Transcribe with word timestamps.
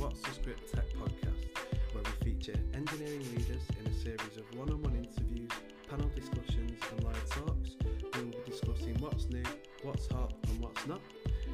What's 0.00 0.22
the 0.22 0.30
Script 0.30 0.72
Tech 0.74 0.86
podcast, 0.94 1.44
where 1.92 2.02
we 2.02 2.32
feature 2.32 2.58
engineering 2.72 3.20
leaders 3.36 3.60
in 3.78 3.86
a 3.86 3.92
series 3.92 4.38
of 4.38 4.58
one 4.58 4.70
on 4.70 4.80
one 4.80 4.94
interviews, 4.96 5.50
panel 5.90 6.10
discussions, 6.16 6.80
and 6.90 7.04
live 7.04 7.28
talks. 7.28 7.76
We 8.14 8.22
will 8.22 8.30
be 8.30 8.38
discussing 8.50 8.96
what's 9.00 9.28
new, 9.28 9.42
what's 9.82 10.06
hot, 10.10 10.32
and 10.48 10.58
what's 10.58 10.86
not. 10.86 11.02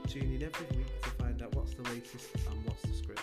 Tune 0.06 0.32
in 0.36 0.44
every 0.44 0.76
week 0.76 1.02
to 1.02 1.10
find 1.10 1.42
out 1.42 1.56
what's 1.56 1.74
the 1.74 1.82
latest 1.90 2.28
and 2.48 2.64
what's 2.64 2.82
the 2.82 2.94
script. 2.94 3.20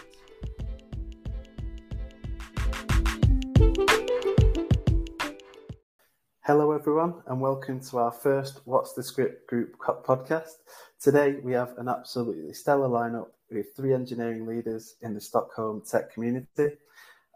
Hello, 6.42 6.74
everyone, 6.74 7.14
and 7.28 7.40
welcome 7.40 7.80
to 7.80 7.98
our 7.98 8.12
first 8.12 8.60
What's 8.66 8.92
the 8.92 9.02
Script 9.02 9.48
Group 9.48 9.78
podcast. 9.80 10.58
Today, 11.00 11.38
we 11.42 11.54
have 11.54 11.78
an 11.78 11.88
absolutely 11.88 12.54
stellar 12.54 12.90
lineup 12.90 13.28
with 13.54 13.76
three 13.76 13.94
engineering 13.94 14.46
leaders 14.46 14.96
in 15.02 15.14
the 15.14 15.22
Stockholm 15.22 15.82
tech 15.90 16.14
community. 16.14 16.78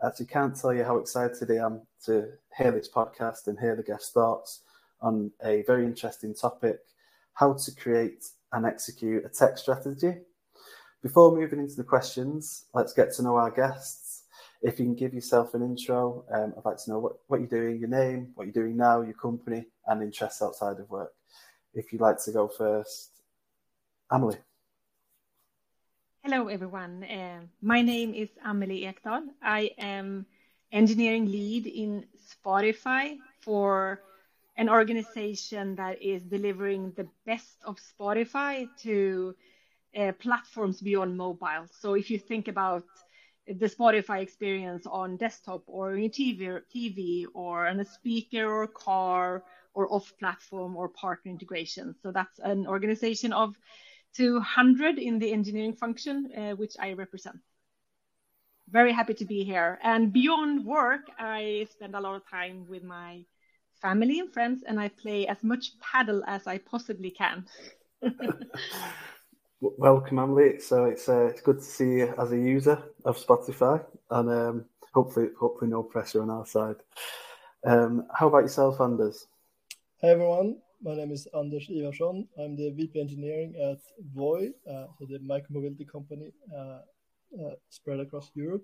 Actually, 0.04 0.26
can't 0.28 0.56
tell 0.56 0.74
you 0.74 0.84
how 0.84 0.98
excited 0.98 1.50
I 1.50 1.66
am 1.66 1.82
to 2.06 2.30
hear 2.58 2.72
this 2.72 2.90
podcast 2.90 3.48
and 3.48 3.60
hear 3.60 3.76
the 3.76 3.84
guest 3.84 4.14
thoughts 4.14 4.62
on 5.02 5.32
a 5.44 5.64
very 5.68 5.86
interesting 5.86 6.34
topic 6.34 6.80
how 7.34 7.54
to 7.54 7.76
create 7.76 8.26
and 8.52 8.66
execute 8.66 9.24
a 9.24 9.30
tech 9.30 9.58
strategy. 9.58 10.16
Before 11.04 11.36
moving 11.36 11.60
into 11.60 11.76
the 11.76 11.84
questions, 11.84 12.66
let's 12.74 12.94
get 12.94 13.14
to 13.14 13.22
know 13.22 13.36
our 13.36 13.52
guests. 13.52 14.24
If 14.64 14.80
you 14.80 14.86
can 14.86 14.96
give 14.96 15.14
yourself 15.14 15.54
an 15.54 15.62
intro, 15.62 16.26
um, 16.34 16.54
I'd 16.58 16.66
like 16.66 16.78
to 16.84 16.90
know 16.90 17.00
what, 17.00 17.14
what 17.28 17.40
you're 17.40 17.48
doing, 17.48 17.80
your 17.80 17.90
name, 17.90 18.32
what 18.34 18.46
you're 18.46 18.54
doing 18.64 18.76
now, 18.76 19.02
your 19.02 19.14
company, 19.14 19.66
and 19.86 20.02
interests 20.02 20.42
outside 20.42 20.80
of 20.80 20.90
work. 20.90 21.14
If 21.76 21.94
you'd 21.94 22.02
like 22.02 22.18
to 22.24 22.32
go 22.32 22.48
first, 22.48 23.12
Amelie. 24.10 24.47
Hello, 26.30 26.50
everyone. 26.50 27.06
Uh, 27.06 27.40
my 27.62 27.82
name 27.82 28.14
is 28.14 28.30
Amelie 28.44 28.84
Ekdahl. 28.84 29.30
I 29.42 29.72
am 29.78 30.26
engineering 30.74 31.26
lead 31.26 31.68
in 31.68 32.04
Spotify 32.20 33.16
for 33.40 34.02
an 34.58 34.68
organization 34.68 35.76
that 35.76 36.02
is 36.02 36.24
delivering 36.24 36.92
the 36.98 37.08
best 37.26 37.64
of 37.64 37.78
Spotify 37.78 38.68
to 38.84 39.36
uh, 39.98 40.12
platforms 40.20 40.82
beyond 40.82 41.16
mobile. 41.16 41.66
So 41.72 41.94
if 41.94 42.12
you 42.12 42.20
think 42.20 42.50
about 42.50 42.84
the 43.48 43.70
Spotify 43.70 44.20
experience 44.20 44.86
on 44.86 45.16
desktop 45.16 45.64
or 45.66 45.94
in 45.94 46.10
TV, 46.10 46.60
TV 46.70 47.26
or 47.34 47.68
on 47.68 47.80
a 47.80 47.86
speaker 47.86 48.52
or 48.52 48.68
car 48.68 49.46
or 49.74 49.94
off 49.94 50.12
platform 50.20 50.76
or 50.76 50.90
partner 50.90 51.32
integration. 51.32 51.96
So 52.04 52.12
that's 52.12 52.38
an 52.40 52.68
organization 52.68 53.32
of 53.32 53.56
200 54.16 54.98
in 54.98 55.20
the 55.20 55.32
engineering 55.32 55.74
function, 55.74 56.30
uh, 56.36 56.52
which 56.56 56.76
I 56.80 56.94
represent. 56.94 57.38
Very 58.70 58.92
happy 58.92 59.14
to 59.16 59.26
be 59.26 59.44
here. 59.44 59.80
And 59.84 60.12
beyond 60.12 60.66
work, 60.66 61.10
I 61.18 61.68
spend 61.72 61.96
a 61.96 62.02
lot 62.02 62.16
of 62.16 62.30
time 62.30 62.66
with 62.68 62.84
my 62.84 63.24
family 63.82 64.20
and 64.20 64.34
friends, 64.34 64.64
and 64.68 64.80
I 64.80 64.90
play 64.90 65.28
as 65.28 65.44
much 65.44 65.72
padel 65.80 66.22
as 66.28 66.48
I 66.48 66.58
possibly 66.58 67.12
can. 67.12 67.46
Welcome, 69.62 70.20
Emily. 70.20 70.60
So 70.60 70.86
it's 70.86 71.10
uh, 71.10 71.28
it's 71.28 71.42
good 71.42 71.60
to 71.60 71.66
see 71.66 71.92
you 72.00 72.14
as 72.18 72.32
a 72.32 72.38
user 72.38 72.84
of 73.06 73.18
Spotify, 73.18 73.84
and 74.12 74.30
um, 74.30 74.66
hopefully, 74.94 75.30
hopefully, 75.40 75.72
no 75.72 75.84
pressure 75.84 76.22
on 76.22 76.30
our 76.30 76.46
side. 76.46 76.76
Um, 77.66 78.08
how 78.14 78.28
about 78.28 78.44
yourself, 78.44 78.80
Anders? 78.80 79.28
Hey 80.00 80.10
everyone. 80.10 80.58
My 80.80 80.94
name 80.94 81.12
is 81.12 81.28
Anders 81.36 81.68
Ivarsson. 81.70 82.28
I'm 82.38 82.56
the 82.56 82.70
VP 82.70 83.00
Engineering 83.00 83.56
at 83.56 83.80
Voi, 84.14 84.52
uh, 84.70 84.86
so 85.00 85.08
the 85.10 85.18
micromobility 85.18 85.88
company 85.92 86.32
uh, 86.56 86.82
uh, 87.42 87.56
spread 87.70 88.00
across 88.00 88.30
Europe. 88.36 88.64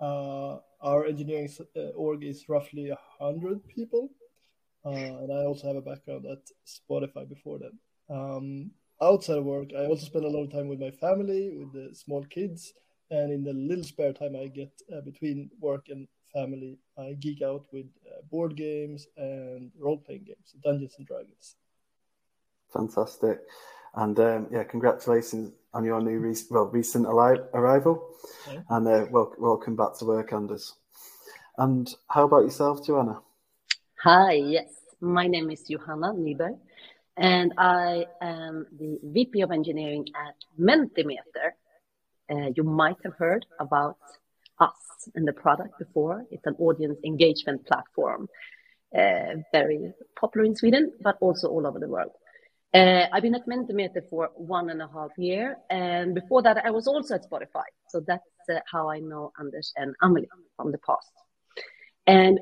Uh, 0.00 0.58
our 0.80 1.06
engineering 1.06 1.50
uh, 1.76 1.88
org 1.96 2.22
is 2.22 2.48
roughly 2.48 2.92
100 3.18 3.66
people, 3.66 4.10
uh, 4.86 4.90
and 4.90 5.32
I 5.32 5.44
also 5.44 5.66
have 5.66 5.76
a 5.76 5.82
background 5.82 6.24
at 6.26 6.38
Spotify 6.64 7.28
before 7.28 7.58
that. 7.58 7.72
Um, 8.14 8.70
outside 9.02 9.38
of 9.38 9.44
work, 9.44 9.70
I 9.76 9.86
also 9.86 10.06
spend 10.06 10.26
a 10.26 10.30
lot 10.30 10.44
of 10.44 10.52
time 10.52 10.68
with 10.68 10.78
my 10.78 10.92
family, 10.92 11.52
with 11.52 11.72
the 11.72 11.92
small 11.96 12.24
kids, 12.26 12.72
and 13.10 13.32
in 13.32 13.42
the 13.42 13.52
little 13.52 13.84
spare 13.84 14.12
time 14.12 14.36
I 14.36 14.46
get 14.46 14.70
between 15.04 15.50
work 15.60 15.86
and 15.88 16.06
family, 16.32 16.78
I 16.98 17.16
geek 17.18 17.42
out 17.42 17.66
with 17.72 17.86
uh, 18.06 18.22
board 18.30 18.56
games 18.56 19.06
and 19.16 19.70
role 19.78 19.98
playing 19.98 20.24
games, 20.24 20.54
Dungeons 20.62 20.94
and 20.98 21.06
Dragons. 21.06 21.56
Fantastic. 22.72 23.40
And 23.94 24.18
um, 24.20 24.46
yeah, 24.52 24.64
congratulations 24.64 25.52
on 25.74 25.84
your 25.84 26.00
new 26.00 26.18
re- 26.18 26.36
well 26.50 26.66
recent 26.66 27.06
arrival, 27.06 28.08
yeah. 28.48 28.60
and 28.70 28.86
uh, 28.86 29.06
wel- 29.10 29.34
welcome 29.38 29.76
back 29.76 29.98
to 29.98 30.04
work, 30.04 30.32
Anders. 30.32 30.74
And 31.58 31.92
how 32.08 32.24
about 32.24 32.44
yourself, 32.44 32.86
Joanna? 32.86 33.20
Hi, 34.04 34.34
yes, 34.34 34.70
my 35.00 35.26
name 35.26 35.50
is 35.50 35.62
Johanna 35.68 36.12
Nyberg, 36.14 36.58
and 37.16 37.52
I 37.58 38.06
am 38.20 38.66
the 38.78 38.98
VP 39.02 39.40
of 39.42 39.50
Engineering 39.50 40.06
at 40.14 40.36
Mentimeter. 40.58 41.52
Uh, 42.30 42.50
you 42.56 42.62
might 42.62 42.96
have 43.04 43.14
heard 43.18 43.44
about 43.58 43.98
us 44.60 45.08
and 45.14 45.26
the 45.26 45.32
product 45.32 45.78
before. 45.78 46.24
It's 46.30 46.46
an 46.46 46.56
audience 46.58 46.98
engagement 47.04 47.66
platform, 47.66 48.28
uh, 48.96 49.36
very 49.52 49.92
popular 50.18 50.44
in 50.46 50.54
Sweden, 50.56 50.92
but 51.02 51.16
also 51.20 51.48
all 51.48 51.66
over 51.66 51.78
the 51.78 51.88
world. 51.88 52.12
Uh, 52.72 53.06
I've 53.12 53.22
been 53.22 53.34
at 53.34 53.46
Mentimeter 53.46 54.08
for 54.08 54.30
one 54.36 54.70
and 54.70 54.80
a 54.80 54.88
half 54.92 55.10
year, 55.18 55.56
and 55.70 56.14
before 56.14 56.42
that, 56.42 56.64
I 56.64 56.70
was 56.70 56.86
also 56.86 57.14
at 57.14 57.28
Spotify. 57.28 57.64
So 57.88 58.00
that's 58.06 58.22
uh, 58.48 58.60
how 58.70 58.88
I 58.88 59.00
know 59.00 59.32
Anders 59.40 59.72
and 59.76 59.94
Amelie 60.02 60.28
from 60.56 60.70
the 60.70 60.78
past. 60.78 61.10
And 62.06 62.38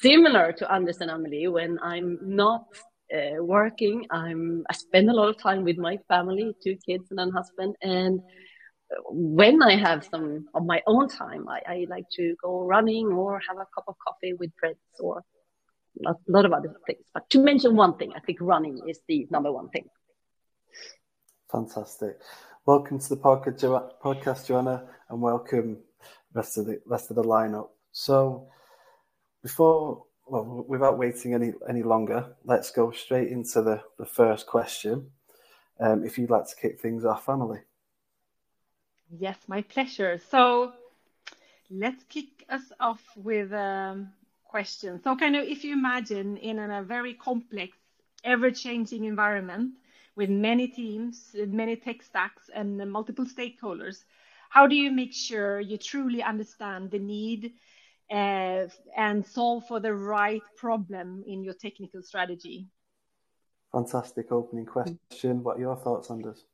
similar 0.00 0.52
to 0.52 0.72
Anders 0.72 1.00
and 1.00 1.10
Amelie, 1.10 1.46
when 1.48 1.78
I'm 1.80 2.18
not 2.22 2.66
uh, 3.14 3.42
working, 3.42 4.06
I'm 4.10 4.64
I 4.68 4.74
spend 4.74 5.10
a 5.10 5.12
lot 5.12 5.28
of 5.28 5.38
time 5.38 5.62
with 5.64 5.78
my 5.78 5.98
family, 6.08 6.54
two 6.62 6.76
kids 6.84 7.06
and 7.10 7.20
a 7.20 7.30
husband, 7.30 7.76
and 7.82 8.20
when 9.08 9.62
I 9.62 9.76
have 9.76 10.04
some 10.04 10.46
of 10.54 10.64
my 10.64 10.82
own 10.86 11.08
time, 11.08 11.48
I, 11.48 11.60
I, 11.66 11.86
like 11.88 12.04
to 12.16 12.34
go 12.42 12.64
running 12.64 13.06
or 13.08 13.40
have 13.48 13.56
a 13.56 13.66
cup 13.74 13.84
of 13.88 13.96
coffee 13.98 14.34
with 14.34 14.50
friends 14.58 14.78
or 15.00 15.22
a 16.06 16.14
lot 16.28 16.44
of 16.44 16.52
other 16.52 16.74
things. 16.86 17.04
But 17.12 17.28
to 17.30 17.38
mention 17.38 17.76
one 17.76 17.96
thing, 17.96 18.12
I 18.16 18.20
think 18.20 18.38
running 18.40 18.80
is 18.88 19.00
the 19.08 19.26
number 19.30 19.52
one 19.52 19.68
thing. 19.68 19.88
Fantastic. 21.50 22.18
Welcome 22.66 22.98
to 22.98 23.08
the 23.08 23.16
podcast, 23.16 24.46
Joanna, 24.46 24.84
and 25.08 25.20
welcome 25.20 25.78
rest 26.32 26.58
of 26.58 26.66
the 26.66 26.80
rest 26.86 27.10
of 27.10 27.16
the 27.16 27.24
lineup. 27.24 27.68
So, 27.92 28.48
before 29.42 30.04
well, 30.26 30.64
without 30.68 30.98
waiting 30.98 31.34
any 31.34 31.52
any 31.68 31.82
longer, 31.82 32.36
let's 32.44 32.70
go 32.70 32.90
straight 32.90 33.28
into 33.28 33.60
the 33.62 33.82
the 33.98 34.06
first 34.06 34.46
question. 34.46 35.10
Um, 35.80 36.04
if 36.04 36.16
you'd 36.16 36.30
like 36.30 36.46
to 36.46 36.56
kick 36.56 36.80
things 36.80 37.04
off, 37.04 37.28
Emily. 37.28 37.60
Yes, 39.18 39.36
my 39.46 39.62
pleasure. 39.62 40.20
So 40.30 40.72
let's 41.70 42.02
kick 42.04 42.44
us 42.48 42.62
off 42.80 43.02
with 43.16 43.52
a 43.52 43.58
um, 43.58 44.12
question. 44.44 45.00
So, 45.02 45.16
kind 45.16 45.36
of, 45.36 45.44
if 45.44 45.64
you 45.64 45.72
imagine 45.72 46.36
in 46.36 46.58
a 46.58 46.82
very 46.82 47.14
complex, 47.14 47.76
ever 48.24 48.50
changing 48.50 49.04
environment 49.04 49.72
with 50.16 50.30
many 50.30 50.68
teams, 50.68 51.34
many 51.34 51.76
tech 51.76 52.02
stacks, 52.02 52.50
and 52.54 52.90
multiple 52.90 53.26
stakeholders, 53.26 54.04
how 54.50 54.66
do 54.66 54.76
you 54.76 54.90
make 54.90 55.12
sure 55.12 55.60
you 55.60 55.78
truly 55.78 56.22
understand 56.22 56.90
the 56.90 56.98
need 56.98 57.52
uh, 58.10 58.66
and 58.96 59.26
solve 59.26 59.66
for 59.66 59.80
the 59.80 59.94
right 59.94 60.42
problem 60.56 61.24
in 61.26 61.42
your 61.42 61.54
technical 61.54 62.02
strategy? 62.02 62.68
Fantastic 63.72 64.30
opening 64.30 64.66
question. 64.66 65.42
What 65.42 65.56
are 65.56 65.60
your 65.60 65.76
thoughts 65.76 66.10
on 66.10 66.20
this? 66.20 66.44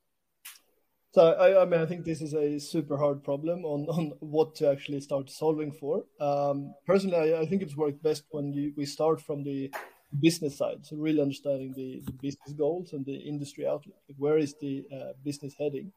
So 1.13 1.33
I, 1.33 1.63
I, 1.63 1.65
mean, 1.65 1.81
I 1.81 1.87
think 1.87 2.05
this 2.05 2.21
is 2.21 2.35
a 2.35 2.59
super 2.59 2.97
hard 2.99 3.25
problem 3.25 3.65
on, 3.65 3.87
on 3.89 4.13
what 4.21 4.55
to 4.57 4.71
actually 4.71 5.01
start 5.01 5.31
solving 5.31 5.73
for. 5.73 6.05
Um, 6.21 6.75
personally, 6.87 7.33
I, 7.33 7.41
I, 7.41 7.47
think 7.47 7.63
it's 7.63 7.77
worked 7.77 8.03
best 8.03 8.25
when 8.31 8.53
you, 8.53 8.75
we 8.77 8.85
start 8.85 9.23
from 9.23 9.43
the 9.43 9.73
business 10.21 10.59
side, 10.59 10.85
so 10.85 10.97
really 10.97 11.23
understanding 11.23 11.73
the, 11.75 12.03
the 12.05 12.13
business 12.13 12.53
goals 12.53 12.93
and 12.93 13.07
the 13.07 13.17
industry 13.17 13.67
outlook. 13.67 13.97
Like 14.07 14.19
where 14.19 14.37
is 14.37 14.55
the 14.61 14.85
uh, 14.93 15.13
business 15.25 15.55
heading, 15.59 15.93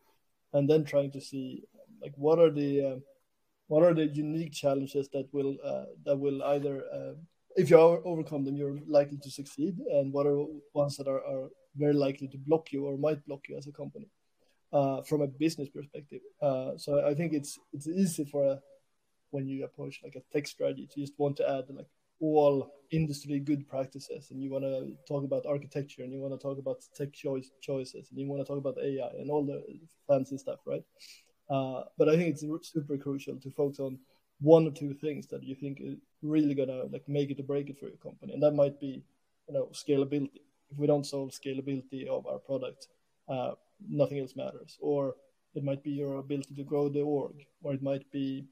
and 0.53 0.69
then 0.69 0.85
trying 0.85 1.11
to 1.11 1.21
see 1.21 1.63
like 2.01 2.13
what 2.15 2.39
are 2.39 2.49
the 2.49 2.81
uh, 2.81 2.99
what 3.67 3.83
are 3.83 3.93
the 3.93 4.07
unique 4.07 4.53
challenges 4.53 5.09
that 5.09 5.27
will 5.33 5.57
uh, 5.63 5.85
that 6.05 6.17
will 6.17 6.41
either 6.43 6.83
uh, 6.93 7.13
if 7.57 7.69
you 7.69 7.77
overcome 7.77 8.45
them, 8.45 8.55
you're 8.55 8.79
likely 8.87 9.17
to 9.17 9.29
succeed, 9.29 9.77
and 9.91 10.13
what 10.13 10.25
are 10.25 10.45
ones 10.73 10.95
that 10.95 11.09
are, 11.09 11.23
are 11.25 11.49
very 11.75 11.93
likely 11.93 12.29
to 12.29 12.37
block 12.37 12.71
you 12.71 12.85
or 12.85 12.97
might 12.97 13.25
block 13.25 13.41
you 13.49 13.57
as 13.57 13.67
a 13.67 13.71
company 13.73 14.09
uh, 14.73 15.01
from 15.01 15.21
a 15.21 15.27
business 15.27 15.69
perspective. 15.69 16.21
Uh, 16.41 16.77
so 16.77 17.05
I 17.05 17.13
think 17.13 17.33
it's 17.33 17.59
it's 17.73 17.87
easy 17.87 18.25
for 18.25 18.45
a, 18.45 18.59
when 19.31 19.47
you 19.47 19.63
approach 19.65 20.01
like 20.03 20.15
a 20.15 20.23
tech 20.33 20.47
strategy 20.47 20.87
to 20.87 20.99
just 20.99 21.13
want 21.17 21.37
to 21.37 21.49
add 21.49 21.65
like 21.69 21.87
all 22.19 22.71
industry 22.91 23.39
good 23.39 23.67
practices 23.67 24.29
and 24.29 24.43
you 24.43 24.51
want 24.51 24.63
to 24.63 24.93
talk 25.07 25.23
about 25.23 25.45
architecture 25.45 26.03
and 26.03 26.13
you 26.13 26.19
want 26.19 26.33
to 26.33 26.37
talk 26.37 26.59
about 26.59 26.77
tech 26.95 27.11
choice 27.13 27.49
choices 27.61 28.09
and 28.11 28.19
you 28.19 28.27
want 28.27 28.41
to 28.41 28.45
talk 28.45 28.57
about 28.57 28.77
AI 28.83 29.09
and 29.19 29.31
all 29.31 29.43
the 29.43 29.63
fancy 30.07 30.37
stuff, 30.37 30.59
right? 30.65 30.83
Uh, 31.49 31.83
but 31.97 32.07
I 32.07 32.15
think 32.15 32.29
it's 32.29 32.71
super 32.71 32.97
crucial 32.97 33.35
to 33.37 33.51
focus 33.51 33.79
on 33.79 33.97
one 34.39 34.67
or 34.67 34.71
two 34.71 34.93
things 34.93 35.27
that 35.27 35.43
you 35.43 35.55
think 35.55 35.79
is 35.81 35.97
really 36.21 36.55
gonna 36.55 36.83
like 36.91 37.07
make 37.07 37.29
it 37.29 37.39
or 37.39 37.43
break 37.43 37.69
it 37.69 37.79
for 37.79 37.87
your 37.87 37.97
company, 37.97 38.33
and 38.33 38.41
that 38.41 38.51
might 38.51 38.79
be, 38.79 39.03
you 39.47 39.53
know, 39.53 39.69
scalability. 39.73 40.41
If 40.71 40.77
we 40.77 40.87
don't 40.87 41.05
solve 41.05 41.31
scalability 41.31 42.07
of 42.07 42.25
our 42.25 42.39
product, 42.39 42.87
uh, 43.27 43.51
nothing 43.87 44.19
else 44.19 44.35
matters. 44.35 44.77
Or 44.81 45.15
it 45.53 45.63
might 45.63 45.83
be 45.83 45.91
your 45.91 46.19
ability 46.19 46.55
to 46.55 46.63
grow 46.63 46.89
the 46.89 47.01
org, 47.01 47.35
or 47.61 47.73
it 47.73 47.83
might 47.83 48.09
be 48.11 48.45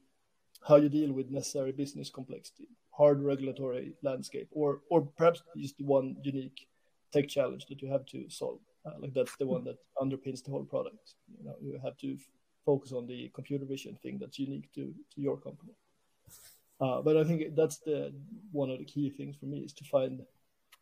how 0.66 0.76
you 0.76 0.88
deal 0.88 1.12
with 1.12 1.30
necessary 1.30 1.72
business 1.72 2.10
complexity, 2.10 2.68
hard 2.90 3.22
regulatory 3.22 3.94
landscape, 4.02 4.48
or 4.50 4.82
or 4.90 5.02
perhaps 5.02 5.42
just 5.56 5.80
one 5.80 6.16
unique 6.22 6.66
tech 7.12 7.28
challenge 7.28 7.66
that 7.66 7.82
you 7.82 7.90
have 7.90 8.06
to 8.06 8.28
solve. 8.28 8.60
Uh, 8.86 8.92
like 8.98 9.14
that's 9.14 9.36
the 9.36 9.46
one 9.46 9.64
that 9.64 9.76
underpins 9.98 10.42
the 10.42 10.50
whole 10.50 10.64
product. 10.64 11.14
You 11.38 11.44
know, 11.44 11.54
you 11.60 11.78
have 11.82 11.96
to 11.98 12.16
focus 12.64 12.92
on 12.92 13.06
the 13.06 13.30
computer 13.34 13.64
vision 13.64 13.98
thing 14.02 14.18
that's 14.18 14.38
unique 14.38 14.72
to, 14.74 14.94
to 15.14 15.20
your 15.20 15.36
company. 15.36 15.72
Uh, 16.80 17.02
but 17.02 17.16
I 17.16 17.24
think 17.24 17.54
that's 17.54 17.78
the 17.78 18.12
one 18.52 18.70
of 18.70 18.78
the 18.78 18.84
key 18.84 19.10
things 19.10 19.36
for 19.36 19.46
me 19.46 19.58
is 19.58 19.72
to 19.74 19.84
find 19.84 20.22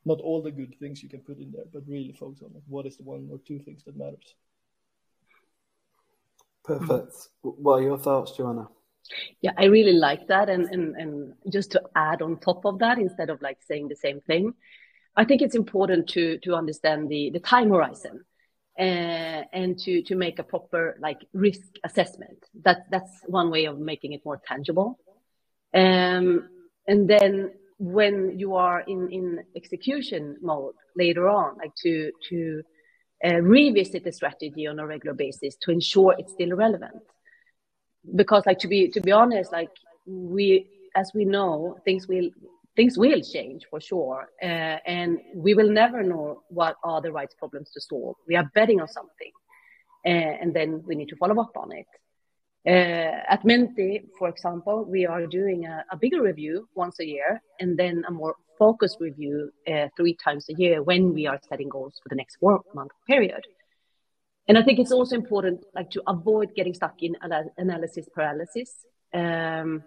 not 0.09 0.21
all 0.21 0.43
the 0.43 0.51
good 0.51 0.75
things 0.81 1.03
you 1.03 1.09
can 1.09 1.21
put 1.21 1.39
in 1.39 1.53
there, 1.53 1.69
but 1.73 1.83
really 1.87 2.13
focus 2.13 2.43
on 2.43 2.51
what 2.67 2.87
is 2.87 2.97
the 2.97 3.05
one 3.05 3.29
or 3.31 3.39
two 3.47 3.59
things 3.61 3.85
that 3.85 3.97
matters. 3.97 4.35
Perfect. 6.65 7.15
What 7.43 7.75
are 7.79 7.83
your 7.83 7.99
thoughts, 7.99 8.33
Joanna? 8.37 8.69
Yeah, 9.41 9.53
I 9.57 9.67
really 9.67 9.95
like 9.95 10.27
that. 10.29 10.51
And, 10.51 10.65
and, 10.75 10.97
and 10.97 11.35
just 11.51 11.71
to 11.73 11.83
add 11.95 12.21
on 12.21 12.39
top 12.39 12.67
of 12.67 12.79
that, 12.81 12.99
instead 12.99 13.31
of 13.31 13.41
like 13.41 13.59
saying 13.67 13.89
the 13.89 13.97
same 13.97 14.21
thing, 14.21 14.55
I 15.17 15.25
think 15.25 15.43
it's 15.43 15.55
important 15.55 16.09
to, 16.11 16.39
to 16.45 16.55
understand 16.55 17.09
the, 17.09 17.31
the 17.31 17.41
time 17.41 17.71
horizon 17.71 18.25
uh, 18.79 19.43
and 19.53 19.79
to, 19.81 20.03
to 20.03 20.15
make 20.15 20.39
a 20.39 20.43
proper 20.43 20.99
like 21.01 21.21
risk 21.33 21.69
assessment. 21.85 22.45
That, 22.65 22.87
that's 22.91 23.13
one 23.27 23.51
way 23.51 23.65
of 23.65 23.79
making 23.79 24.13
it 24.13 24.25
more 24.25 24.41
tangible. 24.47 24.99
Um, 25.73 26.49
and 26.87 27.09
then 27.09 27.53
when 27.79 28.39
you 28.39 28.57
are 28.57 28.81
in, 28.81 29.09
in 29.11 29.45
execution 29.57 30.37
mode 30.43 30.75
later 30.97 31.29
on, 31.29 31.57
like 31.59 31.75
to, 31.83 32.11
to 32.29 32.63
uh, 33.25 33.41
revisit 33.41 34.05
the 34.05 34.13
strategy 34.13 34.67
on 34.67 34.79
a 34.79 34.87
regular 34.87 35.15
basis 35.15 35.57
to 35.63 35.71
ensure 35.71 36.15
it's 36.19 36.33
still 36.33 36.55
relevant. 36.57 37.03
Because 38.15 38.47
like 38.47 38.59
to 38.61 38.69
be 38.69 38.89
to 38.91 39.01
be 39.01 39.13
honest 39.13 39.53
like 39.53 39.71
we 40.07 40.67
as 40.97 41.11
we 41.15 41.25
know 41.25 41.77
things 41.85 42.09
will 42.09 42.31
things 42.75 42.97
will 42.97 43.21
change 43.21 43.67
for 43.69 43.81
sure 43.81 44.29
uh, 44.43 44.79
and 44.87 45.19
we 45.35 45.53
will 45.53 45.69
never 45.69 46.03
know 46.03 46.43
what 46.49 46.77
are 46.85 47.03
the 47.03 47.13
right 47.13 47.33
problems 47.39 47.71
to 47.73 47.81
solve. 47.81 48.15
We 48.27 48.37
are 48.37 48.49
betting 48.55 48.81
on 48.81 48.89
something 48.89 49.33
uh, 50.07 50.09
and 50.41 50.55
then 50.55 50.83
we 50.87 50.95
need 50.95 51.09
to 51.09 51.17
follow 51.17 51.41
up 51.43 51.57
on 51.57 51.73
it 51.73 51.87
uh, 52.69 53.35
at 53.35 53.45
menti 53.45 54.03
for 54.19 54.29
example 54.29 54.85
we 54.85 55.07
are 55.07 55.27
doing 55.27 55.67
a, 55.67 55.85
a, 55.91 55.97
bigger 55.97 56.23
review 56.23 56.69
once 56.75 57.01
a 57.01 57.07
year 57.07 57.41
and 57.61 57.79
then 57.79 58.05
a 58.09 58.11
more 58.11 58.35
focused 58.59 58.99
review 59.01 59.51
uh, 59.73 59.89
three 59.97 60.17
times 60.23 60.45
a 60.51 60.55
year 60.55 60.83
when 60.83 61.15
we 61.15 61.27
are 61.27 61.41
setting 61.49 61.69
goals 61.69 61.99
for 62.03 62.09
the 62.09 62.17
next 62.17 62.37
four 62.37 62.61
month 62.75 62.93
period 63.07 63.45
and 64.49 64.57
I 64.57 64.63
think 64.63 64.79
it's 64.79 64.93
also 64.93 65.15
important, 65.15 65.63
like, 65.75 65.91
to 65.91 66.03
avoid 66.07 66.55
getting 66.57 66.73
stuck 66.73 67.03
in 67.03 67.17
analysis 67.59 68.09
paralysis. 68.15 68.75
Um, 69.13 69.85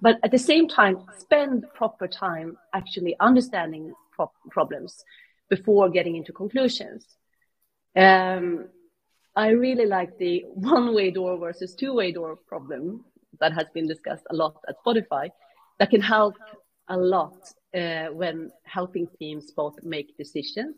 but 0.00 0.20
at 0.22 0.30
the 0.30 0.38
same 0.38 0.68
time, 0.68 1.04
spend 1.18 1.64
proper 1.74 2.06
time 2.06 2.56
actually 2.72 3.16
understanding 3.18 3.92
pro- 4.12 4.30
problems 4.50 5.04
before 5.50 5.90
getting 5.90 6.14
into 6.14 6.32
conclusions. 6.32 7.04
Um, 7.96 8.68
I 9.34 9.48
really 9.48 9.86
like 9.86 10.18
the 10.18 10.44
one-way 10.54 11.10
door 11.10 11.38
versus 11.38 11.74
two-way 11.74 12.12
door 12.12 12.36
problem 12.36 13.04
that 13.40 13.52
has 13.52 13.66
been 13.74 13.88
discussed 13.88 14.24
a 14.30 14.36
lot 14.36 14.56
at 14.68 14.76
Spotify. 14.84 15.30
That 15.78 15.90
can 15.90 16.00
help 16.02 16.34
a 16.88 16.96
lot 16.96 17.36
uh, 17.74 18.06
when 18.08 18.50
helping 18.64 19.06
teams 19.18 19.52
both 19.52 19.74
make 19.82 20.16
decisions 20.16 20.76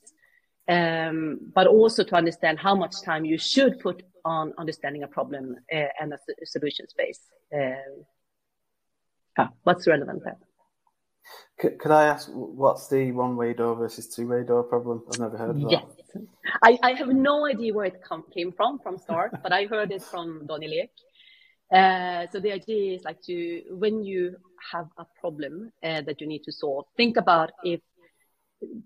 um, 0.68 1.38
but 1.54 1.66
also 1.66 2.02
to 2.04 2.14
understand 2.14 2.58
how 2.58 2.74
much 2.74 3.02
time 3.02 3.24
you 3.24 3.38
should 3.38 3.78
put 3.80 4.02
on 4.24 4.52
understanding 4.58 5.02
a 5.02 5.08
problem 5.08 5.56
uh, 5.72 5.86
and 6.00 6.12
a, 6.12 6.18
solution 6.44 6.88
space. 6.88 7.20
Uh, 7.54 9.46
what's 9.64 9.86
relevant 9.86 10.22
there? 10.24 10.38
Could, 11.58 11.90
I 11.90 12.04
ask 12.06 12.28
what's 12.32 12.88
the 12.88 13.12
one-way 13.12 13.54
door 13.54 13.76
versus 13.76 14.08
two-way 14.14 14.44
door 14.44 14.64
problem? 14.64 15.02
I've 15.10 15.20
never 15.20 15.36
heard 15.36 15.50
of 15.50 15.60
that. 15.60 15.70
Yes, 15.70 16.24
I, 16.62 16.78
I 16.82 16.92
have 16.92 17.08
no 17.08 17.46
idea 17.46 17.72
where 17.72 17.86
it 17.86 18.02
come, 18.02 18.24
came 18.32 18.52
from 18.52 18.78
from 18.80 18.98
start, 18.98 19.32
but 19.42 19.52
I 19.52 19.66
heard 19.66 19.92
it 19.92 20.02
from 20.02 20.46
Daniel 20.46 20.72
Ek. 20.82 20.90
Uh, 21.72 22.26
so 22.30 22.40
the 22.40 22.52
idea 22.52 22.94
is 22.94 23.04
like 23.04 23.20
to 23.22 23.62
when 23.70 24.04
you 24.04 24.36
have 24.72 24.86
a 24.98 25.06
problem 25.20 25.72
uh, 25.82 26.02
that 26.02 26.20
you 26.20 26.26
need 26.26 26.42
to 26.44 26.52
solve, 26.52 26.84
think 26.96 27.16
about 27.16 27.52
if 27.64 27.80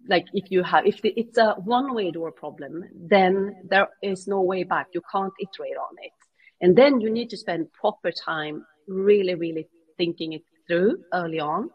like 0.09 0.27
if 0.33 0.51
you 0.51 0.63
have 0.63 0.87
if 0.87 1.01
the, 1.03 1.13
it's 1.17 1.39
a 1.39 1.55
one 1.65 1.95
way 1.95 2.11
door 2.11 2.33
problem 2.33 2.85
then 2.95 3.55
there 3.69 3.89
is 4.03 4.27
no 4.27 4.41
way 4.41 4.65
back 4.65 4.87
you 4.93 5.03
can't 5.13 5.33
iterate 5.41 5.77
on 5.77 5.95
it 6.03 6.13
and 6.61 6.77
then 6.77 7.01
you 7.01 7.11
need 7.11 7.31
to 7.31 7.37
spend 7.37 7.73
proper 7.73 8.11
time 8.11 8.65
really 8.87 9.35
really 9.35 9.69
thinking 9.97 10.33
it 10.33 10.43
through 10.67 10.97
early 11.13 11.41
on 11.41 11.71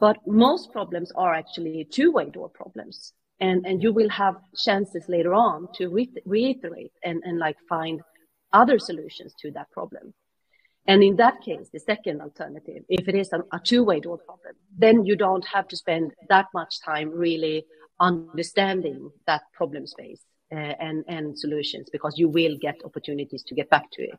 but 0.00 0.16
most 0.26 0.72
problems 0.72 1.12
are 1.12 1.34
actually 1.34 1.86
two 1.90 2.10
way 2.12 2.28
door 2.30 2.48
problems 2.48 3.12
and 3.40 3.66
and 3.66 3.82
you 3.82 3.92
will 3.92 4.10
have 4.10 4.36
chances 4.56 5.04
later 5.08 5.34
on 5.34 5.68
to 5.74 5.88
re- 5.88 6.22
reiterate 6.24 6.92
and 7.04 7.22
and 7.24 7.38
like 7.38 7.56
find 7.68 8.00
other 8.52 8.78
solutions 8.78 9.34
to 9.38 9.50
that 9.52 9.70
problem 9.70 10.12
and 10.86 11.02
in 11.02 11.16
that 11.16 11.40
case, 11.42 11.68
the 11.72 11.78
second 11.78 12.20
alternative, 12.20 12.82
if 12.88 13.06
it 13.08 13.14
is 13.14 13.32
a, 13.32 13.40
a 13.52 13.60
two-way 13.62 14.00
door 14.00 14.18
problem, 14.18 14.54
then 14.76 15.04
you 15.04 15.14
don't 15.14 15.46
have 15.46 15.68
to 15.68 15.76
spend 15.76 16.12
that 16.28 16.46
much 16.54 16.80
time 16.80 17.10
really 17.10 17.66
understanding 18.00 19.10
that 19.26 19.42
problem 19.52 19.86
space 19.86 20.22
uh, 20.52 20.56
and, 20.56 21.04
and 21.06 21.38
solutions 21.38 21.88
because 21.92 22.18
you 22.18 22.28
will 22.28 22.56
get 22.60 22.76
opportunities 22.84 23.42
to 23.44 23.54
get 23.54 23.68
back 23.70 23.90
to 23.92 24.02
it. 24.02 24.18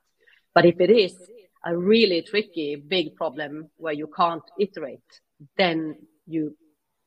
But 0.54 0.66
if 0.66 0.80
it 0.80 0.89
is 0.89 1.18
a 1.66 1.75
really 1.75 2.22
tricky, 2.22 2.75
big 2.75 3.16
problem 3.16 3.69
where 3.77 3.94
you 3.94 4.07
can't 4.16 4.44
iterate, 4.60 5.00
then 5.58 5.96
you 6.28 6.56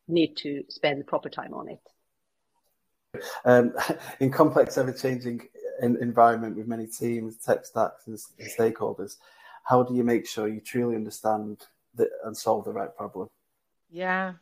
need 0.09 0.37
to 0.37 0.65
spend 0.69 1.01
the 1.01 1.05
proper 1.05 1.29
time 1.29 1.55
on 1.55 1.69
it. 1.69 3.23
Um, 3.45 3.73
in 4.21 4.31
complex, 4.31 4.77
ever-changing 4.77 5.49
environment 5.83 6.57
with 6.57 6.67
many 6.67 6.87
teams, 6.87 7.37
tech 7.37 7.65
stacks, 7.65 8.07
and, 8.07 8.19
and 8.39 8.51
stakeholders, 8.51 9.17
how 9.65 9.83
do 9.83 9.95
you 9.95 10.05
make 10.05 10.27
sure 10.27 10.47
you 10.47 10.61
truly 10.61 10.95
understand 10.95 11.67
the, 11.95 12.09
and 12.25 12.37
solve 12.37 12.65
the 12.65 12.73
right 12.73 12.95
problem? 12.97 13.29
Yeah, 13.91 14.33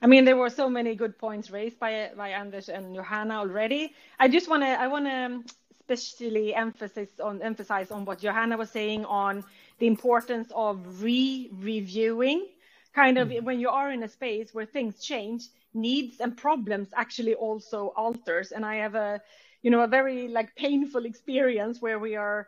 I 0.00 0.06
mean 0.06 0.24
there 0.24 0.36
were 0.36 0.48
so 0.48 0.70
many 0.70 0.94
good 0.94 1.18
points 1.18 1.50
raised 1.50 1.78
by 1.78 2.10
by 2.16 2.30
Anders 2.30 2.70
and 2.70 2.94
Johanna 2.94 3.34
already. 3.34 3.94
I 4.18 4.26
just 4.26 4.48
want 4.48 4.62
to 4.62 4.68
I 4.68 4.86
want 4.86 5.04
to 5.04 5.42
especially 5.80 6.54
emphasize 6.54 7.20
on 7.22 7.42
emphasize 7.42 7.90
on 7.90 8.06
what 8.06 8.20
Johanna 8.20 8.56
was 8.56 8.70
saying 8.70 9.04
on 9.04 9.44
the 9.80 9.86
importance 9.86 10.50
of 10.54 11.02
re-reviewing. 11.02 12.48
Kind 12.94 13.18
of 13.18 13.28
mm. 13.28 13.42
when 13.42 13.58
you 13.58 13.68
are 13.70 13.90
in 13.90 14.02
a 14.02 14.08
space 14.08 14.52
where 14.52 14.66
things 14.66 15.00
change, 15.00 15.48
needs 15.74 16.20
and 16.20 16.36
problems 16.36 16.88
actually 16.94 17.34
also 17.34 17.92
alters. 17.96 18.52
And 18.52 18.64
I 18.64 18.76
have 18.76 18.94
a 18.94 19.20
you 19.62 19.70
know 19.70 19.82
a 19.82 19.88
very 19.88 20.28
like 20.28 20.54
painful 20.56 21.04
experience 21.04 21.80
where 21.80 21.98
we 21.98 22.16
are 22.16 22.46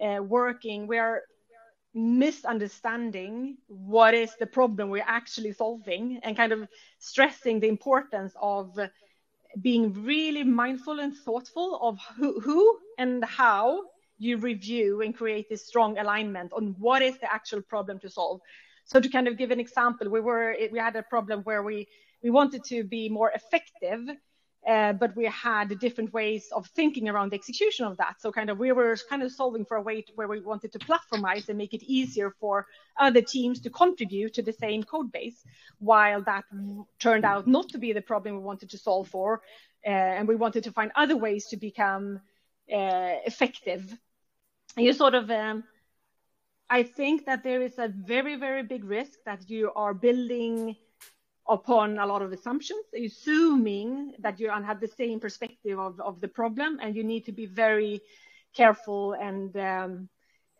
uh, 0.00 0.22
working. 0.22 0.86
We 0.86 0.98
are 0.98 1.22
misunderstanding 1.94 3.56
what 3.68 4.14
is 4.14 4.34
the 4.40 4.46
problem 4.46 4.90
we're 4.90 5.04
actually 5.06 5.52
solving 5.52 6.18
and 6.24 6.36
kind 6.36 6.52
of 6.52 6.68
stressing 6.98 7.60
the 7.60 7.68
importance 7.68 8.34
of 8.40 8.76
being 9.60 9.92
really 10.04 10.42
mindful 10.42 10.98
and 10.98 11.14
thoughtful 11.16 11.78
of 11.80 11.98
who, 12.16 12.40
who 12.40 12.78
and 12.98 13.24
how 13.24 13.80
you 14.18 14.36
review 14.38 15.02
and 15.02 15.16
create 15.16 15.48
this 15.48 15.66
strong 15.66 15.98
alignment 15.98 16.52
on 16.52 16.74
what 16.78 17.02
is 17.02 17.16
the 17.18 17.32
actual 17.32 17.62
problem 17.62 18.00
to 18.00 18.08
solve 18.08 18.40
so 18.84 19.00
to 19.00 19.08
kind 19.08 19.28
of 19.28 19.36
give 19.36 19.50
an 19.50 19.60
example 19.60 20.08
we 20.08 20.20
were 20.20 20.56
we 20.72 20.78
had 20.78 20.96
a 20.96 21.02
problem 21.02 21.40
where 21.42 21.62
we 21.62 21.88
we 22.22 22.30
wanted 22.30 22.62
to 22.64 22.84
be 22.84 23.08
more 23.08 23.30
effective 23.32 24.00
uh, 24.66 24.94
but 24.94 25.14
we 25.14 25.26
had 25.26 25.78
different 25.78 26.12
ways 26.12 26.48
of 26.52 26.66
thinking 26.68 27.08
around 27.08 27.30
the 27.30 27.36
execution 27.36 27.84
of 27.84 27.98
that. 27.98 28.14
So 28.20 28.32
kind 28.32 28.48
of 28.48 28.58
we 28.58 28.72
were 28.72 28.96
kind 29.10 29.22
of 29.22 29.30
solving 29.30 29.64
for 29.64 29.76
a 29.76 29.82
way 29.82 30.00
to, 30.00 30.12
where 30.14 30.28
we 30.28 30.40
wanted 30.40 30.72
to 30.72 30.78
platformize 30.78 31.48
and 31.48 31.58
make 31.58 31.74
it 31.74 31.82
easier 31.82 32.30
for 32.40 32.66
other 32.98 33.20
teams 33.20 33.60
to 33.60 33.70
contribute 33.70 34.32
to 34.34 34.42
the 34.42 34.52
same 34.52 34.82
code 34.82 35.12
base, 35.12 35.44
while 35.80 36.22
that 36.22 36.44
turned 36.98 37.26
out 37.26 37.46
not 37.46 37.68
to 37.70 37.78
be 37.78 37.92
the 37.92 38.00
problem 38.00 38.36
we 38.36 38.42
wanted 38.42 38.70
to 38.70 38.78
solve 38.78 39.08
for, 39.08 39.42
uh, 39.86 39.90
and 39.90 40.26
we 40.26 40.34
wanted 40.34 40.64
to 40.64 40.72
find 40.72 40.90
other 40.96 41.16
ways 41.16 41.46
to 41.48 41.58
become 41.58 42.20
uh, 42.72 43.20
effective. 43.26 43.94
You 44.78 44.94
sort 44.94 45.14
of 45.14 45.30
um, 45.30 45.64
I 46.70 46.82
think 46.82 47.26
that 47.26 47.42
there 47.42 47.62
is 47.62 47.78
a 47.78 47.88
very, 47.88 48.36
very 48.36 48.62
big 48.62 48.84
risk 48.84 49.18
that 49.26 49.48
you 49.48 49.70
are 49.76 49.94
building 49.94 50.76
upon 51.48 51.98
a 51.98 52.06
lot 52.06 52.22
of 52.22 52.32
assumptions, 52.32 52.84
assuming 52.94 54.14
that 54.18 54.40
you 54.40 54.48
have 54.48 54.80
the 54.80 54.88
same 54.88 55.20
perspective 55.20 55.78
of, 55.78 56.00
of 56.00 56.20
the 56.20 56.28
problem, 56.28 56.78
and 56.80 56.96
you 56.96 57.04
need 57.04 57.26
to 57.26 57.32
be 57.32 57.46
very 57.46 58.00
careful 58.54 59.12
and 59.12 59.56
um, 59.56 60.08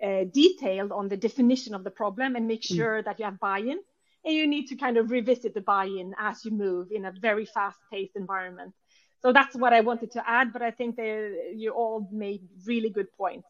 uh, 0.02 0.24
detailed 0.32 0.92
on 0.92 1.08
the 1.08 1.16
definition 1.16 1.74
of 1.74 1.84
the 1.84 1.90
problem 1.90 2.36
and 2.36 2.46
make 2.46 2.62
mm. 2.62 2.76
sure 2.76 3.00
mm. 3.00 3.04
that 3.04 3.18
you 3.18 3.24
have 3.24 3.38
buy-in 3.40 3.78
and 4.24 4.34
you 4.34 4.46
need 4.46 4.66
to 4.66 4.76
kind 4.76 4.96
of 4.96 5.10
revisit 5.10 5.54
the 5.54 5.60
buy-in 5.60 6.14
as 6.18 6.44
you 6.44 6.50
move 6.50 6.88
in 6.90 7.04
a 7.04 7.12
very 7.12 7.44
fast-paced 7.44 8.16
environment 8.16 8.74
so 9.22 9.32
that's 9.32 9.54
what 9.54 9.72
i 9.72 9.80
wanted 9.80 10.10
to 10.10 10.28
add 10.28 10.52
but 10.52 10.62
i 10.62 10.70
think 10.70 10.98
you 10.98 11.70
all 11.70 12.08
made 12.10 12.42
really 12.66 12.90
good 12.90 13.10
points 13.12 13.46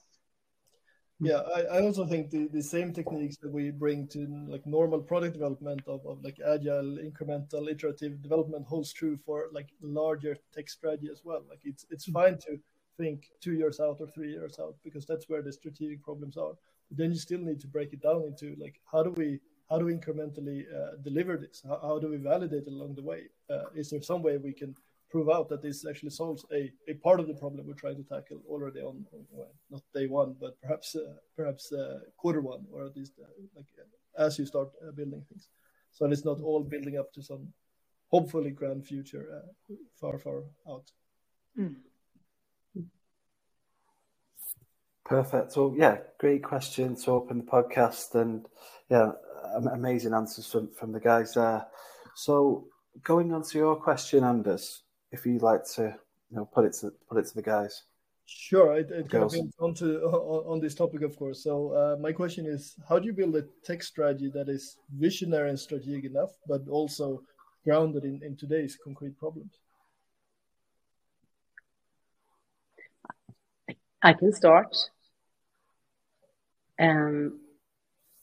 yeah 1.20 1.42
I, 1.54 1.60
I, 1.62 1.80
also 1.82 2.06
think 2.06 2.30
the, 2.30 2.48
the 2.52 2.62
same 2.62 2.92
techniques 2.92 3.36
that 3.38 3.52
we 3.52 3.70
bring 3.70 4.08
to 4.08 4.26
like 4.48 4.66
normal 4.66 5.00
product 5.00 5.34
development 5.34 5.82
of, 5.86 6.04
of 6.06 6.22
like 6.24 6.38
agile 6.44 6.98
incremental 6.98 7.70
iterative 7.70 8.20
development 8.22 8.66
holds 8.66 8.92
true 8.92 9.16
for 9.24 9.48
like 9.52 9.68
larger 9.80 10.36
tech 10.52 10.68
strategy 10.68 11.08
as 11.10 11.20
well. 11.24 11.42
Like 11.48 11.60
it's 11.62 11.86
it's 11.90 12.06
fine 12.06 12.38
to 12.38 12.58
think 12.96 13.30
two 13.40 13.54
years 13.54 13.80
out 13.80 13.98
or 14.00 14.08
three 14.08 14.30
years 14.32 14.58
out 14.58 14.74
because 14.82 15.06
that's 15.06 15.28
where 15.28 15.42
the 15.42 15.52
strategic 15.52 16.02
problems 16.02 16.36
are. 16.36 16.52
But 16.88 16.98
then 16.98 17.12
you 17.12 17.18
still 17.18 17.40
need 17.40 17.60
to 17.60 17.68
break 17.68 17.92
it 17.92 18.02
down 18.02 18.22
into 18.24 18.56
like 18.58 18.80
how 18.90 19.02
do 19.02 19.10
we 19.10 19.40
how 19.70 19.78
do 19.78 19.86
we 19.86 19.94
incrementally 19.94 20.64
uh, 20.72 20.96
deliver 21.02 21.36
this? 21.36 21.62
How, 21.66 21.78
how, 21.80 21.98
do 21.98 22.08
we 22.10 22.18
validate 22.18 22.66
along 22.66 22.96
the 22.96 23.02
way? 23.02 23.22
Uh, 23.50 23.64
is 23.74 23.90
there 23.90 24.02
some 24.02 24.22
way 24.22 24.36
we 24.36 24.52
can 24.52 24.74
prove 25.14 25.30
out 25.30 25.48
that 25.48 25.62
this 25.62 25.86
actually 25.88 26.10
solves 26.10 26.44
a, 26.52 26.72
a 26.88 26.94
part 26.94 27.20
of 27.20 27.28
the 27.28 27.34
problem 27.34 27.64
we're 27.64 27.74
trying 27.74 27.94
to 27.94 28.02
tackle 28.02 28.42
already 28.48 28.80
on, 28.80 29.06
well, 29.30 29.52
not 29.70 29.82
day 29.94 30.08
one, 30.08 30.34
but 30.40 30.60
perhaps 30.60 30.96
uh, 30.96 31.14
perhaps 31.36 31.70
uh, 31.72 32.00
quarter 32.16 32.40
one, 32.40 32.66
or 32.72 32.84
at 32.84 32.96
least 32.96 33.12
uh, 33.22 33.26
like 33.54 33.66
as 34.18 34.36
you 34.40 34.44
start 34.44 34.70
uh, 34.82 34.90
building 34.90 35.22
things. 35.28 35.46
So 35.92 36.06
it's 36.06 36.24
not 36.24 36.40
all 36.40 36.64
building 36.64 36.98
up 36.98 37.12
to 37.12 37.22
some 37.22 37.46
hopefully 38.08 38.50
grand 38.50 38.84
future 38.84 39.24
uh, 39.36 39.74
far 40.00 40.18
far 40.18 40.42
out. 40.68 40.90
Mm. 41.56 41.76
Perfect. 45.04 45.52
So 45.52 45.76
yeah, 45.78 45.98
great 46.18 46.42
question 46.42 46.96
to 46.96 47.10
open 47.12 47.38
the 47.38 47.44
podcast, 47.44 48.16
and 48.16 48.46
yeah, 48.90 49.12
amazing 49.72 50.12
answers 50.12 50.48
from 50.50 50.72
from 50.72 50.90
the 50.90 50.98
guys 50.98 51.34
there. 51.34 51.66
So 52.16 52.66
going 53.04 53.32
on 53.32 53.42
to 53.44 53.58
your 53.58 53.76
question, 53.76 54.24
Anders, 54.24 54.83
if 55.14 55.24
you'd 55.24 55.42
like 55.42 55.64
to 55.76 55.82
you 56.30 56.36
know 56.36 56.44
put 56.44 56.64
it 56.64 56.74
to 56.80 56.92
put 57.08 57.18
it 57.18 57.26
to 57.26 57.34
the 57.34 57.42
guys. 57.42 57.84
Sure, 58.26 58.76
it, 58.76 58.90
it 58.90 59.10
kind 59.10 59.24
of 59.24 59.34
on 59.58 59.74
to 59.74 60.00
on, 60.02 60.52
on, 60.52 60.60
this 60.60 60.74
topic, 60.74 61.02
of 61.02 61.14
course. 61.16 61.44
So 61.44 61.54
uh, 61.80 61.96
my 62.00 62.12
question 62.12 62.46
is, 62.46 62.74
how 62.88 62.98
do 62.98 63.06
you 63.06 63.12
build 63.12 63.36
a 63.36 63.44
tech 63.64 63.82
strategy 63.82 64.30
that 64.34 64.48
is 64.48 64.78
visionary 64.98 65.50
and 65.50 65.60
strategic 65.60 66.04
enough, 66.06 66.30
but 66.48 66.62
also 66.68 67.22
grounded 67.64 68.04
in, 68.04 68.22
in 68.24 68.34
today's 68.34 68.78
concrete 68.82 69.18
problems? 69.18 69.52
I 74.02 74.14
can 74.14 74.32
start. 74.32 74.74
Um, 76.78 77.40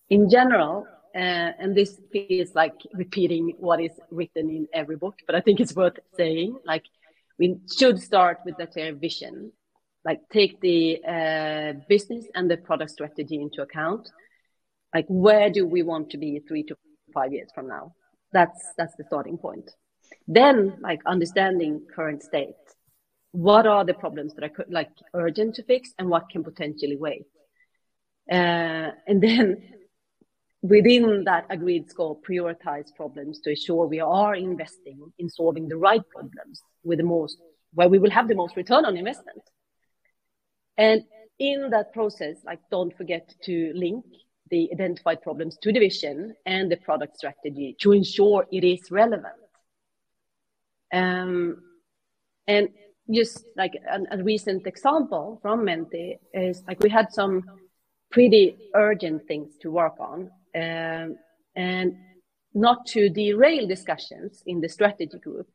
in 0.10 0.30
general, 0.30 0.88
uh, 1.16 1.52
and 1.60 1.76
this 1.76 2.00
feels 2.12 2.56
like 2.56 2.76
repeating 2.94 3.54
what 3.60 3.82
is 3.82 3.92
written 4.10 4.50
in 4.50 4.68
every 4.74 4.96
book, 4.96 5.16
but 5.26 5.36
I 5.36 5.42
think 5.42 5.60
it's 5.60 5.76
worth 5.76 6.00
saying. 6.18 6.58
Like, 6.66 6.86
we 7.38 7.58
should 7.78 8.00
start 8.02 8.40
with 8.46 8.58
the 8.58 8.68
clear 8.68 8.94
vision, 8.94 9.52
like 10.06 10.22
take 10.32 10.62
the 10.62 11.02
uh, 11.04 11.74
business 11.90 12.26
and 12.36 12.50
the 12.50 12.58
product 12.58 12.92
strategy 12.92 13.42
into 13.42 13.62
account. 13.62 14.10
Like, 14.94 15.06
where 15.08 15.50
do 15.50 15.66
we 15.66 15.84
want 15.84 16.12
to 16.12 16.18
be 16.18 16.40
three 16.48 16.64
to 16.64 16.76
five 17.14 17.34
years 17.34 17.50
from 17.54 17.68
now? 17.68 17.94
That's 18.32 18.74
that's 18.78 18.96
the 18.96 19.04
starting 19.04 19.38
point. 19.38 19.70
Then, 20.28 20.78
like 20.82 21.02
understanding 21.06 21.82
current 21.94 22.24
state, 22.24 22.56
what 23.32 23.66
are 23.66 23.84
the 23.84 23.94
problems 23.94 24.34
that 24.36 24.44
are 24.44 24.66
like 24.70 24.90
urgent 25.14 25.56
to 25.56 25.64
fix, 25.64 25.94
and 25.98 26.10
what 26.10 26.30
can 26.30 26.44
potentially 26.44 26.98
wait. 26.98 27.26
Uh, 28.32 28.92
and 29.08 29.22
then 29.22 29.62
within 30.62 31.24
that 31.24 31.46
agreed 31.50 31.90
scope, 31.90 32.24
prioritize 32.26 32.94
problems 32.96 33.40
to 33.42 33.50
ensure 33.52 33.88
we 33.88 34.00
are 34.00 34.36
investing 34.36 35.12
in 35.18 35.30
solving 35.30 35.68
the 35.68 35.78
right 35.78 36.08
problems 36.10 36.62
with 36.84 37.00
the 37.00 37.04
most, 37.04 37.38
where 37.74 37.90
we 37.90 38.00
will 38.00 38.12
have 38.12 38.28
the 38.28 38.36
most 38.36 38.56
return 38.56 38.86
on 38.86 38.96
investment. 38.96 39.42
And 40.78 41.04
in 41.40 41.70
that 41.72 41.94
process, 41.94 42.38
like 42.46 42.60
don't 42.70 42.96
forget 42.96 43.34
to 43.44 43.72
link 43.76 44.06
the 44.52 44.70
identified 44.72 45.22
problems 45.22 45.58
to 45.64 45.72
the 45.72 45.80
vision 45.80 46.36
and 46.46 46.72
the 46.72 46.78
product 46.78 47.18
strategy 47.18 47.76
to 47.80 47.94
ensure 47.94 48.46
it 48.52 48.64
is 48.64 48.92
relevant. 48.92 49.34
Um, 50.94 51.64
and 52.48 52.70
just 53.10 53.46
like 53.56 53.74
a, 53.90 54.18
a 54.18 54.24
recent 54.24 54.68
example 54.68 55.40
from 55.42 55.66
Menti 55.66 56.20
is 56.34 56.64
like 56.68 56.80
we 56.82 56.90
had 56.90 57.12
some 57.12 57.44
pretty 58.12 58.58
urgent 58.76 59.26
things 59.28 59.56
to 59.62 59.72
work 59.72 59.96
on 60.00 60.30
um, 60.56 61.16
and 61.56 61.96
not 62.54 62.86
to 62.88 63.10
derail 63.10 63.68
discussions 63.68 64.44
in 64.46 64.62
the 64.62 64.70
strategy 64.70 65.18
group, 65.20 65.48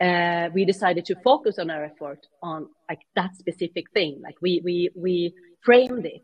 uh, 0.00 0.48
we 0.54 0.64
decided 0.64 1.04
to 1.04 1.14
focus 1.22 1.58
on 1.58 1.70
our 1.70 1.84
effort 1.84 2.26
on 2.42 2.68
like 2.88 3.00
that 3.16 3.36
specific 3.36 3.90
thing. 3.92 4.20
Like 4.22 4.36
we 4.40 4.60
we 4.64 4.90
we 4.94 5.34
framed 5.62 6.06
it 6.06 6.22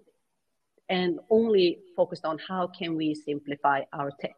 and 0.88 1.18
only 1.30 1.78
focused 1.96 2.24
on 2.24 2.38
how 2.48 2.68
can 2.68 2.96
we 2.96 3.14
simplify 3.14 3.80
our 3.92 4.10
tech. 4.20 4.36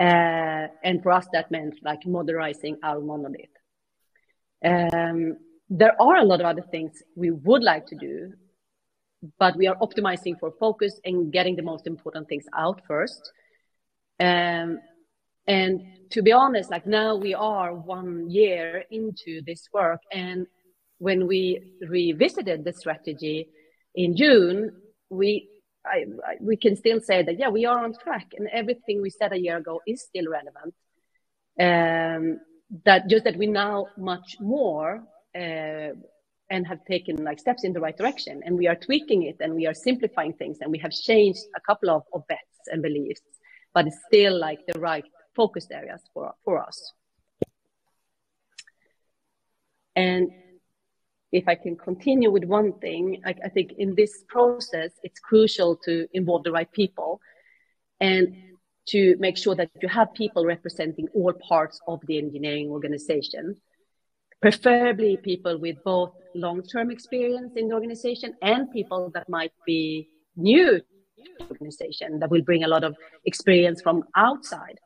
Uh, 0.00 0.68
and 0.82 1.02
for 1.02 1.12
us, 1.12 1.26
that 1.32 1.50
meant 1.50 1.74
like 1.82 2.06
modernizing 2.06 2.78
our 2.82 3.00
monolith. 3.00 3.50
Um, 4.64 5.36
there 5.68 6.00
are 6.00 6.16
a 6.16 6.24
lot 6.24 6.40
of 6.40 6.46
other 6.46 6.64
things 6.70 7.02
we 7.14 7.30
would 7.30 7.62
like 7.62 7.86
to 7.86 7.96
do 7.96 8.32
but 9.38 9.56
we 9.56 9.66
are 9.66 9.76
optimizing 9.76 10.38
for 10.38 10.52
focus 10.58 11.00
and 11.04 11.32
getting 11.32 11.56
the 11.56 11.62
most 11.62 11.86
important 11.86 12.28
things 12.28 12.44
out 12.56 12.82
first. 12.86 13.32
Um, 14.20 14.80
and 15.46 15.80
to 16.10 16.22
be 16.22 16.32
honest, 16.32 16.70
like 16.70 16.86
now 16.86 17.16
we 17.16 17.34
are 17.34 17.74
one 17.74 18.30
year 18.30 18.84
into 18.90 19.42
this 19.46 19.68
work, 19.72 20.00
and 20.12 20.46
when 20.98 21.26
we 21.26 21.74
revisited 21.86 22.64
the 22.64 22.72
strategy 22.72 23.48
in 23.94 24.16
June, 24.16 24.72
we 25.10 25.48
I, 25.86 26.04
I, 26.26 26.34
we 26.40 26.56
can 26.56 26.76
still 26.76 27.00
say 27.00 27.22
that 27.22 27.38
yeah 27.38 27.48
we 27.48 27.64
are 27.64 27.82
on 27.84 27.94
track, 27.94 28.26
and 28.36 28.48
everything 28.52 29.00
we 29.00 29.10
said 29.10 29.32
a 29.32 29.38
year 29.38 29.56
ago 29.56 29.80
is 29.86 30.02
still 30.02 30.26
relevant. 30.30 30.74
Um, 31.60 32.40
that 32.84 33.08
just 33.08 33.24
that 33.24 33.36
we 33.36 33.46
now 33.46 33.86
much 33.96 34.36
more 34.40 35.02
uh, 35.34 35.90
and 36.50 36.66
have 36.66 36.84
taken 36.84 37.22
like 37.24 37.38
steps 37.38 37.64
in 37.64 37.72
the 37.72 37.80
right 37.80 37.96
direction 37.96 38.40
and 38.44 38.56
we 38.56 38.66
are 38.66 38.74
tweaking 38.74 39.24
it 39.24 39.36
and 39.40 39.54
we 39.54 39.66
are 39.66 39.74
simplifying 39.74 40.32
things 40.32 40.58
and 40.60 40.70
we 40.70 40.78
have 40.78 40.92
changed 40.92 41.40
a 41.56 41.60
couple 41.60 41.90
of, 41.90 42.02
of 42.12 42.26
bets 42.26 42.68
and 42.72 42.82
beliefs 42.82 43.22
but 43.74 43.86
it's 43.86 44.00
still 44.06 44.38
like 44.38 44.60
the 44.66 44.78
right 44.80 45.04
focused 45.36 45.70
areas 45.70 46.02
for 46.12 46.32
for 46.44 46.58
us. 46.58 46.92
And 49.94 50.30
if 51.30 51.46
i 51.46 51.54
can 51.54 51.76
continue 51.76 52.30
with 52.30 52.44
one 52.44 52.72
thing 52.84 53.20
I, 53.24 53.34
I 53.44 53.48
think 53.50 53.72
in 53.78 53.94
this 53.94 54.24
process 54.28 54.92
it's 55.02 55.20
crucial 55.20 55.76
to 55.84 56.08
involve 56.12 56.42
the 56.44 56.52
right 56.52 56.70
people 56.72 57.20
and 58.00 58.34
to 58.86 59.16
make 59.18 59.36
sure 59.36 59.54
that 59.54 59.70
you 59.82 59.88
have 59.88 60.14
people 60.14 60.46
representing 60.46 61.08
all 61.14 61.34
parts 61.34 61.78
of 61.86 62.00
the 62.06 62.16
engineering 62.16 62.68
organization 62.70 63.56
preferably 64.40 65.16
people 65.16 65.58
with 65.58 65.76
both 65.84 66.12
long-term 66.34 66.90
experience 66.90 67.52
in 67.56 67.68
the 67.68 67.74
organization 67.74 68.34
and 68.42 68.70
people 68.70 69.10
that 69.14 69.28
might 69.28 69.52
be 69.66 70.08
new 70.36 70.78
to 70.78 70.84
the 71.38 71.44
organization 71.50 72.18
that 72.20 72.30
will 72.30 72.42
bring 72.42 72.64
a 72.64 72.68
lot 72.68 72.84
of 72.84 72.96
experience 73.24 73.82
from 73.82 74.04
outside. 74.16 74.78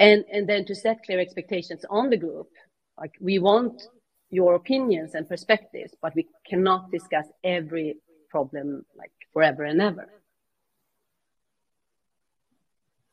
And, 0.00 0.24
and 0.32 0.48
then 0.48 0.64
to 0.66 0.74
set 0.74 1.04
clear 1.04 1.18
expectations 1.20 1.84
on 1.90 2.10
the 2.10 2.16
group. 2.16 2.48
Like 2.98 3.14
we 3.20 3.38
want 3.38 3.82
your 4.30 4.54
opinions 4.54 5.14
and 5.14 5.28
perspectives, 5.28 5.94
but 6.02 6.14
we 6.14 6.28
cannot 6.46 6.90
discuss 6.90 7.26
every 7.42 7.96
problem 8.30 8.84
like 8.96 9.12
forever 9.32 9.64
and 9.64 9.80
ever. 9.80 10.08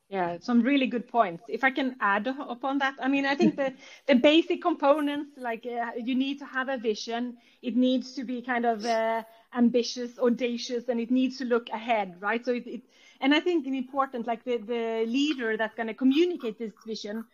Yeah, 0.08 0.38
some 0.40 0.62
really 0.62 0.86
good 0.86 1.08
points. 1.08 1.44
If 1.48 1.64
I 1.64 1.70
can 1.70 1.96
add 2.00 2.28
upon 2.28 2.78
that, 2.78 2.94
I 3.00 3.08
mean, 3.08 3.26
I 3.26 3.34
think 3.34 3.56
the 3.56 3.72
the 4.06 4.14
basic 4.14 4.62
components, 4.62 5.32
like 5.36 5.66
uh, 5.66 5.92
you 5.96 6.14
need 6.14 6.38
to 6.38 6.44
have 6.46 6.68
a 6.68 6.76
vision. 6.78 7.38
It 7.60 7.76
needs 7.76 8.14
to 8.14 8.22
be 8.22 8.40
kind 8.40 8.64
of 8.66 8.84
uh, 8.84 9.24
ambitious, 9.52 10.16
audacious, 10.20 10.88
and 10.88 11.00
it 11.00 11.10
needs 11.10 11.38
to 11.38 11.44
look 11.44 11.68
ahead, 11.70 12.20
right? 12.20 12.44
So 12.44 12.52
it, 12.52 12.66
it 12.68 12.82
and 13.20 13.34
I 13.34 13.40
think 13.40 13.66
it's 13.66 13.76
important, 13.76 14.28
like 14.28 14.44
the 14.44 14.58
the 14.58 15.04
leader 15.08 15.56
that's 15.56 15.74
going 15.74 15.88
to 15.88 15.94
communicate 15.94 16.56
this 16.58 16.72
vision 16.86 17.24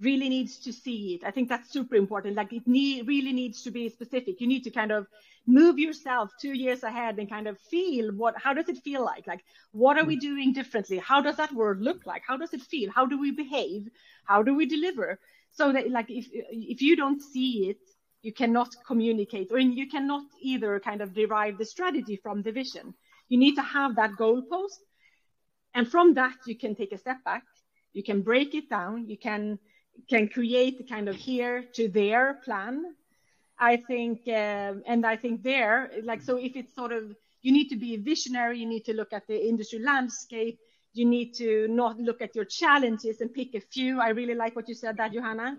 really 0.00 0.28
needs 0.28 0.58
to 0.58 0.72
see 0.72 1.14
it. 1.14 1.24
I 1.26 1.30
think 1.30 1.48
that's 1.48 1.70
super 1.70 1.94
important. 1.94 2.36
Like 2.36 2.52
it 2.52 2.66
need, 2.66 3.06
really 3.06 3.32
needs 3.32 3.62
to 3.62 3.70
be 3.70 3.88
specific. 3.88 4.40
You 4.40 4.46
need 4.46 4.64
to 4.64 4.70
kind 4.70 4.92
of 4.92 5.06
move 5.46 5.78
yourself 5.78 6.30
two 6.40 6.52
years 6.52 6.82
ahead 6.82 7.18
and 7.18 7.28
kind 7.28 7.46
of 7.46 7.58
feel 7.58 8.12
what, 8.12 8.34
how 8.38 8.54
does 8.54 8.68
it 8.68 8.78
feel 8.78 9.04
like? 9.04 9.26
Like, 9.26 9.44
what 9.72 9.98
are 9.98 10.04
we 10.04 10.16
mm. 10.16 10.20
doing 10.20 10.52
differently? 10.52 10.98
How 10.98 11.20
does 11.20 11.36
that 11.36 11.52
world 11.52 11.80
look 11.80 12.06
like? 12.06 12.22
How 12.26 12.36
does 12.36 12.54
it 12.54 12.62
feel? 12.62 12.90
How 12.90 13.06
do 13.06 13.20
we 13.20 13.30
behave? 13.30 13.88
How 14.24 14.42
do 14.42 14.54
we 14.54 14.66
deliver? 14.66 15.18
So 15.52 15.72
that 15.72 15.90
like, 15.90 16.10
if, 16.10 16.28
if 16.32 16.80
you 16.80 16.96
don't 16.96 17.20
see 17.20 17.70
it, 17.70 17.78
you 18.22 18.32
cannot 18.32 18.74
communicate 18.86 19.50
or 19.50 19.58
you 19.58 19.88
cannot 19.88 20.24
either 20.40 20.78
kind 20.80 21.00
of 21.00 21.14
derive 21.14 21.58
the 21.58 21.64
strategy 21.64 22.16
from 22.16 22.42
the 22.42 22.52
vision. 22.52 22.94
You 23.28 23.38
need 23.38 23.54
to 23.56 23.62
have 23.62 23.96
that 23.96 24.12
goalpost. 24.12 24.80
And 25.74 25.88
from 25.88 26.14
that, 26.14 26.36
you 26.46 26.56
can 26.56 26.74
take 26.74 26.92
a 26.92 26.98
step 26.98 27.22
back. 27.24 27.44
You 27.92 28.02
can 28.02 28.22
break 28.22 28.54
it 28.54 28.68
down. 28.68 29.08
You 29.08 29.16
can 29.16 29.58
can 30.08 30.28
create 30.28 30.78
the 30.78 30.84
kind 30.84 31.08
of 31.08 31.16
here 31.16 31.64
to 31.74 31.88
there 31.88 32.40
plan. 32.44 32.94
I 33.58 33.76
think, 33.76 34.22
uh, 34.26 34.74
and 34.86 35.04
I 35.04 35.16
think 35.16 35.42
there, 35.42 35.90
like, 36.02 36.22
so 36.22 36.36
if 36.36 36.56
it's 36.56 36.74
sort 36.74 36.92
of, 36.92 37.14
you 37.42 37.52
need 37.52 37.68
to 37.68 37.76
be 37.76 37.96
visionary, 37.96 38.58
you 38.58 38.66
need 38.66 38.84
to 38.86 38.94
look 38.94 39.12
at 39.12 39.26
the 39.26 39.38
industry 39.48 39.80
landscape, 39.80 40.58
you 40.94 41.04
need 41.04 41.34
to 41.34 41.68
not 41.68 41.98
look 41.98 42.22
at 42.22 42.34
your 42.34 42.46
challenges 42.46 43.20
and 43.20 43.32
pick 43.32 43.54
a 43.54 43.60
few. 43.60 44.00
I 44.00 44.08
really 44.10 44.34
like 44.34 44.56
what 44.56 44.68
you 44.68 44.74
said 44.74 44.96
that, 44.96 45.12
Johanna. 45.12 45.58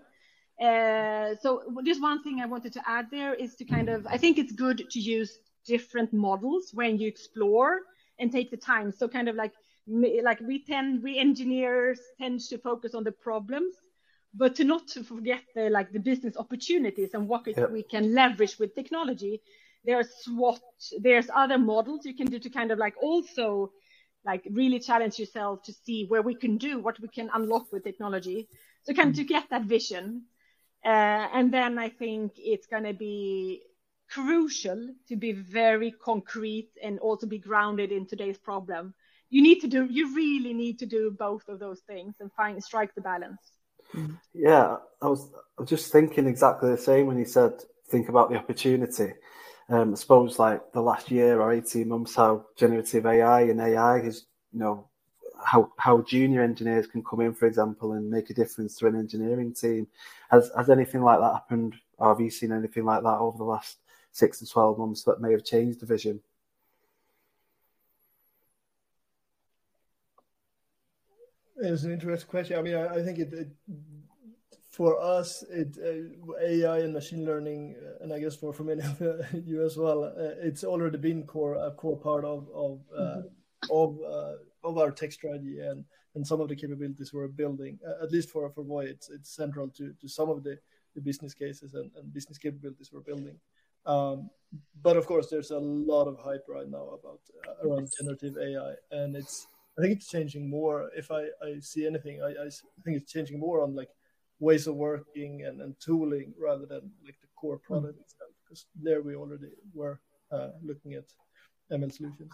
Uh, 0.60 1.36
so 1.42 1.64
just 1.86 2.02
one 2.02 2.24
thing 2.24 2.40
I 2.40 2.46
wanted 2.48 2.74
to 2.74 2.82
add 2.88 3.08
there 3.12 3.34
is 3.34 3.56
to 3.56 3.66
kind 3.66 3.88
of, 3.90 4.06
I 4.08 4.18
think 4.18 4.38
it's 4.38 4.52
good 4.52 4.90
to 4.90 5.00
use 5.00 5.38
different 5.66 6.12
models 6.12 6.72
when 6.74 6.98
you 6.98 7.08
explore 7.08 7.82
and 8.20 8.32
take 8.32 8.52
the 8.52 8.58
time. 8.58 8.92
So 8.92 9.08
kind 9.08 9.30
of 9.30 9.36
like, 9.36 9.54
like 9.88 10.40
we 10.42 10.64
tend, 10.64 11.04
we 11.04 11.18
engineers 11.18 12.00
tend 12.20 12.40
to 12.42 12.58
focus 12.58 12.94
on 12.94 13.04
the 13.04 13.12
problems 13.12 13.74
but 14.34 14.56
to 14.56 14.64
not 14.64 14.88
to 14.88 15.04
forget 15.04 15.42
the 15.56 15.70
like 15.70 15.92
the 15.92 16.00
business 16.00 16.38
opportunities 16.38 17.14
and 17.14 17.28
what 17.28 17.46
we 17.72 17.84
can 17.84 18.14
leverage 18.14 18.58
with 18.60 18.74
technology 18.76 19.42
there's 19.84 20.12
what 20.28 20.62
there's 21.00 21.28
other 21.34 21.58
models 21.58 22.06
you 22.06 22.16
can 22.16 22.28
do 22.28 22.40
to 22.40 22.50
kind 22.50 22.72
of 22.72 22.78
like 22.78 22.96
also 23.02 23.72
like 24.24 24.48
really 24.52 24.80
challenge 24.80 25.18
yourself 25.18 25.64
to 25.64 25.74
see 25.74 26.06
where 26.06 26.22
we 26.22 26.36
can 26.36 26.58
do 26.58 26.80
what 26.80 27.00
we 27.00 27.08
can 27.08 27.30
unlock 27.34 27.72
with 27.72 27.84
technology. 27.84 28.48
So 28.84 28.94
kind 28.94 29.10
of 29.10 29.16
to 29.16 29.24
get 29.24 29.50
that 29.50 29.64
vision 29.64 30.24
uh, 30.86 31.28
and 31.34 31.54
then 31.54 31.78
i 31.78 31.90
think 31.90 32.32
it's 32.38 32.66
going 32.66 32.84
to 32.84 32.94
be 32.94 33.62
crucial 34.10 34.90
to 35.08 35.16
be 35.16 35.32
very 35.32 35.92
concrete 35.92 36.70
and 36.84 37.00
also 37.00 37.26
be 37.28 37.38
grounded 37.38 37.92
in 37.92 38.06
today's 38.06 38.38
problem. 38.38 38.94
You 39.30 39.42
need 39.42 39.62
to 39.62 39.68
do 39.68 39.88
you 39.90 40.14
really 40.14 40.54
need 40.54 40.80
to 40.80 40.86
do 40.86 41.16
both 41.18 41.48
of 41.48 41.60
those 41.60 41.80
things 41.82 42.16
and 42.20 42.30
find 42.34 42.62
strike 42.62 42.94
the 42.94 43.02
balance 43.02 43.40
yeah, 44.34 44.78
I 45.02 45.08
was, 45.08 45.30
I 45.58 45.62
was 45.62 45.70
just 45.70 45.92
thinking 45.92 46.28
exactly 46.28 46.70
the 46.72 46.78
same 46.78 47.08
when 47.08 47.18
you 47.18 47.26
said 47.26 47.54
think 47.90 48.10
about 48.10 48.30
the 48.30 48.38
opportunity. 48.38 49.14
Um, 49.70 49.94
I 49.94 49.96
suppose 49.96 50.40
like 50.40 50.72
the 50.74 50.82
last 50.82 51.12
year 51.12 51.42
or 51.42 51.54
18 51.54 51.88
months, 51.88 52.16
how 52.16 52.46
generative 52.58 53.06
AI 53.06 53.42
and 53.42 53.62
AI 53.62 54.00
is, 54.00 54.26
you 54.52 54.60
know, 54.60 54.88
how 55.44 55.72
how 55.78 56.02
junior 56.02 56.44
engineers 56.44 56.88
can 56.88 57.04
come 57.04 57.22
in, 57.22 57.34
for 57.34 57.48
example, 57.48 57.94
and 57.94 58.10
make 58.10 58.30
a 58.30 58.34
difference 58.34 58.76
to 58.78 58.88
an 58.88 58.96
engineering 58.96 59.54
team. 59.54 59.88
Has 60.30 60.52
has 60.58 60.70
anything 60.70 61.02
like 61.02 61.20
that 61.20 61.34
happened? 61.34 61.76
Or 61.98 62.10
have 62.10 62.20
you 62.20 62.30
seen 62.30 62.52
anything 62.52 62.86
like 62.86 63.04
that 63.04 63.18
over 63.20 63.38
the 63.38 63.44
last 63.44 63.78
six 64.12 64.40
to 64.40 64.48
12 64.48 64.78
months 64.78 65.04
that 65.04 65.22
may 65.22 65.32
have 65.32 65.46
changed 65.46 65.80
the 65.80 65.86
vision? 65.86 66.22
It's 71.62 71.84
an 71.84 71.92
interesting 71.92 72.30
question. 72.30 72.58
I 72.58 72.62
mean, 72.62 72.76
I, 72.76 72.96
I 72.96 73.04
think 73.04 73.20
it, 73.20 73.34
it, 73.34 73.50
for 74.72 75.00
us, 75.00 75.44
it 75.50 75.78
uh, 75.78 76.34
AI 76.42 76.80
and 76.80 76.94
machine 76.94 77.24
learning, 77.24 77.76
uh, 77.78 78.04
and 78.04 78.12
I 78.12 78.20
guess 78.20 78.36
for 78.36 78.52
for 78.52 78.64
many 78.64 78.82
of 78.82 79.00
you 79.46 79.64
as 79.64 79.78
well, 79.78 80.04
uh, 80.04 80.48
it's 80.48 80.64
already 80.64 80.98
been 80.98 81.24
core 81.24 81.56
a 81.56 81.72
core 81.72 81.98
part 81.98 82.26
of 82.26 82.50
of 82.54 82.80
uh, 82.98 83.02
mm-hmm. 83.02 83.72
of 83.72 84.00
uh, 84.02 84.68
of 84.68 84.78
our 84.78 84.92
tech 84.92 85.12
strategy 85.12 85.60
and 85.60 85.86
and 86.16 86.26
some 86.26 86.42
of 86.42 86.50
the 86.50 86.56
capabilities 86.56 87.14
we're 87.14 87.28
building. 87.28 87.78
Uh, 87.88 88.04
at 88.04 88.12
least 88.12 88.30
for 88.30 88.50
for 88.50 88.64
Voi, 88.64 88.86
it's 88.86 89.10
it's 89.10 89.36
central 89.36 89.68
to 89.70 89.94
to 90.02 90.08
some 90.08 90.30
of 90.30 90.44
the 90.44 90.58
the 90.96 91.02
business 91.02 91.34
cases 91.34 91.74
and, 91.76 91.92
and 91.96 92.12
business 92.14 92.38
capabilities 92.38 92.90
we're 92.92 93.02
building. 93.02 93.38
Um, 93.86 94.30
but 94.82 94.98
of 94.98 95.06
course, 95.06 95.30
there's 95.30 95.52
a 95.52 95.60
lot 95.60 96.08
of 96.08 96.18
hype 96.18 96.46
right 96.48 96.70
now 96.70 96.98
about 97.00 97.20
around 97.64 97.90
generative 97.98 98.38
AI, 98.38 98.74
and 98.92 99.16
it's 99.16 99.48
I 99.82 99.84
think 99.84 99.98
it's 99.98 100.10
changing 100.10 100.48
more. 100.48 100.92
If 100.96 101.10
I, 101.10 101.24
I 101.44 101.60
see 101.60 101.88
anything, 101.88 102.22
I, 102.22 102.30
I 102.30 102.50
think 102.84 102.98
it's 102.98 103.12
changing 103.12 103.40
more 103.40 103.64
on 103.64 103.76
like 103.76 103.90
ways 104.40 104.68
of 104.68 104.76
working 104.76 105.44
and, 105.46 105.60
and 105.60 105.76
tooling 105.80 106.34
rather 106.40 106.68
than 106.68 106.92
like 107.04 107.16
the 107.20 107.28
core 107.36 107.60
hmm. 107.66 107.74
product 107.74 107.98
mm. 107.98 108.02
itself. 108.02 108.30
Because 108.44 108.66
there 108.80 109.02
we 109.02 109.16
already 109.16 109.50
were 109.74 110.00
uh, 110.32 110.50
looking 110.64 110.94
at 110.94 111.06
ML 111.72 111.92
solutions. 111.92 112.32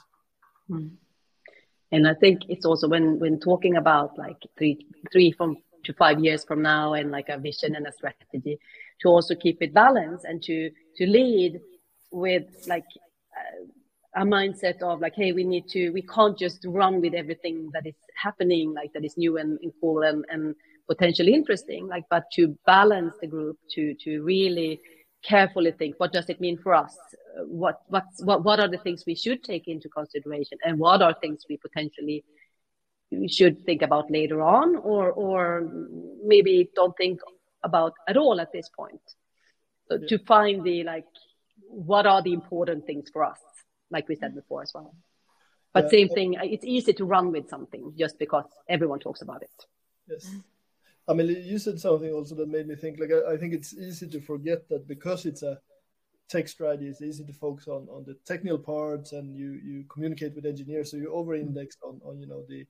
Mm. 0.70 0.92
And 1.94 2.06
I 2.06 2.16
think 2.16 2.42
it's 2.50 2.66
also 2.66 2.90
when 2.90 3.18
when 3.18 3.40
talking 3.40 3.78
about 3.78 4.18
like 4.18 4.42
three 4.58 4.86
three 5.12 5.32
from 5.32 5.58
to 5.86 5.94
five 5.94 6.20
years 6.20 6.44
from 6.44 6.62
now 6.62 6.96
and 6.96 7.12
like 7.12 7.30
a 7.30 7.38
vision 7.38 7.76
and 7.78 7.88
a 7.88 7.94
strategy 7.94 8.60
to 9.02 9.08
also 9.08 9.36
keep 9.36 9.62
it 9.62 9.74
balanced 9.74 10.26
and 10.26 10.44
to 10.44 10.70
to 10.98 11.08
lead 11.08 11.62
with 12.12 12.44
like 12.68 12.84
a 14.18 14.26
mindset 14.26 14.82
of 14.82 15.00
like, 15.00 15.16
hey, 15.16 15.32
we 15.32 15.44
need 15.44 15.68
to, 15.70 15.92
we 15.92 16.02
can't 16.02 16.38
just 16.38 16.60
run 16.66 17.02
with 17.02 17.14
everything 17.14 17.70
that 17.74 17.86
is 17.86 17.96
happening, 18.26 18.74
like 18.74 18.92
that 18.94 19.06
is 19.06 19.16
new 19.18 19.38
and, 19.38 19.60
and 19.62 19.72
cool 19.80 20.02
and, 20.02 20.26
and 20.30 20.56
potentially 20.90 21.34
interesting, 21.34 21.88
like, 21.88 22.06
but 22.10 22.24
to 22.34 22.58
balance 22.66 23.14
the 23.22 23.28
group, 23.28 23.58
to 23.74 23.94
to 24.04 24.24
really 24.24 24.80
carefully 25.24 25.72
think, 25.72 25.96
what 25.98 26.14
does 26.14 26.30
it 26.30 26.40
mean 26.40 26.58
for 26.58 26.74
us? 26.74 26.96
Uh, 27.38 27.44
what 27.46 27.82
what's 27.88 28.24
what 28.24 28.44
what 28.44 28.60
are 28.60 28.70
the 28.70 28.78
things 28.78 29.04
we 29.06 29.16
should 29.24 29.44
take 29.44 29.68
into 29.68 29.90
consideration, 29.90 30.58
and 30.66 30.80
what 30.80 31.02
are 31.02 31.14
things 31.22 31.46
we 31.50 31.58
potentially 31.58 32.24
should 33.28 33.64
think 33.66 33.82
about 33.82 34.10
later 34.10 34.42
on, 34.42 34.76
or 34.78 35.12
or 35.12 35.70
maybe 36.24 36.70
don't 36.76 36.96
think 36.98 37.20
about 37.64 37.94
at 38.08 38.18
all 38.18 38.40
at 38.40 38.52
this 38.54 38.70
point. 38.70 39.02
So 39.88 39.98
to 40.10 40.18
find 40.20 40.64
the 40.64 40.84
like, 40.84 41.06
what 41.68 42.06
are 42.08 42.22
the 42.22 42.34
important 42.34 42.86
things 42.86 43.10
for 43.12 43.24
us? 43.24 43.40
Like 43.90 44.08
we 44.08 44.16
said 44.16 44.36
before 44.36 44.62
as 44.62 44.72
well. 44.74 44.96
But 45.74 45.86
yeah. 45.86 45.90
same 45.90 46.10
thing, 46.10 46.36
it's 46.42 46.66
easy 46.66 46.94
to 46.94 47.06
run 47.06 47.32
with 47.32 47.50
something 47.50 47.94
just 47.98 48.18
because 48.18 48.46
everyone 48.68 49.00
talks 49.00 49.22
about 49.22 49.44
it. 49.44 49.66
Yes. 50.10 50.30
I 51.08 51.14
mean, 51.14 51.28
you 51.28 51.58
said 51.58 51.80
something 51.80 52.12
also 52.12 52.36
that 52.36 52.50
made 52.50 52.68
me 52.68 52.76
think. 52.76 53.00
Like, 53.00 53.12
I, 53.12 53.34
I 53.34 53.38
think 53.38 53.54
it's 53.54 53.74
easy 53.74 54.08
to 54.10 54.20
forget 54.20 54.68
that 54.70 54.88
because 54.88 55.26
it's 55.26 55.44
a 55.44 55.60
tech 56.30 56.48
strategy, 56.48 56.88
it's 56.88 57.02
easy 57.02 57.24
to 57.24 57.34
focus 57.34 57.68
on 57.68 57.88
on 57.90 58.04
the 58.06 58.16
technical 58.26 58.60
parts, 58.60 59.14
and 59.14 59.36
you 59.36 59.52
you 59.64 59.86
communicate 59.90 60.36
with 60.36 60.46
engineers, 60.46 60.92
so 60.92 60.98
you 60.98 61.14
over-index 61.14 61.78
on 61.82 62.02
on 62.04 62.20
you 62.20 62.28
know 62.28 62.44
the 62.50 62.66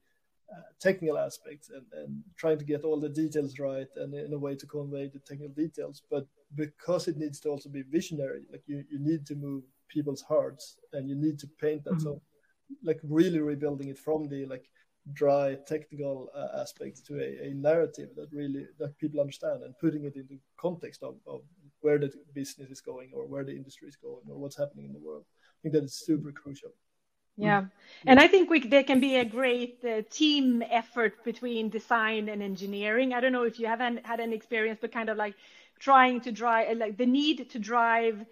uh, 0.55 0.61
technical 0.79 1.17
aspects 1.17 1.69
and, 1.69 1.85
and 1.93 2.23
trying 2.37 2.57
to 2.57 2.63
get 2.63 2.83
all 2.83 2.99
the 2.99 3.09
details 3.09 3.59
right 3.59 3.87
and 3.97 4.13
in 4.13 4.31
a 4.31 4.37
way 4.37 4.55
to 4.55 4.65
convey 4.65 5.07
the 5.07 5.19
technical 5.19 5.53
details. 5.53 6.03
But 6.09 6.25
because 6.55 7.07
it 7.07 7.17
needs 7.17 7.39
to 7.41 7.49
also 7.49 7.69
be 7.69 7.81
visionary, 7.81 8.43
like 8.51 8.63
you, 8.65 8.83
you 8.89 8.99
need 8.99 9.25
to 9.25 9.35
move 9.35 9.63
people's 9.87 10.21
hearts 10.21 10.77
and 10.93 11.09
you 11.09 11.15
need 11.15 11.39
to 11.39 11.47
paint 11.59 11.83
that. 11.83 11.93
Mm-hmm. 11.93 12.03
so 12.03 12.21
like 12.83 12.99
really 13.03 13.39
rebuilding 13.39 13.89
it 13.89 13.97
from 13.97 14.27
the 14.27 14.45
like 14.45 14.65
dry 15.13 15.55
technical 15.67 16.29
uh, 16.35 16.59
aspects 16.61 17.01
to 17.01 17.19
a, 17.19 17.47
a, 17.47 17.53
narrative 17.53 18.09
that 18.15 18.27
really 18.31 18.65
that 18.77 18.97
people 18.97 19.21
understand 19.21 19.63
and 19.63 19.73
putting 19.79 20.03
it 20.03 20.15
into 20.15 20.37
context 20.57 21.01
of, 21.01 21.15
of 21.25 21.41
where 21.81 21.97
the 21.97 22.11
business 22.33 22.69
is 22.69 22.81
going 22.81 23.09
or 23.13 23.25
where 23.25 23.45
the 23.45 23.55
industry 23.55 23.87
is 23.87 23.95
going 23.95 24.23
or 24.29 24.37
what's 24.37 24.57
happening 24.57 24.85
in 24.85 24.93
the 24.93 24.99
world. 24.99 25.23
I 25.29 25.57
think 25.61 25.73
that 25.75 25.83
is 25.83 25.93
super 25.93 26.31
crucial. 26.31 26.71
Yeah. 27.39 27.65
And 28.07 28.19
i 28.19 28.27
think 28.27 28.49
we, 28.49 28.67
there 28.67 28.83
can 28.83 28.99
be 28.99 29.17
a 29.17 29.25
great 29.25 29.85
uh, 29.85 30.01
team 30.09 30.63
effort 30.71 31.23
between 31.23 31.69
design 31.69 32.29
and 32.29 32.41
engineering. 32.41 33.13
I 33.13 33.19
don't 33.21 33.31
know 33.31 33.43
if 33.43 33.59
you 33.59 33.67
haven't 33.67 34.05
had 34.05 34.19
an 34.19 34.33
experience 34.33 34.79
but 34.81 34.91
kind 34.91 35.09
of 35.09 35.17
like 35.17 35.35
trying 35.79 36.19
to 36.21 36.31
drive 36.31 36.77
like 36.77 36.97
the 36.97 37.05
need 37.05 37.49
to 37.51 37.59
drive 37.59 38.25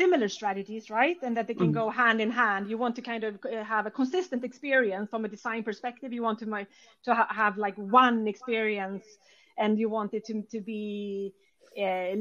similar 0.00 0.28
strategies, 0.28 0.84
right? 0.90 1.18
And 1.22 1.36
that 1.36 1.46
they 1.46 1.54
can 1.62 1.72
go 1.72 1.84
hand 1.90 2.18
in 2.20 2.30
hand. 2.30 2.62
You 2.70 2.78
want 2.78 2.94
to 2.96 3.02
kind 3.02 3.24
of 3.28 3.34
uh, 3.44 3.64
have 3.74 3.84
a 3.86 3.90
consistent 4.00 4.42
experience 4.50 5.06
from 5.10 5.24
a 5.24 5.28
design 5.36 5.62
perspective. 5.62 6.10
You 6.16 6.22
want 6.28 6.38
to 6.40 6.46
to 7.06 7.14
ha- 7.18 7.32
have 7.42 7.54
like 7.66 7.76
one 7.76 8.18
experience, 8.34 9.04
and 9.62 9.78
you 9.78 9.88
want 9.96 10.10
it 10.14 10.24
to 10.28 10.34
to 10.54 10.58
be 10.72 11.34
uh, 11.84 12.16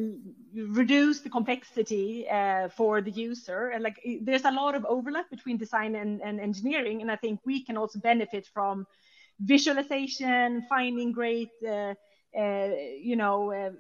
reduce 0.82 1.18
the 1.26 1.32
complexity 1.38 2.10
uh, 2.40 2.70
for 2.78 2.94
the 3.08 3.14
user. 3.30 3.62
And 3.74 3.82
like 3.88 3.98
there's 4.28 4.46
a 4.52 4.58
lot 4.62 4.74
of 4.76 4.86
overlap 4.96 5.28
between 5.36 5.58
design 5.58 5.96
and, 5.96 6.22
and 6.28 6.40
engineering, 6.50 7.02
and 7.02 7.10
I 7.16 7.18
think 7.24 7.40
we 7.46 7.58
can 7.68 7.78
also 7.78 8.00
benefit 8.12 8.46
from 8.56 8.86
visualization, 9.54 10.62
finding 10.74 11.12
great, 11.22 11.54
uh, 11.76 11.94
uh 12.42 12.70
you 13.10 13.16
know 13.22 13.38
uh, 13.60 13.72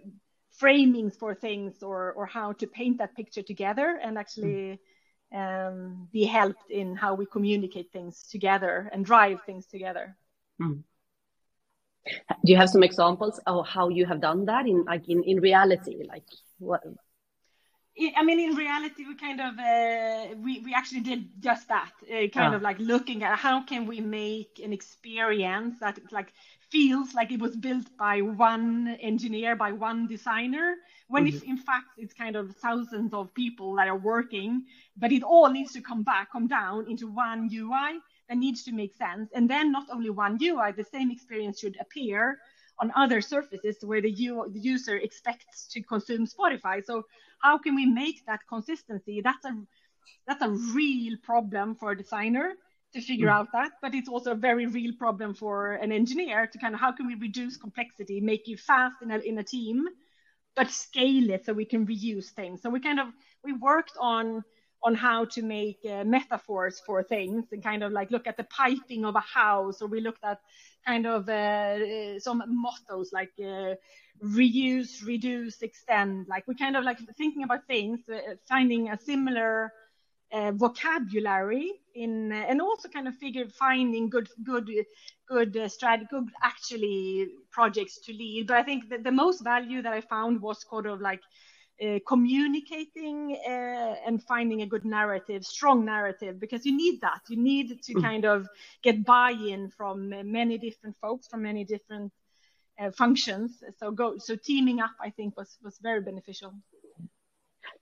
framings 0.62 1.17
for 1.17 1.34
things 1.34 1.84
or 1.84 2.12
or 2.13 2.26
how 2.26 2.54
to 2.54 2.67
paint 2.67 2.98
that 2.98 3.15
picture 3.15 3.41
together 3.41 4.00
and 4.04 4.17
actually 4.17 4.80
um, 5.34 6.08
be 6.12 6.26
helped 6.26 6.69
in 6.69 6.95
how 6.95 7.13
we 7.13 7.26
communicate 7.26 7.91
things 7.91 8.24
together 8.28 8.89
and 8.91 9.06
drive 9.06 9.41
things 9.45 9.67
together. 9.67 10.17
Mm. 10.62 10.84
Do 12.08 12.52
you 12.52 12.58
have 12.58 12.69
some 12.69 12.84
examples 12.84 13.39
of 13.45 13.67
how 13.67 13.89
you 13.89 14.06
have 14.06 14.22
done 14.22 14.45
that 14.45 14.65
in 14.65 14.84
like 14.86 15.08
in, 15.08 15.24
in 15.24 15.39
reality? 15.39 16.04
Like 16.08 16.24
what? 16.58 16.82
I 18.15 18.24
mean, 18.24 18.39
in 18.39 18.56
reality, 18.56 19.06
we 19.06 19.15
kind 19.15 19.41
of 19.41 19.60
uh, 19.60 20.36
we 20.38 20.62
we 20.62 20.74
actually 20.74 21.02
did 21.02 21.30
just 21.39 21.67
that. 21.67 21.91
Uh, 22.04 22.28
kind 22.30 22.54
ah. 22.54 22.56
of 22.56 22.62
like 22.62 22.80
looking 22.80 23.24
at 23.24 23.38
how 23.38 23.63
can 23.63 23.86
we 23.86 24.00
make 24.00 24.60
an 24.63 24.72
experience 24.74 25.80
that 25.82 26.00
like 26.12 26.34
feels 26.72 27.14
like 27.14 27.32
it 27.32 27.40
was 27.40 27.56
built 27.56 27.86
by 27.98 28.22
one 28.22 28.98
engineer, 29.02 29.56
by 29.56 29.72
one 29.72 30.08
designer, 30.08 30.76
when 31.08 31.26
mm-hmm. 31.26 31.38
if 31.38 31.44
in 31.44 31.58
fact 31.58 31.88
it's 31.98 32.14
kind 32.14 32.36
of 32.36 32.56
thousands 32.58 33.14
of 33.14 33.34
people 33.34 33.76
that 33.76 33.88
are 33.88 33.98
working, 33.98 34.64
but 34.98 35.12
it 35.12 35.24
all 35.24 35.50
needs 35.50 35.74
to 35.74 35.82
come 35.82 36.04
back, 36.04 36.32
come 36.32 36.48
down 36.48 36.90
into 36.90 37.08
one 37.08 37.50
UI 37.52 38.00
that 38.28 38.38
needs 38.38 38.64
to 38.64 38.72
make 38.72 38.94
sense. 38.96 39.30
And 39.34 39.50
then 39.50 39.72
not 39.72 39.88
only 39.92 40.12
one 40.12 40.38
UI, 40.42 40.72
the 40.72 40.84
same 40.84 41.12
experience 41.12 41.60
should 41.60 41.78
appear 41.80 42.40
on 42.80 42.92
other 42.96 43.22
surfaces 43.22 43.78
where 43.82 44.02
the, 44.02 44.12
U- 44.12 44.50
the 44.52 44.60
user 44.60 44.98
expects 44.98 45.68
to 45.68 45.82
consume 45.82 46.28
Spotify. 46.28 46.86
So 46.86 47.04
how 47.40 47.58
can 47.58 47.76
we 47.76 47.86
make 47.86 48.26
that 48.28 48.42
consistency? 48.48 49.22
That's 49.22 49.46
a 49.46 49.58
that's 50.28 50.42
a 50.42 50.50
real 50.50 51.18
problem 51.24 51.76
for 51.76 51.92
a 51.92 51.98
designer 51.98 52.54
to 52.93 53.02
figure 53.02 53.28
mm. 53.28 53.34
out 53.34 53.52
that, 53.54 53.71
but 53.82 53.93
it's 53.93 54.10
also 54.10 54.32
a 54.32 54.36
very 54.36 54.65
real 54.65 54.93
problem 54.97 55.34
for 55.34 55.73
an 55.73 55.91
engineer 55.91 56.47
to 56.47 56.58
kind 56.58 56.73
of 56.73 56.80
how 56.80 56.91
can 56.91 57.08
we 57.08 57.15
reduce 57.15 57.58
complexity, 57.58 58.19
make 58.19 58.47
you 58.47 58.58
fast 58.58 58.95
in 59.02 59.12
a 59.12 59.17
in 59.19 59.38
a 59.38 59.43
team, 59.43 59.86
but 60.56 60.69
scale 60.69 61.30
it 61.30 61.45
so 61.45 61.54
we 61.54 61.65
can 61.65 61.86
reuse 61.86 62.30
things. 62.30 62.62
So 62.62 62.69
we 62.69 62.80
kind 62.80 62.99
of 62.99 63.08
we 63.43 63.54
worked 63.54 63.97
on 63.99 64.43
on 64.82 64.95
how 64.95 65.25
to 65.25 65.41
make 65.41 65.80
uh, 65.89 66.04
metaphors 66.04 66.82
for 66.86 67.04
things 67.04 67.45
and 67.52 67.62
kind 67.62 67.84
of 67.84 67.91
like 67.91 68.12
look 68.12 68.28
at 68.28 68.38
the 68.38 68.45
piping 68.45 69.06
of 69.06 69.15
a 69.15 69.19
house 69.19 69.82
or 69.82 69.88
we 69.88 69.99
looked 69.99 70.23
at 70.23 70.39
kind 70.86 71.06
of 71.06 71.28
uh, 71.28 72.19
some 72.19 72.41
mottos 72.47 73.12
like 73.12 73.32
uh, 73.39 73.75
reuse 74.23 75.06
reduce 75.06 75.62
extend 75.62 76.28
like 76.30 76.47
we 76.47 76.56
kind 76.56 76.78
of 76.78 76.84
like 76.84 76.97
thinking 77.17 77.43
about 77.43 77.67
things 77.67 77.99
uh, 78.10 78.36
finding 78.47 78.89
a 78.89 78.97
similar 78.97 79.73
uh, 80.32 80.52
vocabulary 80.52 81.74
in 81.96 82.32
uh, 82.32 82.46
and 82.48 82.62
also 82.62 82.88
kind 82.88 83.08
of 83.08 83.15
figure 83.15 83.48
finding 83.48 84.10
good 84.10 84.30
good 84.44 84.70
good 85.28 85.56
uh, 85.58 85.68
strategy 85.68 86.08
good 86.10 86.30
actually 86.44 87.28
projects 87.52 88.00
to 88.00 88.13
lead 88.13 88.48
but 88.48 88.58
i 88.58 88.63
think 88.63 88.89
that 88.89 89.04
the 89.04 89.12
most 89.12 89.44
value 89.44 89.82
that 89.82 89.94
i 89.94 90.02
found 90.02 90.42
was 90.42 90.65
sort 90.70 90.86
of 90.86 91.02
like 91.02 91.22
uh, 91.82 91.98
communicating 92.06 93.38
uh, 93.48 93.96
and 94.06 94.22
finding 94.24 94.63
a 94.63 94.65
good 94.65 94.84
narrative, 94.84 95.46
strong 95.46 95.86
narrative, 95.86 96.38
because 96.38 96.65
you 96.65 96.76
need 96.76 97.00
that. 97.00 97.22
You 97.30 97.38
need 97.38 97.82
to 97.84 97.94
mm. 97.94 98.02
kind 98.02 98.26
of 98.26 98.50
get 98.84 99.06
buy-in 99.06 99.70
from 99.70 100.10
many 100.30 100.58
different 100.58 100.98
folks, 101.00 101.28
from 101.28 101.44
many 101.44 101.63
different 101.63 102.12
uh, 102.80 102.92
functions. 102.92 103.63
So 103.78 103.92
go, 103.92 104.18
so 104.18 104.36
teaming 104.36 104.82
up, 104.82 104.92
I 105.02 105.10
think, 105.10 105.38
was 105.38 105.58
was 105.63 105.78
very 105.82 106.02
beneficial. 106.02 106.54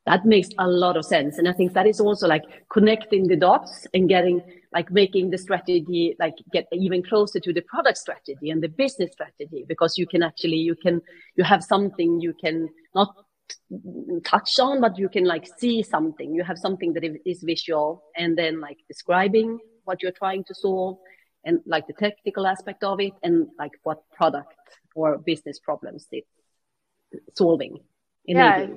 That 0.08 0.26
makes 0.26 0.50
a 0.58 0.68
lot 0.68 0.98
of 0.98 1.06
sense, 1.06 1.38
and 1.38 1.48
I 1.48 1.54
think 1.54 1.74
that 1.74 1.86
is 1.86 2.00
also 2.00 2.28
like 2.28 2.44
connecting 2.72 3.28
the 3.28 3.36
dots 3.36 3.86
and 3.94 4.10
getting 4.10 4.42
like 4.74 4.90
making 4.92 5.30
the 5.30 5.38
strategy 5.38 6.16
like 6.20 6.36
get 6.52 6.68
even 6.72 7.04
closer 7.04 7.40
to 7.40 7.54
the 7.54 7.62
product 7.62 7.98
strategy 7.98 8.50
and 8.50 8.62
the 8.62 8.70
business 8.70 9.12
strategy 9.12 9.66
because 9.68 9.98
you 9.98 10.08
can 10.08 10.24
actually 10.24 10.58
you 10.58 10.76
can 10.76 11.02
you 11.36 11.44
have 11.44 11.64
something 11.64 12.20
you 12.22 12.34
can 12.34 12.70
not 12.96 13.14
touch 14.24 14.60
on, 14.60 14.82
but 14.82 14.98
you 14.98 15.10
can 15.10 15.26
like 15.26 15.46
see 15.58 15.84
something. 15.84 16.34
You 16.34 16.44
have 16.44 16.58
something 16.58 16.94
that 16.94 17.04
is 17.26 17.44
visual 17.44 18.04
and 18.16 18.38
then 18.38 18.60
like 18.62 18.78
describing 18.88 19.60
what 19.84 20.02
you're 20.02 20.12
trying 20.12 20.44
to 20.46 20.56
solve 20.56 20.98
and 21.46 21.60
like 21.66 21.88
the 21.88 21.94
technical 21.94 22.46
aspect 22.46 22.84
of 22.84 23.00
it 23.00 23.14
and 23.24 23.48
like 23.58 23.72
what 23.84 24.00
product 24.12 24.54
or 24.96 25.18
business 25.18 25.60
problems 25.60 26.08
it's 26.12 26.28
solving. 27.36 27.78
Yeah, 28.26 28.68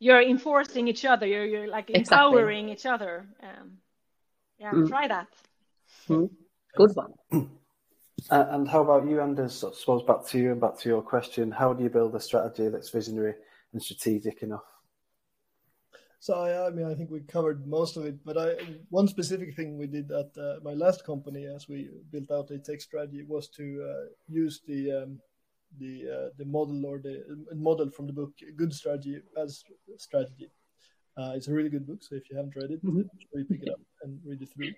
you're 0.00 0.20
enforcing 0.20 0.88
each 0.88 1.04
other. 1.04 1.26
You're, 1.26 1.44
you're 1.44 1.68
like 1.68 1.90
empowering 1.90 2.70
exactly. 2.70 2.72
each 2.72 2.86
other. 2.86 3.26
Um, 3.42 3.78
yeah, 4.58 4.72
mm. 4.72 4.88
try 4.88 5.06
that. 5.06 5.28
Mm. 6.08 6.30
Good 6.76 6.90
one. 6.94 7.50
Uh, 8.28 8.46
and 8.50 8.68
how 8.68 8.82
about 8.82 9.08
you, 9.08 9.18
Anders? 9.20 9.64
I 9.64 9.70
suppose 9.72 10.02
back 10.02 10.26
to 10.26 10.38
you 10.38 10.52
and 10.52 10.60
back 10.60 10.78
to 10.80 10.88
your 10.90 11.00
question. 11.00 11.50
How 11.50 11.72
do 11.72 11.82
you 11.82 11.88
build 11.88 12.14
a 12.14 12.20
strategy 12.20 12.68
that's 12.68 12.90
visionary 12.90 13.34
and 13.72 13.82
strategic 13.82 14.42
enough. 14.42 14.64
So 16.18 16.34
I, 16.34 16.66
I 16.66 16.70
mean, 16.70 16.86
I 16.86 16.94
think 16.94 17.10
we 17.10 17.20
covered 17.20 17.66
most 17.66 17.96
of 17.96 18.04
it, 18.04 18.22
but 18.24 18.36
I 18.36 18.56
one 18.90 19.08
specific 19.08 19.54
thing 19.56 19.78
we 19.78 19.86
did 19.86 20.10
at 20.10 20.36
uh, 20.36 20.56
my 20.62 20.74
last 20.74 21.04
company 21.04 21.46
as 21.46 21.66
we 21.66 21.88
built 22.10 22.30
out 22.30 22.50
a 22.50 22.58
tech 22.58 22.80
strategy 22.80 23.24
was 23.26 23.48
to 23.56 23.88
uh, 23.88 24.06
use 24.28 24.60
the 24.66 24.92
um, 24.92 25.20
the 25.78 26.04
uh, 26.08 26.28
the 26.38 26.44
model 26.44 26.84
or 26.86 26.98
the 26.98 27.24
model 27.54 27.90
from 27.90 28.06
the 28.06 28.12
book 28.12 28.32
Good 28.56 28.72
Strategy 28.72 29.20
Bad 29.34 29.50
Strategy. 29.96 30.50
Uh, 31.16 31.32
it's 31.34 31.48
a 31.48 31.52
really 31.52 31.68
good 31.68 31.86
book, 31.86 32.02
so 32.02 32.14
if 32.14 32.30
you 32.30 32.36
haven't 32.36 32.56
read 32.56 32.70
it, 32.70 32.84
mm-hmm. 32.84 33.00
sure 33.00 33.40
you 33.40 33.44
pick 33.44 33.62
it 33.62 33.68
up 33.68 33.80
and 34.02 34.18
read 34.24 34.40
it 34.40 34.48
through. 34.54 34.72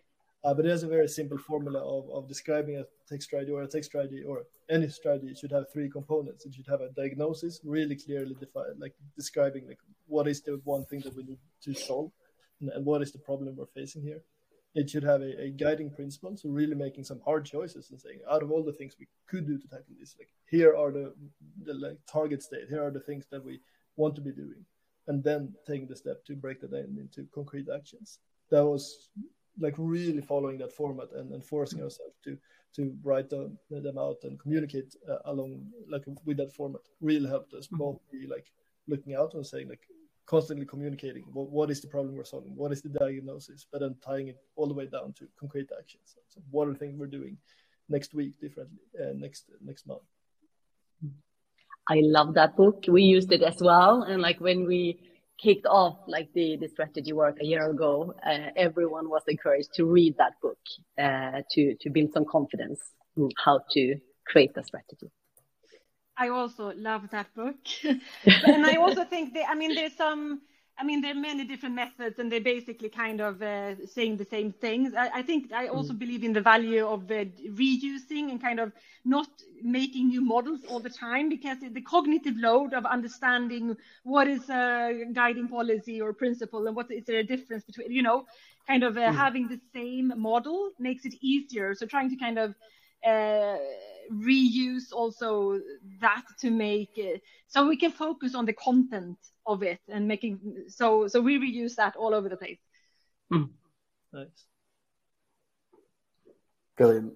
Uh, 0.45 0.53
but 0.53 0.67
it 0.67 0.71
has 0.71 0.83
a 0.83 0.89
very 0.89 1.07
simple 1.07 1.39
formula 1.39 1.79
of, 1.79 2.11
of 2.11 2.27
describing 2.27 2.77
a 2.77 2.85
tech 3.09 3.23
strategy 3.23 3.53
or 3.53 3.63
a 3.63 3.69
tech 3.69 3.85
strategy 3.85 4.25
or 4.27 4.43
any 4.69 4.89
strategy 4.89 5.33
should 5.35 5.53
have 5.53 5.71
three 5.73 5.89
components. 5.89 6.45
It 6.45 6.55
should 6.55 6.67
have 6.69 6.81
a 6.81 6.89
diagnosis, 6.89 7.61
really 7.65 7.95
clearly 7.95 8.35
defined, 8.35 8.81
like 8.81 8.95
describing 9.17 9.69
like 9.69 9.79
what 10.09 10.27
is 10.27 10.43
the 10.43 10.61
one 10.65 10.85
thing 10.87 11.01
that 11.05 11.15
we 11.15 11.23
need 11.23 11.39
to 11.63 11.75
solve 11.75 12.11
and, 12.61 12.71
and 12.71 12.85
what 12.85 13.03
is 13.03 13.13
the 13.13 13.21
problem 13.21 13.55
we're 13.55 13.67
facing 13.67 14.03
here. 14.03 14.23
It 14.75 14.89
should 14.89 15.03
have 15.05 15.21
a, 15.21 15.43
a, 15.45 15.51
guiding 15.51 15.91
principle, 15.91 16.35
so 16.37 16.49
really 16.49 16.75
making 16.75 17.05
some 17.05 17.21
hard 17.25 17.45
choices 17.45 17.91
and 17.91 18.01
saying, 18.01 18.21
out 18.31 18.43
of 18.43 18.51
all 18.51 18.63
the 18.63 18.73
things 18.73 18.97
we 18.99 19.07
could 19.29 19.47
do 19.47 19.59
to 19.59 19.69
tackle 19.69 19.95
this, 20.01 20.17
like 20.19 20.31
here 20.49 20.75
are 20.75 20.91
the, 20.91 21.13
the 21.65 21.75
like 21.75 21.99
target 22.11 22.43
state, 22.43 22.69
here 22.71 22.83
are 22.83 22.91
the 22.91 23.01
things 23.01 23.27
that 23.31 23.45
we 23.45 23.61
want 23.97 24.15
to 24.15 24.23
be 24.23 24.33
doing, 24.33 24.65
and 25.09 25.23
then 25.23 25.53
taking 25.67 25.89
the 25.89 25.97
step 25.97 26.25
to 26.25 26.35
break 26.35 26.61
that 26.63 26.73
down 26.73 26.97
into 26.99 27.29
concrete 27.35 27.67
actions. 27.75 28.19
That 28.51 28.65
was 28.65 29.11
like 29.61 29.75
really 29.77 30.23
following 30.23 30.59
that 30.59 30.73
format 30.73 31.09
and, 31.15 31.33
and 31.33 31.45
forcing 31.45 31.81
mm. 31.81 31.85
ourselves 31.85 32.17
to 32.25 32.39
to 32.75 32.97
write 33.03 33.29
them, 33.29 33.59
them 33.71 33.99
out 33.99 34.17
and 34.23 34.41
communicate 34.41 34.97
uh, 35.07 35.19
along 35.27 35.67
like 35.91 36.03
with 36.25 36.39
that 36.39 36.53
format 36.55 36.81
really 37.01 37.29
helped 37.29 37.53
us 37.53 37.67
mm-hmm. 37.67 37.77
both 37.77 38.01
be 38.11 38.27
like 38.27 38.51
looking 38.89 39.15
out 39.15 39.35
and 39.35 39.47
saying 39.47 39.69
like 39.69 39.87
constantly 40.27 40.65
communicating 40.65 41.25
what, 41.33 41.51
what 41.51 41.71
is 41.71 41.81
the 41.81 41.89
problem 41.89 42.17
we're 42.17 42.25
solving 42.25 42.55
what 42.55 42.73
is 42.73 42.81
the 42.81 42.89
diagnosis 42.89 43.67
but 43.71 43.81
then 43.81 43.95
tying 44.05 44.29
it 44.29 44.39
all 44.57 44.67
the 44.67 44.75
way 44.75 44.87
down 44.87 45.13
to 45.13 45.27
concrete 45.39 45.69
actions 45.79 46.17
so 46.29 46.41
what 46.51 46.69
are 46.69 46.73
the 46.73 46.79
things 46.79 46.97
we're 46.97 47.07
doing 47.07 47.37
next 47.89 48.15
week 48.15 48.41
differently 48.41 48.79
uh, 49.01 49.13
next 49.15 49.45
next 49.65 49.87
month? 49.87 50.03
I 51.89 52.01
love 52.03 52.35
that 52.35 52.57
book. 52.57 52.85
We 52.89 53.03
used 53.03 53.33
it 53.33 53.43
as 53.43 53.59
well. 53.61 54.03
And 54.03 54.23
like 54.23 54.41
when 54.41 54.67
we 54.67 55.01
kicked 55.43 55.67
off 55.67 55.97
like 56.07 56.29
the, 56.33 56.57
the 56.57 56.69
strategy 56.69 57.13
work 57.13 57.39
a 57.41 57.45
year 57.45 57.69
ago, 57.69 58.15
uh, 58.25 58.51
everyone 58.57 59.09
was 59.09 59.23
encouraged 59.27 59.71
to 59.75 59.85
read 59.85 60.17
that 60.19 60.35
book 60.41 60.59
uh, 60.99 61.43
to 61.53 61.75
to 61.81 61.91
build 61.91 62.13
some 62.13 62.25
confidence 62.25 62.81
in 63.17 63.29
how 63.45 63.61
to 63.73 63.97
create 64.27 64.53
a 64.57 64.65
strategy. 64.65 65.11
I 66.17 66.29
also 66.29 66.73
love 66.77 67.11
that 67.11 67.35
book, 67.35 67.57
and 68.25 68.67
I 68.67 68.77
also 68.77 69.05
think 69.05 69.35
that 69.35 69.49
I 69.49 69.55
mean 69.55 69.75
there's 69.75 69.97
some 69.97 70.43
I 70.79 70.85
mean, 70.85 71.01
there 71.01 71.13
are 71.13 71.21
many 71.21 71.45
different 71.45 71.75
methods, 71.75 72.19
and 72.19 72.33
they're 72.33 72.41
basically 72.41 72.89
kind 72.89 73.21
of 73.21 73.43
uh, 73.43 73.87
saying 73.87 74.17
the 74.17 74.25
same 74.25 74.53
things. 74.53 74.95
I, 74.95 75.11
I 75.17 75.23
think 75.23 75.53
I 75.53 75.69
also 75.69 75.93
mm. 75.93 75.99
believe 75.99 76.25
in 76.25 76.33
the 76.33 76.41
value 76.41 76.87
of 76.87 77.11
uh, 77.11 77.25
reusing 77.51 78.31
and 78.31 78.41
kind 78.41 78.59
of 78.59 78.73
not 79.05 79.29
making 79.63 80.09
new 80.09 80.23
models 80.23 80.65
all 80.69 80.81
the 80.81 80.91
time, 80.91 81.29
because 81.29 81.59
the 81.61 81.81
cognitive 81.83 82.37
load 82.37 82.73
of 82.73 82.85
understanding 82.87 83.77
what 84.03 84.27
is 84.27 84.49
a 84.49 85.05
guiding 85.13 85.47
policy 85.47 86.01
or 86.01 86.13
principle 86.13 86.67
and 86.67 86.75
what 86.75 86.91
is 86.91 87.05
there 87.05 87.19
a 87.19 87.25
difference 87.25 87.65
between, 87.65 87.93
you 87.93 88.03
know, 88.03 88.25
kind 88.67 88.83
of 88.83 88.97
uh, 88.97 89.01
mm. 89.01 89.15
having 89.15 89.49
the 89.49 89.61
same 89.73 90.13
model 90.17 90.71
makes 90.79 91.05
it 91.05 91.15
easier. 91.21 91.75
So 91.75 91.87
trying 91.87 92.11
to 92.11 92.17
kind 92.17 92.39
of 92.39 92.55
uh, 93.07 93.57
reuse 94.13 94.93
also 94.93 95.61
that 96.01 96.25
to 96.41 96.51
make 96.51 96.97
it 96.97 97.23
so 97.47 97.67
we 97.67 97.77
can 97.77 97.91
focus 97.91 98.35
on 98.35 98.45
the 98.45 98.53
content 98.53 99.19
of 99.47 99.63
it 99.63 99.81
and 99.89 100.07
making 100.07 100.39
so 100.69 101.09
so 101.09 101.21
we 101.21 101.39
reuse 101.39 101.75
that 101.77 101.97
all 101.97 102.15
over 102.15 102.29
the 102.29 102.37
place. 102.37 102.59
Mm. 103.33 103.51
nice. 104.13 104.45
Brilliant. 106.77 107.13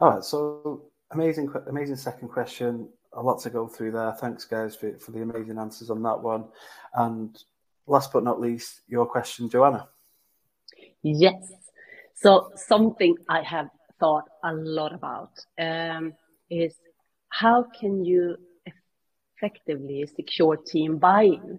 All 0.00 0.10
right 0.10 0.24
so 0.24 0.90
amazing 1.10 1.52
amazing 1.68 1.96
second 1.96 2.28
question. 2.28 2.88
A 3.14 3.22
lot 3.22 3.40
to 3.40 3.50
go 3.50 3.66
through 3.66 3.92
there. 3.92 4.12
Thanks 4.20 4.44
guys 4.44 4.76
for, 4.76 4.96
for 4.98 5.12
the 5.12 5.22
amazing 5.22 5.58
answers 5.58 5.90
on 5.90 6.02
that 6.02 6.20
one. 6.20 6.44
And 6.94 7.36
last 7.86 8.12
but 8.12 8.22
not 8.22 8.40
least 8.40 8.82
your 8.88 9.06
question 9.06 9.48
joanna. 9.48 9.88
Yes. 11.02 11.52
So 12.14 12.50
something 12.56 13.16
i 13.28 13.42
have 13.42 13.68
thought 13.98 14.28
a 14.44 14.52
lot 14.52 14.92
about. 14.92 15.32
Um, 15.58 16.14
is 16.50 16.74
how 17.30 17.66
can 17.78 18.04
you 18.04 18.36
effectively 19.36 20.06
secure 20.16 20.56
team 20.56 20.98
buy-in 20.98 21.58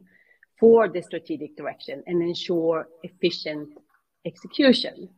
for 0.59 0.89
the 0.89 1.01
strategic 1.01 1.55
direction 1.55 2.03
and 2.05 2.21
ensure 2.21 2.87
efficient 3.03 3.69
execution. 4.25 5.09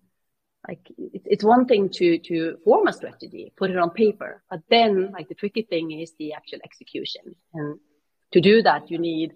Like 0.68 0.88
it's 0.98 1.44
one 1.44 1.66
thing 1.66 1.90
to 1.98 2.20
to 2.20 2.58
form 2.64 2.88
a 2.88 2.94
strategy, 2.94 3.52
put 3.58 3.72
it 3.72 3.78
on 3.78 3.90
paper, 3.90 4.44
but 4.50 4.62
then 4.70 5.12
like 5.12 5.28
the 5.28 5.36
tricky 5.36 5.64
thing 5.64 5.92
is 5.92 6.14
the 6.20 6.34
actual 6.34 6.60
execution. 6.64 7.36
And 7.56 7.80
to 8.34 8.40
do 8.42 8.62
that, 8.62 8.92
you 8.92 9.00
need 9.00 9.34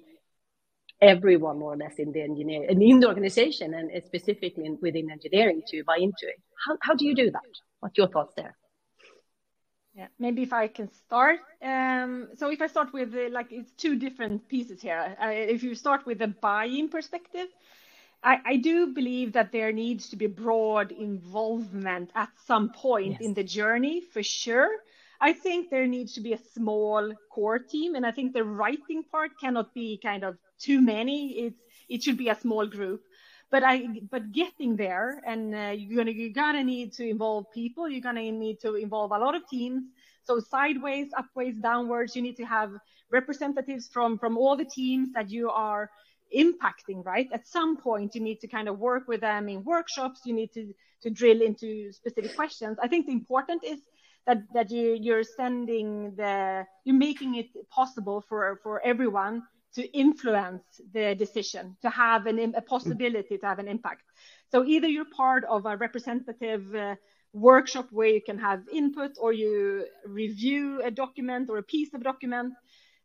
everyone 1.01 1.59
more 1.59 1.73
or 1.73 1.77
less 1.77 1.95
in 1.97 2.11
the 2.11 2.21
engineer 2.21 2.67
and 2.69 2.81
in 2.81 2.99
the 2.99 3.07
organization 3.07 3.73
and 3.73 3.89
specifically 4.05 4.69
within 4.81 5.09
engineering 5.09 5.63
to 5.69 5.83
buy 5.83 5.97
into 5.97 6.27
it. 6.33 6.39
How 6.63 6.77
how 6.81 6.93
do 6.93 7.05
you 7.05 7.15
do 7.15 7.31
that? 7.31 7.51
What's 7.79 7.97
your 7.97 8.07
thoughts 8.07 8.35
there? 8.35 8.55
Yeah, 9.95 10.07
maybe 10.19 10.43
if 10.43 10.51
I 10.51 10.67
can 10.67 10.91
start. 10.91 11.39
Um, 11.61 12.27
so 12.35 12.51
if 12.51 12.61
I 12.61 12.67
start 12.67 12.91
with 12.91 13.15
uh, 13.15 13.29
like 13.31 13.47
it's 13.51 13.71
two 13.71 13.95
different 13.95 14.47
pieces 14.49 14.81
here. 14.81 15.15
Uh, 15.21 15.29
if 15.29 15.63
you 15.63 15.73
start 15.73 16.05
with 16.05 16.19
the 16.19 16.27
buy-in 16.27 16.89
perspective, 16.89 17.47
I, 18.21 18.39
I, 18.45 18.55
do 18.57 18.87
believe 18.87 19.31
that 19.33 19.53
there 19.53 19.71
needs 19.71 20.09
to 20.09 20.17
be 20.17 20.27
broad 20.27 20.91
involvement 20.91 22.11
at 22.13 22.29
some 22.45 22.69
point 22.69 23.13
yes. 23.13 23.21
in 23.21 23.33
the 23.35 23.43
journey 23.43 24.01
for 24.01 24.21
sure. 24.21 24.69
I 25.21 25.31
think 25.31 25.69
there 25.69 25.87
needs 25.87 26.13
to 26.13 26.21
be 26.21 26.33
a 26.33 26.39
small 26.53 27.13
core 27.31 27.59
team, 27.59 27.95
and 27.95 28.05
I 28.05 28.11
think 28.11 28.33
the 28.33 28.43
writing 28.43 29.03
part 29.09 29.31
cannot 29.39 29.73
be 29.73 29.97
kind 30.03 30.25
of 30.25 30.37
too 30.59 30.81
many. 30.81 31.31
It's 31.39 31.61
it 31.87 32.03
should 32.03 32.17
be 32.17 32.29
a 32.29 32.35
small 32.35 32.67
group. 32.67 33.01
But 33.51 33.63
I 33.63 33.87
but 34.09 34.31
getting 34.31 34.75
there, 34.75 35.21
and 35.25 35.55
uh, 35.55 35.73
you're 35.75 35.97
gonna 35.97 36.11
you 36.11 36.33
gotta 36.33 36.63
need 36.63 36.93
to 36.93 37.07
involve 37.07 37.45
people. 37.53 37.87
You're 37.87 38.01
gonna 38.01 38.31
need 38.31 38.59
to 38.61 38.75
involve 38.75 39.11
a 39.11 39.17
lot 39.17 39.35
of 39.35 39.47
teams. 39.47 39.83
So 40.23 40.39
sideways, 40.39 41.09
upways, 41.13 41.61
downwards. 41.61 42.15
You 42.15 42.21
need 42.21 42.37
to 42.37 42.45
have 42.45 42.71
representatives 43.11 43.87
from 43.87 44.17
from 44.17 44.37
all 44.37 44.57
the 44.57 44.65
teams 44.65 45.13
that 45.13 45.29
you 45.29 45.49
are 45.49 45.89
impacting. 46.35 47.05
Right. 47.05 47.29
At 47.31 47.47
some 47.47 47.77
point, 47.77 48.15
you 48.15 48.21
need 48.21 48.39
to 48.41 48.47
kind 48.47 48.67
of 48.67 48.79
work 48.79 49.07
with 49.07 49.21
them 49.21 49.47
in 49.47 49.63
workshops. 49.63 50.21
You 50.25 50.33
need 50.33 50.51
to 50.53 50.73
to 51.03 51.09
drill 51.09 51.41
into 51.41 51.91
specific 51.91 52.35
questions. 52.35 52.77
I 52.81 52.87
think 52.87 53.05
the 53.05 53.11
important 53.11 53.63
is 53.63 53.79
that 54.25 54.39
that 54.53 54.71
you 54.71 54.97
you're 54.99 55.23
sending 55.23 56.15
the 56.15 56.65
you're 56.83 56.97
making 56.97 57.35
it 57.35 57.49
possible 57.69 58.23
for 58.27 58.59
for 58.63 58.81
everyone 58.83 59.43
to 59.75 59.83
influence 59.97 60.81
the 60.93 61.15
decision 61.15 61.75
to 61.81 61.89
have 61.89 62.25
an, 62.25 62.53
a 62.55 62.61
possibility 62.61 63.37
to 63.37 63.45
have 63.45 63.59
an 63.59 63.67
impact. 63.67 64.03
So 64.51 64.63
either 64.65 64.87
you're 64.87 65.05
part 65.05 65.43
of 65.45 65.65
a 65.65 65.77
representative 65.77 66.73
uh, 66.75 66.95
workshop 67.33 67.87
where 67.91 68.07
you 68.07 68.21
can 68.21 68.37
have 68.37 68.61
input 68.71 69.11
or 69.19 69.33
you 69.33 69.85
review 70.05 70.81
a 70.81 70.89
document 70.89 71.49
or 71.49 71.57
a 71.57 71.63
piece 71.63 71.93
of 71.93 72.01
document 72.01 72.53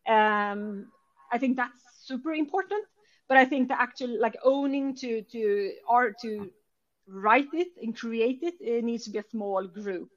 um, 0.07 0.87
i 1.33 1.39
think 1.39 1.57
that's 1.57 1.83
super 2.05 2.33
important. 2.33 2.85
But 3.29 3.39
i 3.39 3.45
think 3.45 3.69
the 3.69 3.81
actual 3.81 4.21
like 4.21 4.37
owning 4.45 4.95
to 4.97 5.23
to 5.23 5.73
art 5.89 6.15
to 6.23 6.51
write 7.07 7.53
it 7.53 7.69
and 7.83 7.97
create 7.97 8.41
it 8.43 8.55
it 8.61 8.85
needs 8.85 9.05
to 9.05 9.11
be 9.11 9.19
a 9.19 9.31
small 9.31 9.67
group 9.67 10.11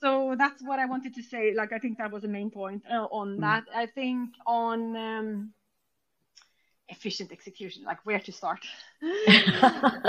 so 0.00 0.34
that's 0.36 0.62
what 0.62 0.78
I 0.78 0.86
wanted 0.86 1.14
to 1.14 1.22
say. 1.22 1.54
Like, 1.54 1.72
I 1.72 1.78
think 1.78 1.98
that 1.98 2.10
was 2.10 2.22
the 2.22 2.28
main 2.28 2.50
point 2.50 2.82
uh, 2.90 3.06
on 3.10 3.36
mm. 3.36 3.40
that. 3.40 3.64
I 3.74 3.86
think 3.86 4.30
on 4.46 4.96
um, 4.96 5.52
efficient 6.88 7.32
execution, 7.32 7.84
like 7.84 8.04
where 8.04 8.20
to 8.20 8.32
start. 8.32 8.64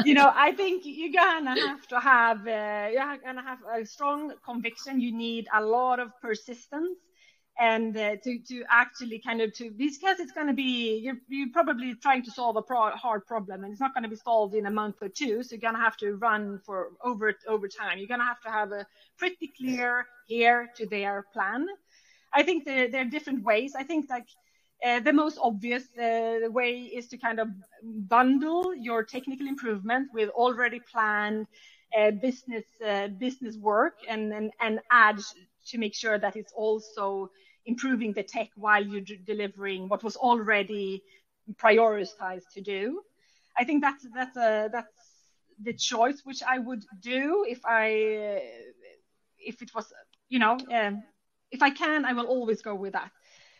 you 0.06 0.14
know, 0.14 0.32
I 0.34 0.54
think 0.56 0.84
you're 0.86 1.12
gonna 1.12 1.60
have 1.68 1.88
to 1.88 2.00
have, 2.00 2.48
uh, 2.48 2.90
you're 2.92 3.18
gonna 3.18 3.44
have 3.44 3.60
a 3.74 3.86
strong 3.86 4.34
conviction. 4.44 5.02
You 5.02 5.12
need 5.12 5.48
a 5.54 5.62
lot 5.62 6.00
of 6.00 6.10
persistence 6.22 6.98
and 7.60 7.96
uh, 7.98 8.16
to 8.24 8.40
to 8.40 8.64
actually 8.70 9.20
kind 9.20 9.42
of 9.42 9.54
to 9.54 9.72
because 9.72 10.20
it's 10.20 10.32
going 10.32 10.48
to 10.48 10.54
be 10.54 10.98
you're, 10.98 11.18
you're 11.28 11.52
probably 11.52 11.94
trying 11.96 12.24
to 12.24 12.32
solve 12.32 12.56
a 12.56 12.62
pro- 12.62 12.92
hard 12.92 13.26
problem 13.26 13.64
and 13.64 13.72
it's 13.72 13.82
not 13.82 13.94
going 13.94 14.04
to 14.04 14.10
be 14.10 14.16
solved 14.16 14.56
in 14.56 14.66
a 14.66 14.72
month 14.72 14.96
or 15.02 15.10
two 15.10 15.44
so 15.44 15.54
you're 15.54 15.62
going 15.62 15.76
to 15.76 15.80
have 15.80 15.98
to 15.98 16.16
run 16.16 16.60
for 16.66 16.90
over 17.04 17.34
over 17.48 17.68
time. 17.68 17.98
You're 17.98 18.08
going 18.08 18.20
to 18.20 18.26
have 18.26 18.42
to 18.42 18.50
have 18.50 18.72
a 18.72 18.86
pretty 19.18 19.52
clear 19.58 20.06
here 20.28 20.70
to 20.78 20.86
there 20.88 21.26
plan. 21.34 21.68
I 22.34 22.44
think 22.44 22.66
there, 22.66 22.90
there 22.90 23.02
are 23.02 23.10
different 23.10 23.44
ways. 23.44 23.74
I 23.76 23.84
think 23.84 24.10
like 24.10 24.28
uh, 24.86 25.00
the 25.02 25.14
most 25.14 25.38
obvious 25.42 25.84
uh, 25.98 26.50
way 26.50 26.90
is 26.94 27.08
to 27.10 27.18
kind 27.18 27.40
of 27.40 27.50
bundle 27.84 28.74
your 28.76 29.04
technical 29.04 29.48
improvement 29.48 30.10
with 30.14 30.30
already 30.30 30.80
planned 30.92 31.48
uh, 31.98 32.12
business 32.12 32.64
uh, 32.86 33.08
business 33.10 33.58
work 33.58 33.96
and, 34.08 34.34
and 34.34 34.52
and 34.62 34.80
add 34.90 35.20
to 35.72 35.78
make 35.78 35.96
sure 35.96 36.18
that 36.20 36.36
it's 36.36 36.54
also 36.54 37.30
improving 37.66 38.14
the 38.14 38.24
tech 38.24 38.50
while 38.56 38.84
you're 38.84 39.02
delivering 39.26 39.88
what 39.88 40.04
was 40.04 40.16
already 40.16 41.04
prioritized 41.54 42.50
to 42.54 42.62
do. 42.62 43.02
I 43.58 43.64
think 43.64 43.82
that's 43.82 44.06
that's 44.14 44.38
a 44.38 44.70
that's 44.72 44.94
the 45.62 45.74
choice 45.74 46.22
which 46.24 46.42
I 46.44 46.58
would 46.58 46.84
do 47.00 47.46
if 47.48 47.60
I 47.66 48.42
if 49.38 49.62
it 49.62 49.72
was 49.76 49.92
you 50.30 50.40
know 50.40 50.58
um, 50.72 51.04
if 51.52 51.62
I 51.62 51.70
can 51.70 52.06
I 52.06 52.14
will 52.14 52.28
always 52.28 52.62
go 52.62 52.76
with 52.76 52.94
that. 52.94 53.12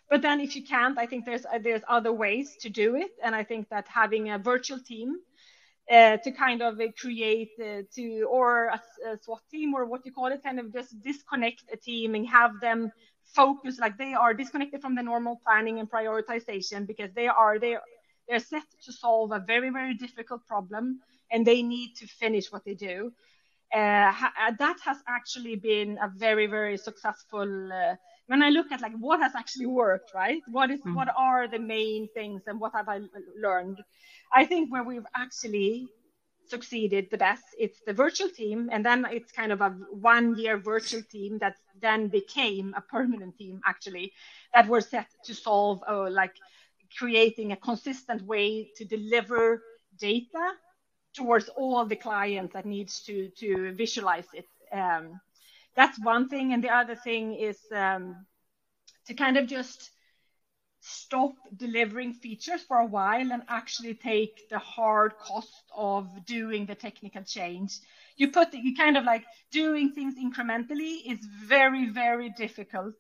But 0.10 0.22
then 0.22 0.42
if 0.42 0.58
you 0.58 0.64
can't, 0.64 0.98
I 0.98 1.06
think 1.06 1.26
there's 1.26 1.46
there's 1.62 1.84
other 1.88 2.12
ways 2.12 2.58
to 2.62 2.70
do 2.70 2.96
it, 2.96 3.12
and 3.24 3.34
I 3.34 3.44
think 3.44 3.70
that 3.70 3.88
having 3.88 4.30
a 4.30 4.38
virtual 4.38 4.80
team 4.80 5.16
uh, 5.92 6.18
to 6.18 6.32
kind 6.32 6.62
of 6.62 6.80
create 7.00 7.52
uh, 7.62 7.82
to 7.96 8.24
or 8.30 8.68
a, 8.68 8.82
a, 9.10 9.18
SWAT 9.18 9.42
team 9.52 9.74
or 9.74 9.86
what 9.86 10.06
you 10.06 10.14
call 10.14 10.28
it, 10.28 10.42
kind 10.44 10.60
of 10.60 10.74
just 10.74 11.02
disconnect 11.02 11.64
a 11.74 11.78
team 11.78 12.16
and 12.16 12.28
have 12.28 12.60
them 12.62 12.92
focus 13.26 13.80
like 13.80 13.98
they 13.98 14.14
are 14.14 14.34
disconnected 14.34 14.82
from 14.82 14.96
the 14.96 15.04
normal 15.04 15.40
planning 15.46 15.80
and 15.80 15.90
prioritization 15.90 16.88
because 16.88 17.12
they 17.14 17.28
are 17.28 17.60
they 17.60 17.78
they're 18.28 18.40
set 18.40 18.64
to 18.86 18.94
solve 18.94 19.32
a 19.32 19.40
very 19.40 19.70
very 19.70 19.94
difficult 19.96 20.46
problem 20.48 21.00
and 21.32 21.46
they 21.46 21.62
need 21.62 21.94
to 21.96 22.08
finish 22.08 22.52
what 22.52 22.64
they 22.66 22.76
do. 22.76 23.12
Uh, 23.74 24.12
ha- 24.12 24.54
that 24.60 24.78
has 24.84 24.98
actually 25.08 25.56
been 25.56 25.98
a 26.02 26.10
very 26.18 26.48
very 26.48 26.78
successful. 26.78 27.72
When 28.32 28.42
I 28.42 28.50
look 28.50 28.72
at 28.72 28.80
like 28.80 28.94
what 28.98 29.20
has 29.20 29.36
actually 29.36 29.66
worked, 29.66 30.14
right? 30.16 30.42
What 30.48 30.72
is 30.72 30.80
mm. 30.80 30.96
what 30.96 31.10
are 31.18 31.50
the 31.50 31.60
main 31.60 32.08
things 32.14 32.44
and 32.48 32.62
what 32.62 32.72
have 32.74 32.88
I 32.88 33.02
learned? 33.36 33.80
I 34.32 34.46
think 34.46 34.72
where 34.72 34.86
we've 34.86 35.12
actually 35.14 35.90
succeeded 36.48 37.10
the 37.12 37.18
best, 37.18 37.44
it's 37.60 37.82
the 37.86 37.92
virtual 37.92 38.30
team, 38.30 38.70
and 38.72 38.86
then 38.86 39.06
it's 39.12 39.34
kind 39.34 39.52
of 39.52 39.60
a 39.60 39.72
one 40.12 40.38
year 40.38 40.58
virtual 40.58 41.02
team 41.12 41.40
that 41.40 41.56
then 41.82 42.08
became 42.08 42.74
a 42.78 42.82
permanent 42.96 43.38
team 43.38 43.60
actually 43.66 44.14
that 44.54 44.70
were 44.70 44.86
set 44.94 45.08
to 45.26 45.34
solve 45.34 45.84
uh, 45.86 46.10
like 46.10 46.36
creating 46.98 47.52
a 47.52 47.58
consistent 47.58 48.22
way 48.22 48.72
to 48.78 48.86
deliver 48.86 49.62
data 50.00 50.46
towards 51.14 51.50
all 51.50 51.86
the 51.86 51.98
clients 51.98 52.54
that 52.54 52.66
needs 52.66 53.02
to 53.08 53.28
to 53.42 53.74
visualize 53.74 54.30
it. 54.34 54.48
Um, 54.72 55.20
that's 55.76 56.00
one 56.00 56.28
thing, 56.30 56.54
and 56.54 56.64
the 56.64 56.70
other 56.70 56.96
thing 56.96 57.34
is 57.36 57.60
um, 57.72 58.26
to 59.08 59.14
kind 59.14 59.38
of 59.38 59.48
just 59.48 59.92
stop 60.82 61.34
delivering 61.56 62.14
features 62.14 62.64
for 62.64 62.78
a 62.78 62.86
while 62.86 63.32
and 63.32 63.44
actually 63.48 63.94
take 63.94 64.42
the 64.50 64.58
hard 64.60 65.14
cost 65.20 65.64
of 65.76 66.26
doing 66.26 66.66
the 66.66 66.76
technical 66.76 67.24
change. 67.24 67.80
You 68.18 68.32
put 68.32 68.54
you 68.54 68.76
kind 68.76 68.98
of 68.98 69.04
like 69.04 69.26
doing 69.52 69.92
things 69.94 70.16
incrementally 70.16 70.96
is 71.06 71.26
very 71.26 71.90
very 71.90 72.30
difficult. 72.30 72.96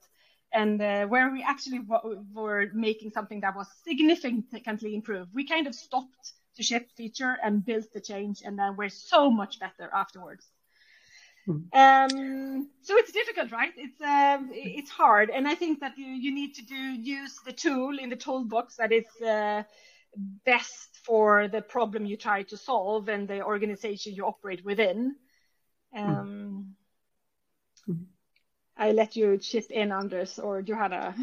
And 0.54 0.82
uh, 0.82 1.06
where 1.08 1.32
we 1.32 1.44
actually 1.44 1.80
w- 1.80 2.26
were 2.34 2.68
making 2.74 3.12
something 3.12 3.40
that 3.42 3.56
was 3.56 3.68
significantly 3.84 4.96
improved, 4.96 5.34
we 5.34 5.48
kind 5.48 5.66
of 5.68 5.74
stopped 5.76 6.34
to 6.58 6.64
ship 6.64 6.90
feature 6.98 7.38
and 7.44 7.66
built 7.66 7.86
the 7.94 8.02
change, 8.02 8.42
and 8.44 8.60
then 8.60 8.76
we're 8.76 8.90
so 8.90 9.32
much 9.32 9.60
better 9.60 9.90
afterwards. 9.94 10.46
Um, 11.48 12.70
so 12.82 12.98
it's 12.98 13.12
difficult, 13.12 13.52
right? 13.52 13.72
It's 13.76 14.02
um, 14.02 14.50
it's 14.54 14.90
hard, 14.90 15.30
and 15.30 15.48
I 15.48 15.56
think 15.56 15.80
that 15.80 15.98
you, 15.98 16.06
you 16.06 16.34
need 16.34 16.56
to 16.56 16.66
do 16.66 16.76
use 16.76 17.40
the 17.46 17.52
tool 17.52 17.98
in 17.98 18.10
the 18.10 18.16
toolbox 18.16 18.76
that 18.78 18.92
is 18.92 19.06
uh, 19.22 19.64
best 20.46 21.00
for 21.04 21.48
the 21.48 21.62
problem 21.62 22.06
you 22.06 22.18
try 22.18 22.44
to 22.44 22.58
solve 22.58 23.10
and 23.10 23.28
the 23.28 23.44
organization 23.44 24.14
you 24.14 24.26
operate 24.26 24.64
within. 24.64 25.16
Um, 25.96 26.76
mm. 27.90 28.06
I 28.78 28.92
let 28.92 29.16
you 29.16 29.38
chip 29.38 29.70
in, 29.70 29.92
Anders, 29.92 30.40
or 30.40 30.62
Johanna. 30.62 31.16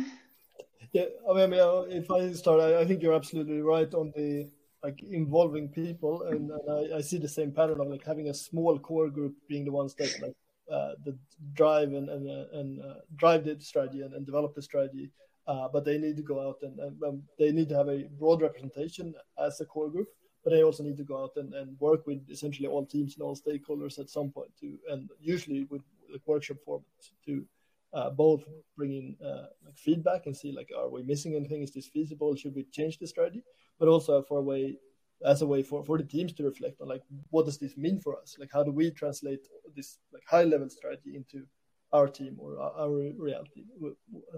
Yeah, 0.93 1.05
I 1.31 1.35
mean, 1.35 1.53
if 1.91 2.11
I 2.11 2.33
start, 2.33 2.61
I 2.61 2.85
think 2.87 3.03
you're 3.03 3.15
absolutely 3.15 3.61
right 3.61 3.93
on 3.93 4.13
the 4.17 4.49
like 4.83 5.03
involving 5.03 5.69
people 5.69 6.23
and, 6.25 6.51
and 6.51 6.95
I, 6.95 6.99
I, 6.99 7.01
see 7.01 7.19
the 7.19 7.29
same 7.29 7.51
pattern 7.51 7.81
of 7.81 7.89
like 7.89 8.05
having 8.05 8.29
a 8.29 8.35
small 8.35 8.79
core 8.79 9.11
group 9.11 9.35
being 9.49 9.65
the 9.65 9.73
ones 9.73 9.95
that 9.97 10.15
like 10.23 10.37
uh, 10.73 10.93
that 11.05 11.17
drive 11.55 11.89
and 11.89 12.09
and, 12.09 12.31
uh, 12.31 12.59
and 12.59 12.81
uh, 12.81 12.95
drive 13.17 13.45
the 13.45 13.59
strategy 13.61 14.03
and, 14.03 14.15
and 14.15 14.25
develop 14.25 14.55
the 14.55 14.63
strategy. 14.63 15.11
Uh, 15.47 15.67
but 15.67 15.83
they 15.83 15.97
need 15.97 16.15
to 16.15 16.23
go 16.23 16.47
out 16.47 16.59
and, 16.63 16.79
and 16.79 17.03
um, 17.03 17.23
they 17.39 17.51
need 17.51 17.71
to 17.71 17.75
have 17.75 17.89
a 17.89 18.05
broad 18.21 18.43
representation 18.43 19.15
as 19.39 19.59
a 19.63 19.65
core 19.65 19.89
group 19.89 20.09
but 20.45 20.51
they 20.51 20.63
also 20.63 20.83
need 20.83 20.97
to 20.97 21.05
go 21.05 21.23
out 21.23 21.33
and, 21.37 21.53
and 21.55 21.79
work 21.81 22.07
with 22.07 22.21
essentially 22.31 22.69
all 22.69 22.85
teams 22.85 23.15
and 23.15 23.23
all 23.23 23.37
stakeholders 23.37 23.99
at 23.99 24.09
some 24.09 24.31
point 24.31 24.51
too, 24.59 24.79
and 24.91 25.11
usually 25.21 25.65
with 25.65 25.83
like 26.11 26.23
workshop 26.27 26.57
format 26.65 26.87
to 27.27 27.45
uh, 27.93 28.11
both 28.11 28.45
bringing 28.77 29.17
uh, 29.25 29.47
like 29.65 29.77
feedback 29.77 30.27
and 30.27 30.37
see 30.37 30.53
like 30.53 30.71
are 30.77 30.89
we 30.89 31.03
missing 31.03 31.35
anything? 31.35 31.63
Is 31.63 31.73
this 31.73 31.89
feasible? 31.89 32.35
Should 32.35 32.55
we 32.55 32.65
change 32.65 32.99
the 32.99 33.07
strategy? 33.07 33.43
But 33.79 33.89
also 33.89 34.23
for 34.23 34.39
a 34.39 34.43
way 34.43 34.77
as 35.25 35.43
a 35.43 35.47
way 35.47 35.63
for, 35.63 35.85
for 35.85 35.99
the 35.99 36.05
teams 36.05 36.33
to 36.33 36.45
reflect 36.45 36.81
on 36.81 36.89
like 36.89 37.03
what 37.31 37.47
does 37.47 37.59
this 37.59 37.77
mean 37.77 38.01
for 38.01 38.19
us? 38.21 38.37
Like 38.39 38.51
how 38.53 38.63
do 38.63 38.73
we 38.73 38.91
translate 38.91 39.47
this 39.75 39.99
like 40.13 40.23
high 40.29 40.45
level 40.45 40.69
strategy 40.69 41.17
into 41.17 41.45
our 41.93 42.07
team 42.07 42.37
or 42.39 42.61
our, 42.61 42.73
our 42.83 43.13
reality? 43.17 43.65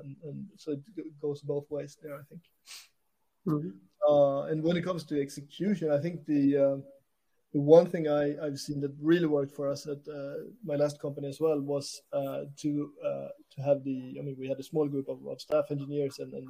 And, 0.02 0.16
and, 0.24 0.46
so 0.56 0.72
it 0.72 1.20
goes 1.20 1.42
both 1.42 1.70
ways 1.70 1.96
there 2.02 2.14
i 2.14 2.22
think. 2.28 2.42
Mm-hmm. 3.46 3.70
uh, 4.08 4.42
and 4.44 4.62
when 4.62 4.76
it 4.76 4.84
comes 4.84 5.02
to 5.04 5.20
execution 5.20 5.90
i 5.90 5.98
think 5.98 6.26
the 6.26 6.56
uh, 6.56 6.76
the 7.52 7.60
one 7.60 7.86
thing 7.86 8.06
I, 8.08 8.36
I've 8.44 8.58
seen 8.58 8.80
that 8.82 8.92
really 9.00 9.26
worked 9.26 9.54
for 9.54 9.68
us 9.68 9.86
at 9.86 9.98
uh, 10.08 10.34
my 10.64 10.76
last 10.76 11.00
company 11.00 11.28
as 11.28 11.40
well 11.40 11.60
was 11.60 12.02
uh, 12.12 12.42
to 12.58 12.92
uh, 13.04 13.28
to 13.54 13.62
have 13.62 13.82
the 13.82 14.16
I 14.18 14.22
mean 14.22 14.36
we 14.38 14.48
had 14.48 14.60
a 14.60 14.62
small 14.62 14.86
group 14.88 15.08
of, 15.08 15.26
of 15.26 15.40
staff 15.40 15.66
engineers 15.70 16.18
and, 16.20 16.32
and, 16.32 16.46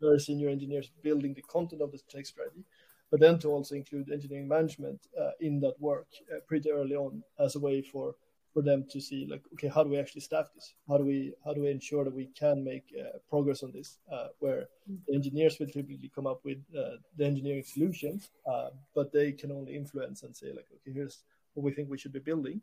very 0.00 0.20
senior 0.20 0.48
engineers 0.48 0.92
building 1.02 1.34
the 1.34 1.42
content 1.42 1.82
of 1.82 1.90
the 1.90 1.98
tech 2.08 2.24
strategy, 2.24 2.64
but 3.10 3.18
then 3.18 3.36
to 3.40 3.48
also 3.48 3.74
include 3.74 4.12
engineering 4.12 4.46
management 4.46 5.00
uh, 5.20 5.30
in 5.40 5.58
that 5.58 5.74
work 5.80 6.06
uh, 6.32 6.38
pretty 6.46 6.70
early 6.70 6.94
on 6.94 7.20
as 7.40 7.56
a 7.56 7.58
way 7.58 7.82
for 7.82 8.14
for 8.58 8.62
them 8.70 8.84
to 8.90 9.00
see 9.00 9.24
like 9.30 9.44
okay 9.52 9.68
how 9.68 9.84
do 9.84 9.90
we 9.90 9.98
actually 9.98 10.20
staff 10.20 10.46
this? 10.54 10.74
How 10.88 10.98
do 10.98 11.04
we 11.04 11.32
how 11.44 11.52
do 11.54 11.60
we 11.62 11.70
ensure 11.70 12.04
that 12.04 12.14
we 12.22 12.26
can 12.42 12.64
make 12.64 12.86
uh, 13.00 13.18
progress 13.30 13.62
on 13.62 13.70
this 13.72 13.98
uh, 14.12 14.28
where 14.40 14.62
mm-hmm. 14.62 14.96
the 15.06 15.14
engineers 15.14 15.58
will 15.58 15.68
typically 15.68 16.10
come 16.12 16.26
up 16.26 16.40
with 16.44 16.58
uh, 16.76 16.96
the 17.16 17.24
engineering 17.24 17.62
solutions 17.74 18.30
uh, 18.52 18.70
but 18.96 19.12
they 19.12 19.30
can 19.30 19.52
only 19.52 19.76
influence 19.76 20.24
and 20.24 20.34
say 20.34 20.48
like 20.48 20.68
okay 20.74 20.92
here's 20.98 21.22
what 21.54 21.62
we 21.62 21.72
think 21.72 21.88
we 21.88 21.98
should 21.98 22.12
be 22.12 22.28
building. 22.30 22.60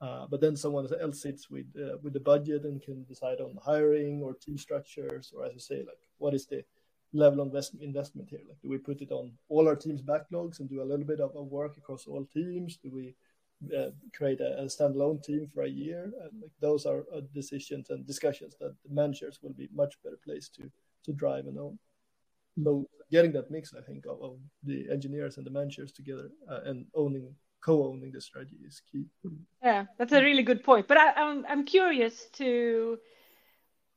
Uh, 0.00 0.26
but 0.30 0.40
then 0.40 0.56
someone 0.56 0.86
else 1.00 1.22
sits 1.22 1.48
with 1.48 1.68
uh, 1.84 1.96
with 2.02 2.12
the 2.12 2.26
budget 2.32 2.64
and 2.64 2.82
can 2.82 3.04
decide 3.04 3.40
on 3.40 3.56
hiring 3.70 4.16
or 4.24 4.34
team 4.34 4.58
structures 4.58 5.32
or 5.34 5.44
as 5.46 5.52
you 5.54 5.60
say 5.70 5.78
like 5.90 6.02
what 6.18 6.34
is 6.34 6.44
the 6.46 6.60
level 7.12 7.40
of 7.40 7.46
invest- 7.46 7.82
investment 7.90 8.28
here? 8.28 8.44
Like 8.48 8.60
do 8.62 8.68
we 8.68 8.78
put 8.78 9.00
it 9.00 9.12
on 9.12 9.30
all 9.48 9.68
our 9.68 9.78
teams 9.84 10.02
backlogs 10.02 10.58
and 10.58 10.68
do 10.68 10.82
a 10.82 10.90
little 10.90 11.08
bit 11.12 11.20
of, 11.20 11.30
of 11.36 11.46
work 11.60 11.76
across 11.76 12.08
all 12.08 12.24
teams? 12.38 12.78
Do 12.84 12.90
we 12.90 13.14
uh, 13.76 13.90
create 14.14 14.40
a, 14.40 14.60
a, 14.60 14.64
standalone 14.64 15.22
team 15.22 15.48
for 15.52 15.62
a 15.62 15.68
year. 15.68 16.12
And 16.22 16.42
like 16.42 16.52
those 16.60 16.86
are 16.86 17.04
uh, 17.14 17.20
decisions 17.34 17.90
and 17.90 18.06
discussions 18.06 18.54
that 18.60 18.74
the 18.84 18.94
managers 18.94 19.38
will 19.42 19.54
be 19.54 19.68
much 19.74 19.94
better 20.02 20.18
placed 20.24 20.54
to 20.56 20.70
to 21.04 21.12
drive 21.12 21.46
and 21.46 21.58
own. 21.58 21.78
So 22.62 22.88
getting 23.10 23.32
that 23.32 23.50
mix, 23.50 23.74
I 23.74 23.82
think, 23.82 24.06
of, 24.06 24.22
of 24.22 24.38
the 24.64 24.86
engineers 24.90 25.36
and 25.36 25.46
the 25.46 25.50
managers 25.50 25.92
together 25.92 26.30
uh, 26.50 26.60
and 26.64 26.86
owning 26.94 27.34
co-owning 27.60 28.12
the 28.12 28.20
strategy 28.20 28.58
is 28.66 28.80
key. 28.90 29.06
Yeah, 29.62 29.86
that's 29.98 30.12
a 30.12 30.22
really 30.22 30.42
good 30.42 30.62
point. 30.62 30.86
But 30.86 30.98
I, 30.98 31.12
I'm 31.12 31.44
I'm 31.48 31.64
curious 31.64 32.26
to 32.34 32.98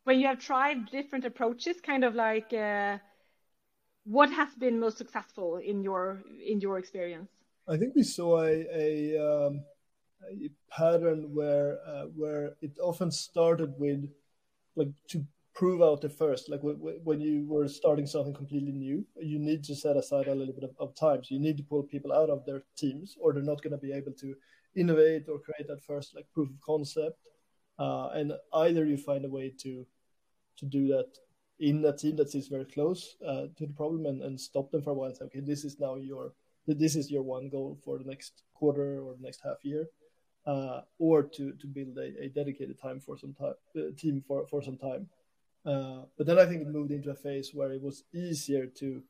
when 0.04 0.20
you 0.20 0.28
have 0.28 0.40
tried 0.40 0.90
different 0.90 1.26
approaches, 1.26 1.80
kind 1.82 2.04
of 2.04 2.16
like 2.16 2.52
uh, 2.54 2.98
what 4.06 4.32
has 4.32 4.50
been 4.56 4.80
most 4.80 4.98
successful 4.98 5.58
in 5.58 5.84
your 5.84 6.24
in 6.44 6.60
your 6.62 6.80
experience. 6.80 7.30
I 7.70 7.78
think 7.78 7.94
we 7.96 8.04
saw 8.04 8.42
a 8.42 8.66
a, 8.74 9.18
um, 9.18 9.64
a 10.30 10.50
pattern 10.72 11.34
where 11.34 11.80
uh, 11.86 12.06
where 12.16 12.56
it 12.62 12.78
often 12.82 13.12
started 13.12 13.74
with 13.78 14.10
like 14.76 14.90
to 15.10 15.26
prove 15.54 15.82
out 15.82 16.02
the 16.02 16.10
first. 16.10 16.50
Like 16.50 16.62
when 16.64 17.20
you 17.20 17.46
were 17.48 17.68
starting 17.68 18.08
something 18.08 18.34
completely 18.34 18.72
new 18.72 19.06
you 19.22 19.40
need 19.40 19.64
to 19.66 19.76
set 19.76 19.98
aside 19.98 20.28
a 20.28 20.36
little 20.36 20.54
bit 20.54 20.64
of, 20.64 20.76
of 20.80 20.96
time. 20.96 21.24
So 21.24 21.36
you 21.36 21.42
need 21.42 21.58
to 21.58 21.64
pull 21.64 21.84
people 21.84 22.14
out 22.14 22.30
of 22.30 22.46
their 22.46 22.64
teams 22.78 23.18
or 23.20 23.34
they're 23.34 23.44
not 23.44 23.62
going 23.62 23.78
to 23.78 23.86
be 23.88 23.92
able 23.92 24.14
to 24.14 24.36
innovate 24.76 25.28
or 25.28 25.40
create 25.40 25.68
that 25.68 25.84
first 25.84 26.16
like 26.16 26.28
proof 26.34 26.50
of 26.50 26.62
concept. 26.62 27.20
Uh, 27.78 28.10
and 28.14 28.34
either 28.54 28.86
you 28.86 28.98
find 28.98 29.26
a 29.26 29.30
way 29.30 29.54
to 29.64 29.86
to 30.58 30.66
do 30.66 30.88
that 30.88 31.10
in 31.60 31.84
a 31.86 31.96
team 31.96 32.16
that 32.16 32.32
sits 32.32 32.48
very 32.48 32.66
close 32.66 33.18
uh, 33.28 33.48
to 33.58 33.68
the 33.68 33.74
problem 33.74 34.06
and, 34.06 34.22
and 34.22 34.40
stop 34.40 34.72
them 34.72 34.82
for 34.82 34.92
a 34.92 34.94
while 34.94 35.08
and 35.10 35.18
say 35.18 35.26
okay 35.26 35.42
this 35.42 35.64
is 35.66 35.80
now 35.80 35.96
your 35.96 36.34
this 36.74 36.96
is 36.96 37.10
your 37.10 37.24
one 37.24 37.50
goal 37.50 37.78
for 37.84 37.98
the 37.98 38.06
next 38.06 38.44
quarter 38.54 39.02
or 39.02 39.16
the 39.16 39.24
next 39.24 39.42
half 39.44 39.64
year, 39.64 39.88
uh, 40.46 40.82
or 40.98 41.24
to 41.24 41.54
to 41.54 41.68
build 41.68 41.98
a, 41.98 42.26
a 42.26 42.30
dedicated 42.30 42.80
time 42.80 43.00
for 43.00 43.18
some 43.18 43.34
time 43.34 43.54
uh, 43.78 43.92
team 43.98 44.24
for 44.28 44.46
for 44.48 44.62
some 44.62 44.78
time. 44.78 45.08
Uh, 45.66 46.04
but 46.18 46.26
then 46.26 46.40
I 46.40 46.46
think 46.46 46.62
it 46.62 46.68
moved 46.68 46.92
into 46.92 47.12
a 47.12 47.16
phase 47.16 47.52
where 47.54 47.72
it 47.72 47.82
was 47.82 48.04
easier 48.14 48.66
to 48.66 49.02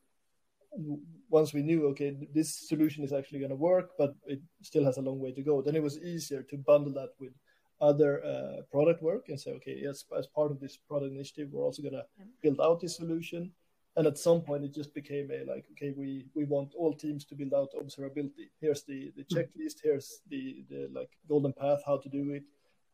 once 1.30 1.54
we 1.54 1.64
knew 1.64 1.88
okay 1.88 2.16
this 2.34 2.54
solution 2.68 3.04
is 3.04 3.14
actually 3.14 3.40
going 3.40 3.50
to 3.50 3.56
work, 3.56 3.92
but 3.98 4.16
it 4.26 4.42
still 4.62 4.86
has 4.86 4.98
a 4.98 5.02
long 5.02 5.20
way 5.20 5.32
to 5.32 5.42
go. 5.42 5.62
Then 5.62 5.76
it 5.76 5.84
was 5.84 6.00
easier 6.00 6.44
to 6.44 6.58
bundle 6.58 6.94
that 6.94 7.14
with 7.20 7.34
other 7.82 8.24
uh, 8.24 8.62
product 8.72 9.02
work 9.02 9.30
and 9.30 9.40
say 9.40 9.52
okay 9.52 9.80
yes 9.82 10.04
as 10.18 10.28
part 10.28 10.52
of 10.52 10.60
this 10.60 10.78
product 10.78 11.14
initiative 11.14 11.50
we're 11.52 11.64
also 11.64 11.82
going 11.82 11.94
to 11.94 12.04
build 12.42 12.60
out 12.60 12.80
this 12.80 12.98
solution 12.98 13.52
and 13.96 14.08
at 14.08 14.18
some 14.18 14.42
point 14.42 14.64
it 14.64 14.74
just 14.74 14.94
became 14.94 15.30
a 15.32 15.44
like 15.52 15.66
okay 15.72 15.94
we 15.98 16.26
we 16.36 16.46
want 16.46 16.74
all 16.76 16.94
teams 16.94 17.26
to 17.26 17.36
build 17.36 17.54
out 17.54 17.70
observability 17.82 18.50
here's 18.62 18.84
the 18.84 19.12
the 19.18 19.26
hmm. 19.30 19.38
checklist 19.38 19.78
here's 19.84 20.22
the 20.30 20.64
the 20.70 20.90
like 20.94 21.10
golden 21.28 21.54
path 21.54 21.82
how 21.86 21.98
to 21.98 22.10
do 22.10 22.32
it 22.32 22.44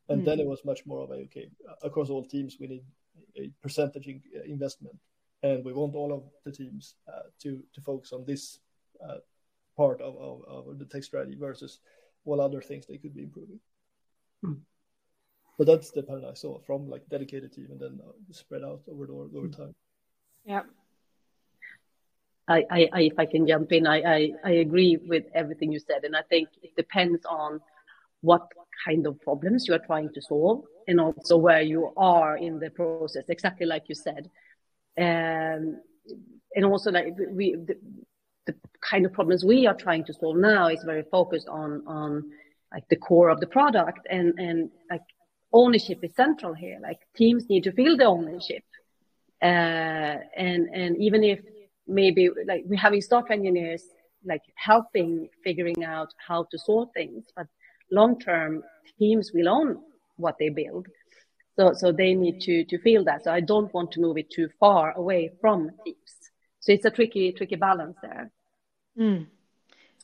and 0.09 0.21
mm. 0.21 0.25
then 0.25 0.39
it 0.39 0.45
was 0.45 0.63
much 0.65 0.85
more 0.85 1.01
of 1.01 1.09
a 1.11 1.13
okay 1.13 1.49
across 1.83 2.09
all 2.09 2.23
teams 2.23 2.57
we 2.59 2.67
need 2.67 2.83
a 3.37 3.51
percentage 3.61 4.07
in, 4.07 4.21
uh, 4.37 4.43
investment 4.43 4.97
and 5.43 5.63
we 5.65 5.73
want 5.73 5.95
all 5.95 6.13
of 6.13 6.23
the 6.45 6.51
teams 6.51 6.95
uh, 7.07 7.27
to 7.41 7.63
to 7.73 7.81
focus 7.81 8.11
on 8.11 8.23
this 8.25 8.59
uh, 9.03 9.17
part 9.75 9.99
of, 10.01 10.15
of, 10.15 10.41
of, 10.47 10.79
the 10.79 10.85
tech 10.85 11.03
strategy 11.03 11.35
versus 11.37 11.79
all 12.23 12.39
other 12.39 12.61
things 12.61 12.85
they 12.85 12.97
could 12.97 13.13
be 13.13 13.23
improving 13.23 13.59
mm. 14.43 14.57
but 15.57 15.67
that's 15.67 15.91
the 15.91 16.03
pattern 16.03 16.25
i 16.29 16.33
saw 16.33 16.59
from 16.59 16.89
like 16.89 17.07
dedicated 17.09 17.51
team 17.51 17.67
and 17.71 17.79
then 17.79 17.99
uh, 18.07 18.11
spread 18.31 18.63
out 18.63 18.81
over 18.89 19.05
the, 19.05 19.13
over 19.13 19.47
hmm. 19.47 19.51
time 19.51 19.75
yeah 20.45 20.63
I, 22.47 22.63
I, 22.69 23.01
if 23.01 23.17
I 23.17 23.25
can 23.25 23.47
jump 23.47 23.71
in, 23.71 23.87
I, 23.87 24.01
I, 24.01 24.31
I 24.43 24.51
agree 24.51 24.97
with 24.97 25.25
everything 25.33 25.71
you 25.71 25.79
said. 25.79 26.03
And 26.03 26.15
I 26.15 26.21
think 26.29 26.49
it 26.61 26.75
depends 26.75 27.25
on 27.25 27.59
what 28.21 28.47
kind 28.85 29.07
of 29.07 29.19
problems 29.21 29.67
you 29.67 29.73
are 29.73 29.79
trying 29.79 30.11
to 30.13 30.21
solve 30.21 30.63
and 30.87 30.99
also 30.99 31.37
where 31.37 31.61
you 31.61 31.91
are 31.97 32.37
in 32.37 32.59
the 32.59 32.69
process, 32.69 33.25
exactly 33.29 33.65
like 33.65 33.83
you 33.87 33.95
said. 33.95 34.29
Um, 34.97 35.81
and 36.55 36.65
also 36.65 36.91
like 36.91 37.15
we, 37.31 37.55
the, 37.55 37.77
the 38.45 38.55
kind 38.79 39.05
of 39.05 39.13
problems 39.13 39.43
we 39.43 39.65
are 39.65 39.73
trying 39.73 40.05
to 40.05 40.13
solve 40.13 40.37
now 40.37 40.67
is 40.67 40.83
very 40.83 41.03
focused 41.11 41.47
on, 41.47 41.83
on 41.87 42.31
like 42.71 42.87
the 42.89 42.95
core 42.95 43.29
of 43.29 43.39
the 43.39 43.47
product 43.47 44.07
and, 44.09 44.37
and 44.37 44.69
like 44.89 45.01
ownership 45.51 45.99
is 46.03 46.13
central 46.15 46.53
here. 46.53 46.77
Like 46.81 46.99
teams 47.15 47.49
need 47.49 47.63
to 47.63 47.71
feel 47.71 47.97
the 47.97 48.05
ownership. 48.05 48.63
Uh, 49.41 50.17
and, 50.37 50.69
and 50.73 50.97
even 50.97 51.23
if 51.23 51.39
maybe 51.87 52.29
like 52.47 52.63
we're 52.65 52.79
having 52.79 53.01
staff 53.01 53.25
engineers 53.31 53.83
like 54.25 54.41
helping 54.55 55.29
figuring 55.43 55.83
out 55.83 56.13
how 56.27 56.45
to 56.51 56.57
solve 56.57 56.89
things, 56.93 57.25
but 57.35 57.47
long 57.91 58.19
term 58.19 58.63
teams 58.97 59.31
will 59.33 59.47
own 59.47 59.77
what 60.17 60.35
they 60.39 60.49
build. 60.49 60.87
So, 61.57 61.73
so 61.73 61.91
they 61.91 62.13
need 62.13 62.41
to, 62.41 62.65
to 62.65 62.77
feel 62.79 63.05
that. 63.05 63.23
So 63.23 63.31
I 63.31 63.39
don't 63.39 63.73
want 63.73 63.91
to 63.93 64.01
move 64.01 64.17
it 64.17 64.29
too 64.29 64.49
far 64.59 64.91
away 64.93 65.31
from 65.39 65.71
teams. 65.85 66.31
So 66.59 66.73
it's 66.73 66.85
a 66.85 66.89
tricky, 66.89 67.31
tricky 67.31 67.55
balance 67.55 67.97
there. 68.01 68.31
Mm. 68.99 69.27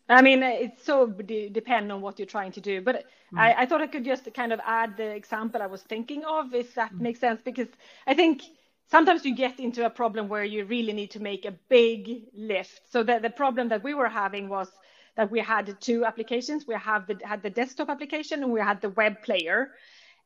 I 0.07 0.21
mean, 0.21 0.43
it's 0.43 0.85
so 0.85 1.07
de- 1.07 1.49
depend 1.49 1.91
on 1.91 2.01
what 2.01 2.19
you're 2.19 2.25
trying 2.25 2.51
to 2.53 2.61
do. 2.61 2.81
But 2.81 3.05
mm. 3.33 3.39
I, 3.39 3.63
I, 3.63 3.65
thought 3.65 3.81
I 3.81 3.87
could 3.87 4.05
just 4.05 4.33
kind 4.33 4.53
of 4.53 4.59
add 4.65 4.95
the 4.95 5.09
example 5.09 5.61
I 5.61 5.67
was 5.67 5.81
thinking 5.81 6.23
of, 6.23 6.53
if 6.53 6.75
that 6.75 6.93
mm. 6.93 7.01
makes 7.01 7.19
sense, 7.19 7.41
because 7.43 7.67
I 8.07 8.13
think 8.13 8.43
sometimes 8.91 9.25
you 9.25 9.33
get 9.33 9.59
into 9.59 9.85
a 9.85 9.89
problem 9.89 10.27
where 10.27 10.43
you 10.43 10.65
really 10.65 10.93
need 10.93 11.11
to 11.11 11.21
make 11.21 11.45
a 11.45 11.51
big 11.69 12.23
lift. 12.35 12.81
So 12.91 13.03
the, 13.03 13.19
the 13.19 13.29
problem 13.29 13.69
that 13.69 13.83
we 13.83 13.93
were 13.93 14.09
having 14.09 14.49
was 14.49 14.69
that 15.15 15.31
we 15.31 15.39
had 15.39 15.79
two 15.79 16.05
applications. 16.05 16.67
We 16.67 16.75
have 16.75 17.07
the, 17.07 17.17
had 17.23 17.41
the 17.41 17.49
desktop 17.49 17.89
application 17.89 18.43
and 18.43 18.51
we 18.51 18.59
had 18.59 18.81
the 18.81 18.89
web 18.89 19.21
player. 19.23 19.71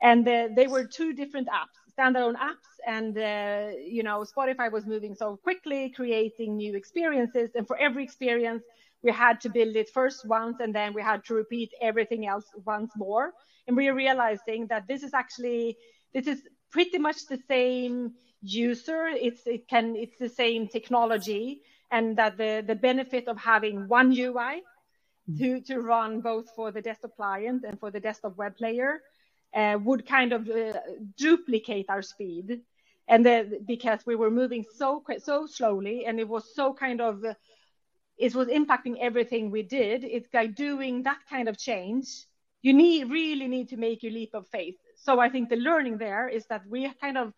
And 0.01 0.27
uh, 0.27 0.49
they 0.55 0.67
were 0.67 0.85
two 0.85 1.13
different 1.13 1.47
apps, 1.47 1.77
standalone 1.97 2.35
apps. 2.35 2.69
And, 2.85 3.17
uh, 3.17 3.77
you 3.79 4.03
know, 4.03 4.25
Spotify 4.25 4.71
was 4.71 4.85
moving 4.85 5.15
so 5.15 5.37
quickly, 5.37 5.89
creating 5.95 6.57
new 6.57 6.75
experiences. 6.75 7.51
And 7.55 7.67
for 7.67 7.77
every 7.77 8.03
experience, 8.03 8.63
we 9.03 9.11
had 9.11 9.39
to 9.41 9.49
build 9.49 9.75
it 9.75 9.89
first 9.89 10.25
once 10.25 10.57
and 10.59 10.73
then 10.73 10.93
we 10.93 11.01
had 11.01 11.23
to 11.25 11.35
repeat 11.35 11.71
everything 11.81 12.25
else 12.25 12.45
once 12.65 12.91
more. 12.97 13.33
And 13.67 13.77
we 13.77 13.87
are 13.87 13.93
realizing 13.93 14.67
that 14.67 14.87
this 14.87 15.03
is 15.03 15.13
actually, 15.13 15.77
this 16.13 16.27
is 16.27 16.41
pretty 16.71 16.97
much 16.97 17.27
the 17.27 17.39
same 17.47 18.13
user 18.45 19.07
it's 19.07 19.45
it 19.45 19.67
can 19.67 19.95
it's 19.95 20.17
the 20.19 20.29
same 20.29 20.67
technology 20.67 21.61
and 21.91 22.17
that 22.17 22.37
the 22.37 22.63
the 22.65 22.75
benefit 22.75 23.27
of 23.27 23.37
having 23.37 23.87
one 23.87 24.11
ui 24.17 24.61
to 25.37 25.61
to 25.61 25.81
run 25.81 26.21
both 26.21 26.49
for 26.55 26.71
the 26.71 26.81
desktop 26.81 27.15
client 27.15 27.63
and 27.67 27.79
for 27.79 27.91
the 27.91 27.99
desktop 27.99 28.37
web 28.37 28.55
player 28.57 29.01
uh, 29.55 29.77
would 29.83 30.05
kind 30.05 30.33
of 30.33 30.49
uh, 30.49 30.73
duplicate 31.17 31.85
our 31.89 32.01
speed. 32.01 32.61
And 33.07 33.25
the, 33.25 33.61
because 33.65 34.05
we 34.05 34.15
were 34.15 34.31
moving 34.31 34.65
so 34.77 35.03
so 35.19 35.45
slowly 35.45 36.05
and 36.05 36.19
it 36.19 36.27
was 36.27 36.55
so 36.55 36.73
kind 36.73 37.01
of 37.01 37.23
uh, 37.23 37.33
it 38.17 38.33
was 38.33 38.47
impacting 38.47 38.97
everything 38.99 39.51
we 39.51 39.61
did. 39.61 40.03
It's 40.03 40.33
like 40.33 40.55
doing 40.55 41.03
that 41.03 41.19
kind 41.29 41.47
of 41.47 41.57
change 41.57 42.07
you 42.65 42.73
need 42.73 43.11
really 43.11 43.47
need 43.47 43.69
to 43.69 43.77
make 43.77 44.01
your 44.01 44.11
leap 44.11 44.33
of 44.33 44.47
faith. 44.47 44.75
So 44.95 45.19
i 45.19 45.29
think 45.29 45.49
the 45.49 45.55
learning 45.55 45.99
there 45.99 46.27
is 46.27 46.47
that 46.47 46.63
we 46.67 46.91
kind 46.99 47.17
of 47.17 47.31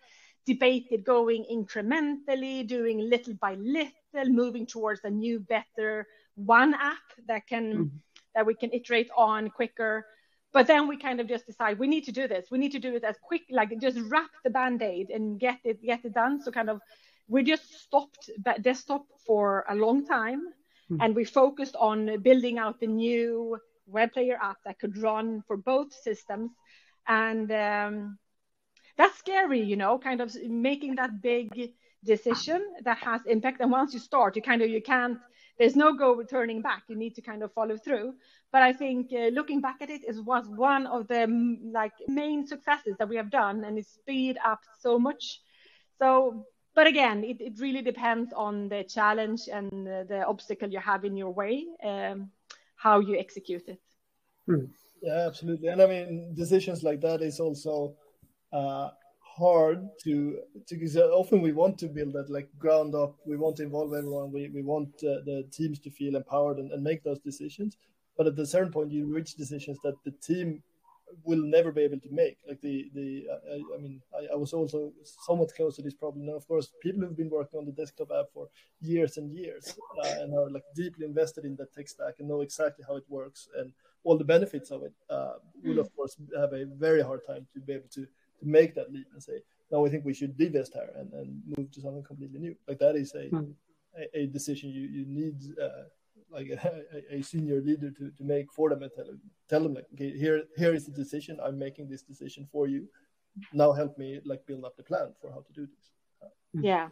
debated 0.48 1.04
going 1.04 1.46
incrementally, 1.52 2.66
doing 2.66 2.98
little 3.10 3.36
by 3.36 3.54
little, 3.56 4.34
moving 4.42 4.66
towards 4.66 5.02
a 5.04 5.10
new, 5.10 5.40
better 5.40 6.08
one 6.36 6.74
app 6.74 7.08
that 7.28 7.46
can 7.48 7.66
mm. 7.74 7.90
that 8.34 8.46
we 8.46 8.56
can 8.56 8.72
iterate 8.72 9.10
on 9.16 9.50
quicker. 9.50 10.06
But 10.54 10.66
then 10.66 10.88
we 10.88 10.98
kind 10.98 11.20
of 11.20 11.28
just 11.28 11.46
decide 11.46 11.78
we 11.78 11.88
need 11.88 12.06
to 12.06 12.12
do 12.12 12.28
this. 12.28 12.48
We 12.50 12.58
need 12.58 12.72
to 12.72 12.80
do 12.80 12.96
it 12.96 13.04
as 13.04 13.18
quick, 13.22 13.44
like 13.52 13.70
just 13.80 14.00
wrap 14.10 14.32
the 14.44 14.50
band-aid 14.50 15.10
and 15.10 15.40
get 15.40 15.60
it 15.64 15.84
get 15.84 16.06
it 16.06 16.14
done. 16.14 16.42
So 16.42 16.52
kind 16.52 16.70
of 16.70 16.80
we 17.28 17.44
just 17.44 17.66
stopped 17.86 18.30
desktop 18.62 19.06
for 19.26 19.66
a 19.70 19.76
long 19.76 20.06
time. 20.06 20.42
Mm. 20.92 20.98
And 21.02 21.16
we 21.16 21.26
focused 21.26 21.76
on 21.76 22.22
building 22.22 22.58
out 22.58 22.80
the 22.80 22.88
new 22.88 23.58
web 23.88 24.14
player 24.14 24.38
app 24.42 24.58
that 24.66 24.80
could 24.80 24.98
run 24.98 25.44
for 25.48 25.58
both 25.58 25.92
systems. 25.94 26.52
And 27.08 27.52
um, 27.52 28.18
that's 28.98 29.18
scary, 29.18 29.62
you 29.62 29.76
know, 29.76 29.98
kind 30.00 30.22
of 30.22 30.36
making 30.44 30.96
that 30.96 31.22
big 31.22 31.72
decision 32.04 32.62
that 32.84 32.98
has 33.00 33.22
impact. 33.26 33.62
And 33.62 33.72
once 33.72 33.94
you 33.94 34.00
start, 34.00 34.36
you 34.36 34.42
kind 34.42 34.62
of 34.62 34.70
you 34.70 34.82
can't. 34.82 35.18
There's 35.58 35.76
no 35.76 35.94
go 35.94 36.22
turning 36.24 36.62
back. 36.62 36.84
You 36.88 36.96
need 36.96 37.16
to 37.16 37.22
kind 37.22 37.42
of 37.42 37.52
follow 37.54 37.78
through. 37.78 38.14
But 38.52 38.62
I 38.62 38.74
think 38.74 39.12
uh, 39.12 39.30
looking 39.30 39.60
back 39.60 39.78
at 39.82 39.90
it 39.90 40.04
is 40.08 40.22
was 40.22 40.48
one 40.48 40.86
of 40.86 41.08
the 41.08 41.28
like 41.74 41.94
main 42.08 42.46
successes 42.46 42.96
that 43.00 43.10
we 43.10 43.16
have 43.16 43.32
done, 43.32 43.64
and 43.64 43.78
it 43.78 43.88
speed 43.88 44.38
up 44.46 44.62
so 44.80 45.00
much. 45.00 45.42
So 46.00 46.46
but 46.78 46.86
again, 46.86 47.24
it, 47.24 47.42
it 47.42 47.60
really 47.60 47.82
depends 47.82 48.32
on 48.34 48.70
the 48.70 48.84
challenge 48.84 49.50
and 49.52 49.72
the, 49.72 50.06
the 50.08 50.24
obstacle 50.28 50.70
you 50.70 50.80
have 50.80 51.06
in 51.06 51.18
your 51.18 51.32
way, 51.32 51.66
um, 51.84 52.30
how 52.76 53.00
you 53.00 53.18
execute 53.18 53.68
it. 53.68 53.80
Hmm. 54.46 54.66
Yeah, 55.02 55.26
absolutely. 55.26 55.70
And 55.70 55.82
I 55.82 55.88
mean, 55.88 56.36
decisions 56.36 56.84
like 56.84 57.02
that 57.02 57.24
is 57.24 57.40
also 57.40 57.96
uh, 58.54 58.90
hard 59.38 59.88
to 60.04 60.40
because 60.70 60.98
often 60.98 61.42
we 61.42 61.52
want 61.52 61.78
to 61.78 61.88
build 61.88 62.14
that 62.14 62.30
like 62.30 62.50
ground 62.58 62.96
up. 62.96 63.16
We 63.26 63.38
want 63.38 63.58
to 63.58 63.64
involve 63.64 63.94
everyone. 63.94 64.32
We 64.32 64.50
we 64.50 64.64
want 64.64 64.90
uh, 65.04 65.22
the 65.26 65.48
teams 65.52 65.80
to 65.80 65.92
feel 65.92 66.16
empowered 66.16 66.58
and, 66.58 66.72
and 66.72 66.84
make 66.84 67.04
those 67.04 67.20
decisions. 67.20 67.78
But 68.18 68.28
at 68.28 68.40
a 68.40 68.46
certain 68.46 68.72
point, 68.72 68.92
you 68.92 69.06
reach 69.06 69.36
decisions 69.36 69.78
that 69.84 69.96
the 70.04 70.12
team 70.12 70.64
will 71.24 71.42
never 71.42 71.72
be 71.72 71.82
able 71.82 72.00
to 72.00 72.10
make. 72.12 72.38
Like 72.48 72.62
the 72.62 72.90
the 72.94 73.28
I, 73.52 73.76
I 73.76 73.82
mean 73.82 74.02
I, 74.14 74.34
I, 74.34 74.36
was 74.36 74.54
also 74.54 74.92
somewhat 75.04 75.54
close 75.56 75.76
to 75.76 75.82
this 75.82 75.94
problem. 75.94 76.26
Now, 76.26 76.34
of 76.34 76.48
course, 76.48 76.72
people 76.82 77.02
who've 77.02 77.16
been 77.16 77.30
working 77.30 77.60
on 77.60 77.66
the 77.66 77.72
desktop 77.72 78.10
app 78.18 78.26
for 78.34 78.48
years 78.82 79.18
and 79.18 79.32
years 79.32 79.78
uh, 80.04 80.16
and 80.22 80.34
are 80.34 80.50
like 80.50 80.64
deeply 80.76 81.06
invested 81.06 81.46
in 81.46 81.56
that 81.58 81.74
tech 81.74 81.88
stack 81.88 82.16
and 82.20 82.28
know 82.28 82.42
exactly 82.42 82.84
how 82.88 82.96
it 82.96 83.06
works 83.08 83.48
and 83.58 83.72
all 84.04 84.18
the 84.18 84.24
benefits 84.24 84.72
of 84.72 84.84
it 84.84 84.94
uh, 85.10 85.34
will 85.64 85.80
of 85.80 85.94
course 85.96 86.16
have 86.38 86.54
a 86.54 86.66
very 86.78 87.02
hard 87.02 87.20
time 87.28 87.46
to 87.54 87.60
be 87.60 87.74
able 87.74 87.90
to 87.90 88.08
to 88.40 88.46
make 88.46 88.76
that 88.76 88.92
leap 88.92 89.08
and 89.14 89.22
say 89.22 89.40
no, 89.72 89.86
I 89.86 89.90
think 89.90 90.06
we 90.06 90.14
should 90.14 90.38
divest 90.38 90.74
here 90.74 90.90
and, 90.96 91.12
and 91.14 91.42
move 91.58 91.72
to 91.72 91.82
something 91.82 92.04
completely 92.04 92.40
new. 92.40 92.56
Like 92.68 92.80
that 92.80 92.96
is 92.96 93.14
a 93.16 93.30
mm. 93.30 93.54
a, 93.98 94.20
a, 94.20 94.26
decision 94.28 94.70
you 94.70 94.84
you 94.84 95.06
need. 95.06 95.36
Uh, 95.62 95.86
like 96.30 96.50
a, 96.50 97.16
a, 97.16 97.22
senior 97.22 97.62
leader 97.62 97.90
to, 97.90 98.12
to 98.12 98.24
make 98.24 98.52
for 98.52 98.70
them 98.70 98.84
and 98.84 98.92
tell, 98.94 99.06
tell 99.50 99.64
them 99.64 99.74
like 99.74 99.86
okay 99.94 100.12
here 100.18 100.44
here 100.58 100.74
is 100.74 100.86
the 100.86 100.92
decision 100.92 101.40
i'm 101.42 101.58
making 101.58 101.88
this 101.88 102.02
decision 102.02 102.46
for 102.52 102.68
you 102.68 102.86
now 103.54 103.72
help 103.72 103.98
me 103.98 104.20
like 104.26 104.46
build 104.46 104.66
up 104.66 104.76
the 104.76 104.84
plan 104.84 105.14
for 105.22 105.32
how 105.32 105.40
to 105.40 105.54
do 105.54 105.66
this 105.66 105.92
yeah 106.62 106.90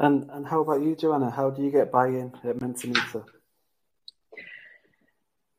and 0.00 0.28
and 0.30 0.46
how 0.48 0.60
about 0.60 0.82
you 0.82 0.96
Johanna 0.96 1.30
how 1.30 1.48
do 1.50 1.62
you 1.62 1.70
get 1.70 1.92
buy-in 1.92 2.32
at 2.42 2.56
mentimeter 2.58 3.24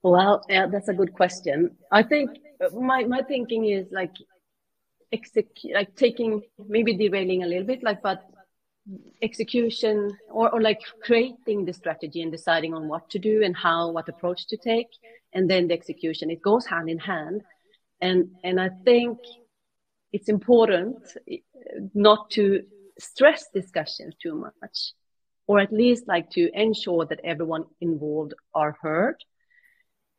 well 0.04 0.42
yeah 0.50 0.68
that's 0.68 0.88
a 0.88 0.94
good 0.94 1.14
question. 1.14 1.78
I 1.92 2.04
think 2.04 2.30
my 2.74 3.04
my 3.04 3.22
thinking 3.22 3.66
is 3.66 3.88
like 3.92 4.14
execute 5.12 5.74
like 5.74 5.96
taking 5.96 6.42
maybe 6.68 6.96
derailing 6.96 7.44
a 7.44 7.48
little 7.48 7.66
bit 7.66 7.84
like 7.84 8.02
but 8.02 8.24
execution 9.22 10.12
or, 10.30 10.50
or 10.54 10.62
like 10.62 10.80
creating 11.04 11.66
the 11.66 11.74
strategy 11.74 12.22
and 12.22 12.32
deciding 12.32 12.74
on 12.74 12.88
what 12.88 13.10
to 13.10 13.20
do 13.20 13.44
and 13.44 13.56
how 13.56 13.92
what 13.92 14.10
approach 14.10 14.48
to 14.48 14.58
take 14.58 14.88
and 15.34 15.50
then 15.50 15.68
the 15.68 15.74
execution 15.74 16.30
it 16.32 16.42
goes 16.42 16.66
hand 16.66 16.90
in 16.90 17.00
hand. 17.00 17.42
And 18.02 18.32
and 18.44 18.60
i 18.60 18.70
think 18.84 19.20
it's 20.12 20.30
important 20.30 20.98
not 21.94 22.30
to 22.32 22.64
stress 23.00 23.46
discussions 23.54 24.16
too 24.22 24.36
much 24.36 24.94
or 25.48 25.60
at 25.60 25.72
least 25.72 26.08
like 26.08 26.30
to 26.32 26.50
ensure 26.54 27.06
that 27.06 27.20
everyone 27.24 27.66
involved 27.82 28.34
are 28.54 28.78
heard. 28.82 29.16
uh, 29.18 29.31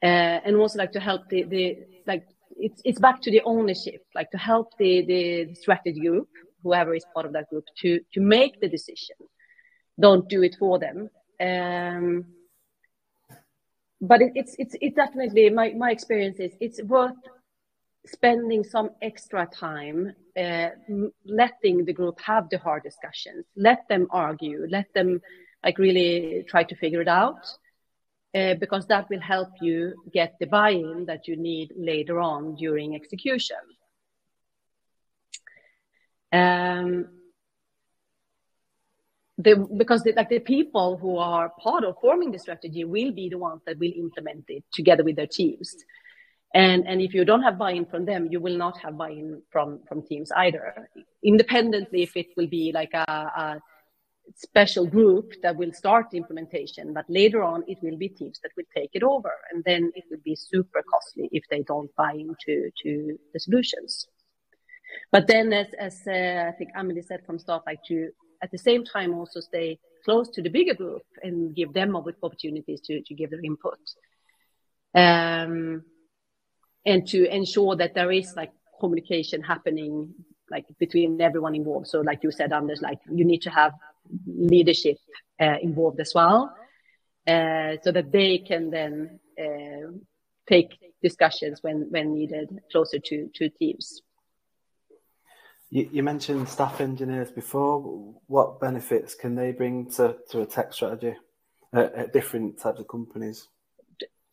and 0.03 0.57
also 0.57 0.79
like 0.79 0.93
to 0.93 1.01
help 1.01 1.29
the, 1.29 1.45
the 1.45 1.79
like 2.07 2.27
it's 2.57 2.83
it's 2.85 2.99
back 2.99 3.23
to 3.23 3.31
the 3.31 3.41
ownership 3.45 4.05
like 4.15 4.31
to 4.31 4.39
help 4.39 4.77
the 4.79 5.05
the 5.07 5.55
strategy 5.55 6.01
group 6.01 6.29
whoever 6.63 6.95
is 6.95 7.05
part 7.13 7.27
of 7.27 7.33
that 7.33 7.49
group 7.51 7.65
to 7.79 8.01
to 8.13 8.21
make 8.21 8.61
the 8.61 8.69
decision. 8.69 9.17
Don't 10.01 10.29
do 10.29 10.43
it 10.43 10.57
for 10.59 10.79
them. 10.79 11.11
Um, 11.41 12.25
but 14.01 14.21
it, 14.23 14.33
it's 14.35 14.55
it's 14.59 14.77
it 14.81 14.95
definitely 14.97 15.51
my 15.51 15.71
my 15.77 15.91
experience 15.91 16.39
is 16.39 16.53
it's 16.61 16.83
worth 16.83 17.17
spending 18.07 18.65
some 18.65 18.91
extra 19.01 19.47
time 19.47 20.13
uh, 20.37 20.71
letting 21.25 21.85
the 21.85 21.93
group 21.93 22.21
have 22.21 22.49
the 22.51 22.59
hard 22.59 22.83
discussions 22.83 23.45
let 23.55 23.87
them 23.89 24.09
argue 24.11 24.67
let 24.69 24.93
them 24.93 25.21
like 25.63 25.79
really 25.79 26.45
try 26.49 26.65
to 26.65 26.75
figure 26.75 27.01
it 27.01 27.07
out 27.07 27.47
uh, 28.35 28.55
because 28.55 28.87
that 28.87 29.09
will 29.11 29.21
help 29.21 29.51
you 29.61 29.95
get 30.13 30.35
the 30.41 30.47
buy-in 30.47 31.05
that 31.07 31.29
you 31.29 31.37
need 31.37 31.73
later 31.77 32.21
on 32.21 32.55
during 32.55 32.95
execution 32.95 33.57
um, 36.33 37.07
the, 39.39 39.67
because 39.77 40.03
the, 40.03 40.13
like 40.13 40.29
the 40.29 40.39
people 40.39 40.97
who 40.97 41.17
are 41.17 41.53
part 41.63 41.85
of 41.85 41.97
forming 42.01 42.31
the 42.31 42.39
strategy 42.39 42.85
will 42.85 43.13
be 43.13 43.29
the 43.29 43.39
ones 43.39 43.63
that 43.67 43.79
will 43.79 43.93
implement 43.97 44.45
it 44.49 44.65
together 44.73 45.05
with 45.05 45.17
their 45.17 45.27
teams. 45.27 45.75
And, 46.55 46.87
and 46.87 47.01
if 47.01 47.15
you 47.15 47.25
don't 47.25 47.43
have 47.43 47.59
buy-in 47.59 47.87
from 47.87 48.05
them, 48.05 48.29
you 48.31 48.39
will 48.39 48.57
not 48.57 48.79
have 48.79 48.99
buy-in 48.99 49.43
from, 49.51 49.81
from 49.89 50.03
teams 50.03 50.31
either. 50.37 50.89
Independently, 51.25 52.03
if 52.03 52.17
it 52.17 52.27
will 52.37 52.47
be 52.47 52.73
like 52.73 52.93
a, 52.93 53.11
a 53.11 53.61
special 54.37 54.87
group 54.87 55.35
that 55.43 55.57
will 55.57 55.73
start 55.73 56.11
the 56.11 56.19
implementation, 56.19 56.93
but 56.93 57.05
later 57.09 57.43
on 57.43 57.65
it 57.67 57.79
will 57.83 57.97
be 57.97 58.09
teams 58.09 58.41
that 58.43 58.53
will 58.57 58.65
take 58.75 58.91
it 58.95 59.03
over. 59.03 59.33
And 59.53 59.63
then 59.65 59.93
it 59.95 60.05
will 60.11 60.21
be 60.25 60.37
super 60.37 60.83
costly 60.91 61.29
if 61.33 61.45
they 61.51 61.63
don't 61.63 61.95
buy 61.97 62.13
into 62.13 62.71
to 62.83 63.19
the 63.33 63.41
solutions. 63.41 64.07
But 65.11 65.27
then, 65.27 65.53
as, 65.53 65.69
as 65.79 66.01
uh, 66.07 66.49
I 66.49 66.53
think 66.53 66.71
Amelie 66.77 67.03
said 67.03 67.25
from 67.25 67.39
start, 67.39 67.63
like 67.67 67.83
to 67.89 68.11
at 68.43 68.51
the 68.51 68.59
same 68.59 68.85
time 68.85 69.15
also 69.15 69.41
stay 69.41 69.79
close 70.05 70.29
to 70.31 70.43
the 70.43 70.51
bigger 70.51 70.75
group 70.75 71.03
and 71.23 71.55
give 71.55 71.73
them 71.73 71.97
opportunities 71.97 72.81
to, 72.83 73.01
to 73.03 73.15
give 73.15 73.31
their 73.31 73.41
input. 73.43 73.79
Um, 74.95 75.85
and 76.85 77.07
to 77.09 77.25
ensure 77.35 77.77
that 77.77 77.95
there 77.95 78.11
is 78.11 78.35
like 78.37 78.53
communication 78.81 79.43
happening 79.43 80.13
like 80.51 80.67
between 80.79 81.21
everyone 81.21 81.55
involved. 81.55 81.87
So 81.87 82.01
like 82.01 82.23
you 82.23 82.33
said, 82.33 82.53
Anders, 82.53 82.83
like 82.83 82.99
you 83.11 83.25
need 83.25 83.43
to 83.43 83.51
have 83.51 83.73
leadership 84.27 84.99
uh, 85.41 85.57
involved 85.63 86.01
as 86.01 86.13
well, 86.15 86.55
uh, 87.27 87.77
so 87.83 87.93
that 87.93 88.11
they 88.13 88.39
can 88.39 88.71
then 88.71 89.21
uh, 89.39 89.93
take 90.49 90.77
discussions 91.03 91.63
when 91.63 91.89
when 91.91 92.15
needed 92.15 92.49
closer 92.71 92.99
to 92.99 93.29
to 93.35 93.49
teams. 93.49 94.03
You, 95.71 95.89
you, 95.91 96.03
mentioned 96.03 96.51
staff 96.51 96.83
engineers 96.83 97.31
before. 97.31 97.81
What 98.27 98.61
benefits 98.61 99.15
can 99.15 99.35
they 99.35 99.53
bring 99.53 99.91
to, 99.93 100.17
to 100.31 100.43
a 100.43 100.47
tech 100.47 100.75
strategy 100.75 101.17
at, 101.73 101.95
at 101.95 102.13
different 102.13 102.61
types 102.61 102.79
of 102.79 102.89
companies? 102.89 103.49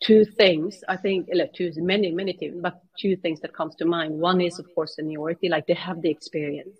Two 0.03 0.25
things, 0.25 0.83
I 0.89 0.97
think, 0.97 1.29
look, 1.31 1.53
two, 1.53 1.71
many, 1.77 2.11
many 2.11 2.33
things, 2.33 2.57
but 2.61 2.81
two 2.99 3.15
things 3.15 3.39
that 3.39 3.53
comes 3.53 3.75
to 3.75 3.85
mind. 3.85 4.19
One 4.19 4.41
is, 4.41 4.59
of 4.59 4.65
course, 4.75 4.97
seniority, 4.97 5.47
like 5.47 5.65
they 5.65 5.75
have 5.75 6.01
the 6.01 6.09
experience. 6.09 6.77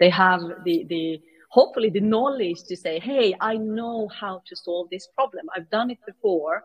They 0.00 0.10
have 0.10 0.40
the, 0.64 0.84
the, 0.88 1.20
hopefully 1.50 1.90
the 1.90 2.00
knowledge 2.00 2.62
to 2.68 2.76
say, 2.76 2.98
hey, 2.98 3.34
I 3.40 3.56
know 3.56 4.08
how 4.08 4.42
to 4.46 4.56
solve 4.56 4.88
this 4.90 5.08
problem. 5.14 5.46
I've 5.54 5.68
done 5.70 5.90
it 5.90 5.98
before. 6.06 6.64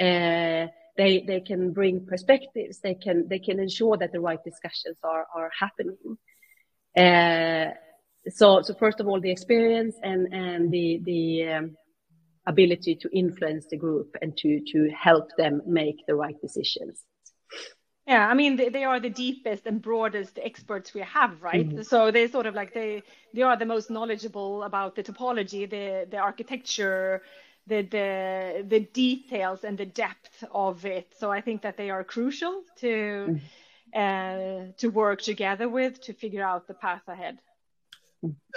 Uh, 0.00 0.66
they 0.96 1.24
they 1.26 1.40
can 1.40 1.72
bring 1.72 2.04
perspectives. 2.06 2.80
They 2.80 2.94
can 2.94 3.28
they 3.28 3.38
can 3.38 3.58
ensure 3.60 3.96
that 3.96 4.12
the 4.12 4.20
right 4.20 4.42
discussions 4.44 4.98
are 5.02 5.26
are 5.34 5.50
happening. 5.58 6.18
Uh, 6.96 7.72
so, 8.30 8.62
so 8.62 8.74
first 8.74 9.00
of 9.00 9.06
all, 9.06 9.20
the 9.20 9.30
experience 9.30 9.96
and 10.02 10.32
and 10.34 10.70
the 10.70 11.00
the 11.04 11.48
um, 11.52 11.76
ability 12.46 12.96
to 12.96 13.08
influence 13.16 13.66
the 13.70 13.76
group 13.76 14.16
and 14.20 14.36
to 14.38 14.60
to 14.72 14.90
help 14.90 15.28
them 15.36 15.62
make 15.66 15.96
the 16.06 16.14
right 16.14 16.36
decisions. 16.40 17.04
Yeah, 18.08 18.26
I 18.26 18.34
mean 18.34 18.56
they, 18.56 18.70
they 18.70 18.84
are 18.84 18.98
the 18.98 19.10
deepest 19.10 19.66
and 19.66 19.82
broadest 19.82 20.38
experts 20.42 20.94
we 20.94 21.02
have, 21.02 21.42
right? 21.42 21.68
Mm-hmm. 21.68 21.82
So 21.82 22.10
they 22.10 22.26
sort 22.26 22.46
of 22.46 22.54
like 22.54 22.72
they 22.72 23.02
they 23.34 23.42
are 23.42 23.56
the 23.56 23.66
most 23.66 23.90
knowledgeable 23.90 24.62
about 24.62 24.96
the 24.96 25.02
topology, 25.02 25.68
the 25.68 26.06
the 26.10 26.16
architecture, 26.16 27.22
the 27.66 27.82
the 27.82 28.64
the 28.66 28.80
details 28.80 29.62
and 29.62 29.76
the 29.76 29.86
depth 29.86 30.42
of 30.50 30.86
it. 30.86 31.14
So 31.18 31.30
I 31.30 31.40
think 31.42 31.62
that 31.62 31.76
they 31.76 31.90
are 31.90 32.02
crucial 32.02 32.62
to. 32.80 32.86
Mm-hmm 33.28 33.46
uh, 33.94 34.66
to 34.76 34.88
work 34.88 35.22
together 35.22 35.68
with 35.68 36.00
to 36.02 36.12
figure 36.12 36.42
out 36.42 36.66
the 36.66 36.74
path 36.74 37.02
ahead. 37.08 37.38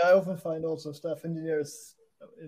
I 0.04 0.12
often 0.12 0.38
find 0.38 0.66
also 0.66 0.92
staff 0.92 1.24
engineers 1.24 1.96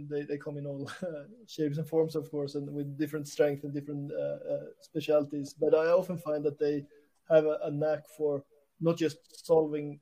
they, 0.09 0.23
they 0.23 0.37
come 0.37 0.57
in 0.57 0.65
all 0.65 0.89
shapes 1.47 1.77
and 1.77 1.87
forms, 1.87 2.15
of 2.15 2.29
course, 2.29 2.55
and 2.55 2.71
with 2.73 2.97
different 2.97 3.27
strengths 3.27 3.63
and 3.63 3.73
different 3.73 4.11
uh, 4.11 4.53
uh, 4.53 4.65
specialties. 4.81 5.53
But 5.59 5.73
I 5.73 5.87
often 5.87 6.17
find 6.17 6.43
that 6.45 6.59
they 6.59 6.85
have 7.29 7.45
a, 7.45 7.59
a, 7.63 7.71
knack 7.71 8.07
for 8.17 8.43
not 8.81 8.97
just 8.97 9.45
solving 9.45 9.99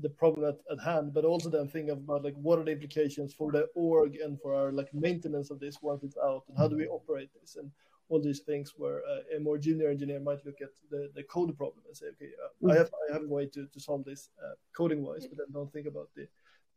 the 0.00 0.08
problem 0.08 0.48
at, 0.48 0.58
at 0.70 0.82
hand, 0.82 1.12
but 1.12 1.24
also 1.24 1.50
then 1.50 1.68
think 1.68 1.90
about 1.90 2.24
like 2.24 2.36
what 2.36 2.58
are 2.58 2.64
the 2.64 2.72
implications 2.72 3.34
for 3.34 3.50
the 3.50 3.68
org 3.74 4.16
and 4.16 4.40
for 4.40 4.54
our 4.54 4.72
like 4.72 4.92
maintenance 4.94 5.50
of 5.50 5.60
this 5.60 5.78
once 5.82 6.02
it's 6.04 6.16
out, 6.18 6.44
and 6.48 6.56
how 6.56 6.68
do 6.68 6.76
we 6.76 6.86
operate 6.86 7.30
this, 7.40 7.56
and 7.56 7.70
all 8.08 8.20
these 8.20 8.40
things 8.40 8.74
where 8.76 9.02
uh, 9.08 9.36
a 9.36 9.40
more 9.40 9.58
junior 9.58 9.88
engineer 9.88 10.20
might 10.20 10.44
look 10.44 10.60
at 10.60 10.70
the, 10.90 11.10
the 11.14 11.22
code 11.24 11.56
problem 11.56 11.82
and 11.86 11.96
say, 11.96 12.06
okay, 12.06 12.30
uh, 12.44 12.66
mm. 12.66 12.72
I 12.72 12.76
have 12.76 12.90
I 13.08 13.12
have 13.12 13.22
a 13.22 13.28
way 13.28 13.46
to, 13.46 13.66
to 13.66 13.80
solve 13.80 14.04
this 14.04 14.30
uh, 14.44 14.54
coding 14.76 15.02
wise, 15.02 15.26
but 15.26 15.38
then 15.38 15.46
don't 15.52 15.72
think 15.72 15.86
about 15.86 16.08
the 16.16 16.26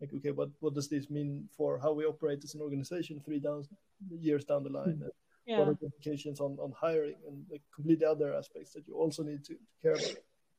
like, 0.01 0.13
okay, 0.13 0.31
what 0.31 0.49
what 0.59 0.73
does 0.73 0.87
this 0.89 1.09
mean 1.09 1.47
for 1.55 1.79
how 1.79 1.93
we 1.93 2.05
operate 2.05 2.43
as 2.43 2.55
an 2.55 2.61
organization 2.61 3.21
three 3.23 3.39
down 3.39 3.63
years 4.09 4.45
down 4.45 4.63
the 4.63 4.69
line? 4.69 5.01
Mm. 5.03 5.09
Yeah. 5.45 5.59
What 5.59 5.67
are 5.69 5.73
the 5.73 5.85
implications 5.85 6.39
on, 6.39 6.57
on 6.59 6.71
hiring 6.71 7.15
and 7.27 7.45
like 7.51 7.61
completely 7.75 8.05
other 8.05 8.33
aspects 8.33 8.71
that 8.73 8.87
you 8.87 8.95
also 8.95 9.23
need 9.23 9.43
to 9.45 9.55
care 9.81 9.93
about? 9.93 10.15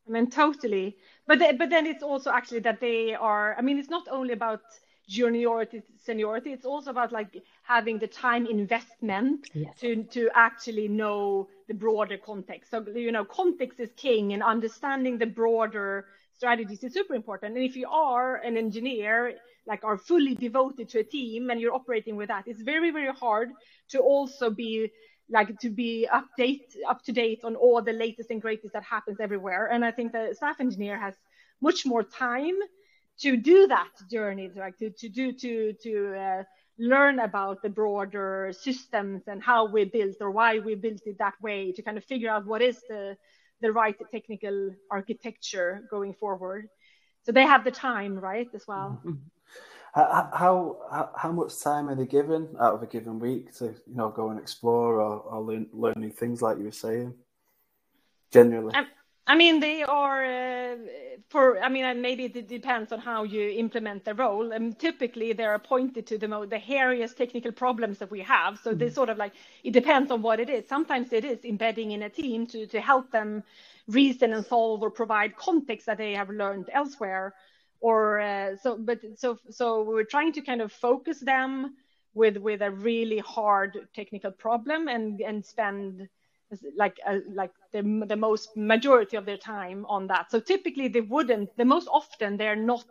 I 0.07 0.11
mean, 0.11 0.30
totally. 0.30 0.97
But 1.26 1.39
but 1.59 1.70
then 1.70 1.87
it's 1.87 2.03
also 2.03 2.30
actually 2.30 2.61
that 2.61 2.80
they 2.80 3.14
are. 3.14 3.55
I 3.59 3.62
mean, 3.62 3.78
it's 3.78 3.89
not 3.89 4.07
only 4.11 4.35
about 4.35 4.61
juniority, 5.09 5.82
seniority. 6.03 6.53
It's 6.53 6.66
also 6.66 6.91
about 6.91 7.12
like 7.12 7.43
having 7.62 7.99
the 7.99 8.07
time 8.07 8.47
investment 8.47 9.49
yes. 9.55 9.78
to 9.80 10.05
to 10.05 10.28
actually 10.35 10.89
know 10.89 11.49
the 11.68 11.74
broader 11.74 12.18
context. 12.18 12.70
So 12.70 12.85
you 12.95 13.12
know, 13.12 13.24
context 13.24 13.80
is 13.80 13.91
king, 13.97 14.35
and 14.35 14.43
understanding 14.43 15.18
the 15.18 15.26
broader 15.26 16.07
strategies 16.37 16.82
is 16.82 16.93
super 16.93 17.14
important. 17.14 17.57
And 17.57 17.64
if 17.64 17.76
you 17.76 17.89
are 17.89 18.37
an 18.37 18.57
engineer, 18.57 19.35
like 19.66 19.85
are 19.85 19.99
fully 19.99 20.35
devoted 20.35 20.89
to 20.91 21.01
a 21.01 21.05
team, 21.05 21.51
and 21.51 21.61
you're 21.61 21.74
operating 21.74 22.16
with 22.16 22.28
that, 22.28 22.45
it's 22.47 22.62
very 22.62 22.91
very 22.91 23.12
hard 23.12 23.51
to 23.91 23.99
also 24.01 24.51
be 24.51 24.91
like 25.30 25.59
to 25.61 25.70
be 25.70 26.07
update 26.12 26.66
up 26.89 27.03
to 27.05 27.12
date 27.12 27.41
on 27.45 27.57
all 27.57 27.80
the 27.80 27.93
latest 27.93 28.30
and 28.30 28.43
greatest 28.43 28.74
that 28.74 28.82
happens 28.82 29.18
everywhere. 29.20 29.66
And 29.72 29.85
I 29.85 29.91
think 29.91 30.12
the 30.12 30.35
staff 30.35 30.61
engineer 30.61 30.99
has 30.99 31.14
much 31.61 31.87
more 31.87 32.03
time 32.03 32.57
to 33.20 33.37
do 33.37 33.66
that 33.68 33.91
journey, 34.11 34.51
like 34.55 34.76
to 34.78 34.91
to 34.91 35.09
do 35.09 35.32
to 35.32 35.72
to 35.82 36.14
uh, 36.14 36.43
learn 36.78 37.20
about 37.20 37.62
the 37.62 37.68
broader 37.68 38.53
systems 38.53 39.22
and 39.28 39.43
how 39.43 39.66
we 39.66 39.85
built 39.85 40.16
or 40.20 40.30
why 40.30 40.59
we 40.59 40.74
built 40.74 41.03
it 41.07 41.18
that 41.18 41.35
way 41.41 41.72
to 41.72 41.82
kind 41.82 41.97
of 41.97 42.05
figure 42.05 42.30
out 42.30 42.47
what 42.47 42.61
is 42.61 42.82
the 42.89 43.16
the 43.64 43.72
right 43.72 43.96
technical 44.12 44.70
architecture 44.90 45.88
going 45.90 46.12
forward. 46.12 46.68
So 47.24 47.32
they 47.32 47.46
have 47.46 47.64
the 47.64 47.70
time, 47.70 48.14
right, 48.14 48.46
as 48.54 48.64
well. 48.68 49.00
Mm-hmm. 49.00 49.24
How, 49.94 50.28
how 50.42 51.10
how 51.16 51.32
much 51.32 51.52
time 51.60 51.88
are 51.88 51.94
they 51.94 52.04
given 52.04 52.48
out 52.60 52.74
of 52.74 52.82
a 52.82 52.86
given 52.86 53.18
week 53.20 53.54
to 53.58 53.66
you 53.86 53.96
know 53.96 54.10
go 54.10 54.30
and 54.30 54.38
explore 54.40 55.00
or, 55.00 55.14
or 55.20 55.40
learn, 55.40 55.66
learning 55.72 56.10
things 56.10 56.42
like 56.42 56.58
you 56.58 56.64
were 56.64 56.72
saying? 56.86 57.14
Generally, 58.32 58.74
um, 58.74 58.86
I 59.26 59.36
mean 59.36 59.60
they 59.60 59.82
are 59.82 60.24
uh, 60.24 60.76
for. 61.30 61.58
I 61.60 61.68
mean 61.68 62.00
maybe 62.02 62.24
it 62.24 62.48
depends 62.48 62.92
on 62.92 63.00
how 63.00 63.22
you 63.22 63.48
implement 63.50 64.04
the 64.04 64.14
role. 64.14 64.52
And 64.52 64.72
um, 64.72 64.72
typically 64.74 65.32
they're 65.32 65.54
appointed 65.54 66.06
to 66.08 66.18
the 66.18 66.28
most 66.28 66.50
the 66.50 66.58
hairiest 66.58 67.16
technical 67.16 67.52
problems 67.52 67.98
that 67.98 68.10
we 68.10 68.20
have. 68.20 68.58
So 68.58 68.74
mm. 68.74 68.78
they 68.78 68.90
sort 68.90 69.08
of 69.08 69.16
like 69.16 69.32
it 69.62 69.72
depends 69.72 70.10
on 70.10 70.20
what 70.20 70.40
it 70.40 70.50
is. 70.50 70.68
Sometimes 70.68 71.12
it 71.12 71.24
is 71.24 71.44
embedding 71.44 71.92
in 71.92 72.02
a 72.02 72.10
team 72.10 72.46
to 72.48 72.66
to 72.66 72.80
help 72.80 73.10
them 73.10 73.42
reason 73.88 74.32
and 74.32 74.44
solve 74.44 74.82
or 74.82 74.90
provide 74.90 75.36
context 75.36 75.86
that 75.86 75.98
they 75.98 76.12
have 76.14 76.30
learned 76.30 76.68
elsewhere 76.72 77.34
or 77.80 78.20
uh, 78.20 78.56
so 78.56 78.78
but 78.78 78.98
so 79.16 79.38
so 79.50 79.82
we're 79.82 80.04
trying 80.04 80.32
to 80.32 80.40
kind 80.40 80.62
of 80.62 80.72
focus 80.72 81.20
them 81.20 81.74
with 82.14 82.38
with 82.38 82.62
a 82.62 82.70
really 82.70 83.18
hard 83.18 83.88
technical 83.94 84.30
problem 84.30 84.88
and 84.88 85.20
and 85.20 85.44
spend 85.44 86.08
like 86.76 86.98
uh, 87.06 87.18
like 87.34 87.50
the, 87.74 88.06
the 88.08 88.16
most 88.16 88.56
majority 88.56 89.16
of 89.16 89.26
their 89.26 89.36
time 89.36 89.84
on 89.86 90.06
that 90.06 90.30
so 90.30 90.40
typically 90.40 90.88
they 90.88 91.02
wouldn't 91.02 91.54
the 91.56 91.64
most 91.64 91.88
often 91.88 92.36
they're 92.36 92.64
not 92.72 92.86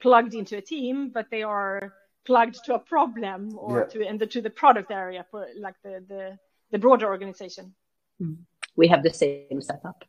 plugged 0.00 0.34
into 0.34 0.56
a 0.56 0.60
team 0.60 1.10
but 1.10 1.26
they 1.30 1.42
are 1.42 1.94
plugged 2.26 2.62
to 2.64 2.74
a 2.74 2.78
problem 2.78 3.56
or 3.56 3.80
yeah. 3.80 3.84
to 3.86 4.06
and 4.06 4.20
the, 4.20 4.26
to 4.26 4.42
the 4.42 4.50
product 4.50 4.90
area 4.90 5.24
for 5.30 5.46
like 5.58 5.76
the 5.82 6.04
the, 6.08 6.38
the 6.72 6.78
broader 6.78 7.06
organization 7.06 7.74
mm. 8.22 8.36
we 8.76 8.88
have 8.88 9.02
the 9.02 9.12
same 9.12 9.60
setup 9.60 10.04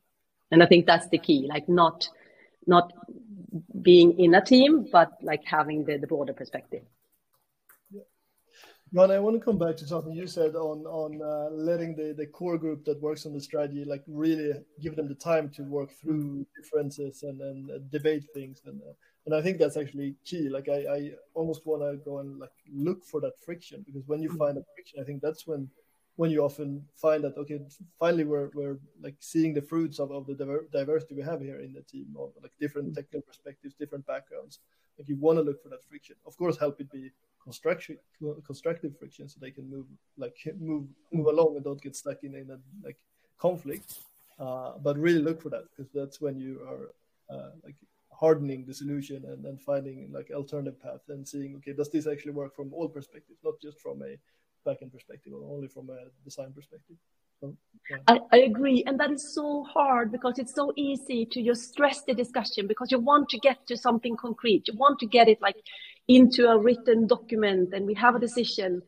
and 0.51 0.61
i 0.61 0.65
think 0.65 0.85
that's 0.85 1.07
the 1.09 1.17
key 1.17 1.47
like 1.47 1.69
not 1.69 2.09
not 2.67 2.91
being 3.81 4.19
in 4.19 4.35
a 4.35 4.43
team, 4.43 4.87
but 4.91 5.11
like 5.21 5.43
having 5.45 5.85
the, 5.85 5.97
the 5.97 6.07
broader 6.07 6.33
perspective. 6.33 6.83
Ron, 8.93 9.09
I 9.09 9.19
want 9.19 9.39
to 9.39 9.45
come 9.45 9.57
back 9.57 9.77
to 9.77 9.87
something 9.87 10.11
you 10.11 10.27
said 10.27 10.55
on 10.55 10.85
on 10.85 11.21
uh, 11.21 11.49
letting 11.55 11.95
the, 11.95 12.13
the 12.13 12.25
core 12.25 12.57
group 12.57 12.83
that 12.85 13.01
works 13.01 13.25
on 13.25 13.33
the 13.33 13.39
strategy 13.39 13.85
like 13.85 14.03
really 14.05 14.53
give 14.81 14.97
them 14.97 15.07
the 15.07 15.15
time 15.15 15.49
to 15.51 15.63
work 15.63 15.91
through 15.91 16.45
differences 16.61 17.23
and, 17.23 17.39
and 17.39 17.71
uh, 17.71 17.77
debate 17.89 18.25
things 18.33 18.61
and 18.65 18.81
uh, 18.81 18.93
and 19.25 19.35
I 19.35 19.41
think 19.41 19.59
that's 19.59 19.77
actually 19.77 20.15
key. 20.25 20.49
Like 20.49 20.67
I, 20.67 20.79
I 20.97 21.11
almost 21.35 21.65
want 21.65 21.83
to 21.83 22.03
go 22.03 22.19
and 22.19 22.39
like 22.39 22.51
look 22.73 23.05
for 23.05 23.21
that 23.21 23.39
friction 23.45 23.83
because 23.85 24.07
when 24.07 24.21
you 24.21 24.29
mm-hmm. 24.29 24.39
find 24.39 24.57
a 24.57 24.63
friction, 24.75 24.99
I 24.99 25.03
think 25.05 25.21
that's 25.21 25.47
when 25.47 25.69
when 26.17 26.29
you 26.29 26.43
often 26.43 26.83
find 26.95 27.23
that 27.23 27.37
okay 27.37 27.59
finally 27.99 28.25
we're, 28.25 28.49
we're 28.53 28.77
like 29.01 29.15
seeing 29.19 29.53
the 29.53 29.61
fruits 29.61 29.97
of, 29.99 30.11
of 30.11 30.27
the 30.27 30.35
diver- 30.35 30.67
diversity 30.71 31.15
we 31.15 31.21
have 31.21 31.41
here 31.41 31.59
in 31.61 31.73
the 31.73 31.81
team 31.83 32.07
of 32.19 32.31
like 32.41 32.51
different 32.59 32.91
mm. 32.91 32.95
technical 32.95 33.21
perspectives 33.21 33.73
different 33.75 34.05
backgrounds 34.05 34.59
like 35.01 35.09
you 35.09 35.15
want 35.15 35.37
to 35.37 35.43
look 35.43 35.61
for 35.61 35.69
that 35.69 35.83
friction 35.83 36.15
of 36.25 36.37
course 36.37 36.57
help 36.57 36.79
it 36.79 36.91
be 36.91 37.11
constructive 37.43 38.97
friction 38.99 39.27
so 39.27 39.39
they 39.41 39.51
can 39.51 39.69
move 39.69 39.85
like 40.17 40.35
move 40.59 40.85
move 41.11 41.27
along 41.27 41.55
and 41.55 41.63
don't 41.63 41.81
get 41.81 41.95
stuck 41.95 42.23
in, 42.23 42.35
in 42.35 42.49
a 42.51 42.59
like 42.85 42.97
conflict 43.39 43.99
uh, 44.39 44.73
but 44.83 44.97
really 44.97 45.21
look 45.21 45.41
for 45.41 45.49
that 45.49 45.63
because 45.69 45.91
that's 45.93 46.21
when 46.21 46.37
you 46.37 46.59
are 46.71 46.83
uh, 47.35 47.51
like 47.63 47.75
hardening 48.11 48.65
the 48.65 48.73
solution 48.73 49.25
and 49.25 49.43
then 49.43 49.57
finding 49.57 50.11
like 50.11 50.29
alternative 50.31 50.79
path 50.79 51.01
and 51.09 51.27
seeing 51.27 51.55
okay 51.55 51.73
does 51.73 51.89
this 51.89 52.05
actually 52.05 52.31
work 52.31 52.55
from 52.55 52.71
all 52.73 52.87
perspectives 52.87 53.39
not 53.43 53.55
just 53.59 53.79
from 53.79 54.03
a 54.03 54.15
backend 54.65 54.91
perspective 54.91 55.33
or 55.33 55.43
only 55.53 55.67
from 55.67 55.89
a 55.89 55.97
design 56.23 56.53
perspective. 56.53 56.97
So, 57.41 57.55
yeah. 57.89 57.97
I, 58.07 58.19
I 58.31 58.37
agree. 58.37 58.83
And 58.85 58.99
that 58.99 59.11
is 59.11 59.33
so 59.33 59.63
hard 59.63 60.11
because 60.11 60.39
it's 60.39 60.55
so 60.55 60.71
easy 60.75 61.25
to 61.25 61.43
just 61.43 61.69
stress 61.69 62.03
the 62.03 62.13
discussion 62.13 62.67
because 62.67 62.91
you 62.91 62.99
want 62.99 63.29
to 63.29 63.39
get 63.39 63.65
to 63.67 63.75
something 63.75 64.15
concrete. 64.15 64.67
You 64.67 64.77
want 64.77 64.99
to 64.99 65.07
get 65.07 65.27
it 65.27 65.41
like 65.41 65.57
into 66.07 66.47
a 66.47 66.57
written 66.57 67.07
document 67.07 67.73
and 67.73 67.85
we 67.85 67.93
have 67.95 68.15
a 68.15 68.19
decision. 68.19 68.81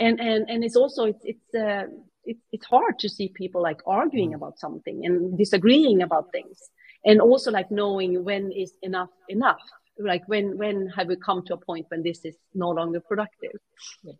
And, 0.00 0.18
and, 0.20 0.48
and 0.50 0.64
it's 0.64 0.76
also, 0.76 1.04
it's, 1.04 1.24
it's, 1.24 1.54
uh, 1.54 1.84
it's, 2.24 2.40
it's 2.50 2.66
hard 2.66 2.98
to 3.00 3.08
see 3.08 3.28
people 3.28 3.62
like 3.62 3.80
arguing 3.86 4.32
mm. 4.32 4.36
about 4.36 4.58
something 4.58 5.04
and 5.04 5.38
disagreeing 5.38 6.02
about 6.02 6.32
things. 6.32 6.58
And 7.04 7.20
also 7.20 7.50
like 7.50 7.70
knowing 7.70 8.24
when 8.24 8.50
is 8.50 8.72
enough 8.82 9.10
enough 9.28 9.60
like 9.98 10.22
when 10.26 10.56
when 10.58 10.88
have 10.88 11.06
we 11.06 11.16
come 11.16 11.42
to 11.44 11.54
a 11.54 11.56
point 11.56 11.86
when 11.88 12.02
this 12.02 12.24
is 12.24 12.36
no 12.54 12.70
longer 12.70 13.00
productive 13.00 13.52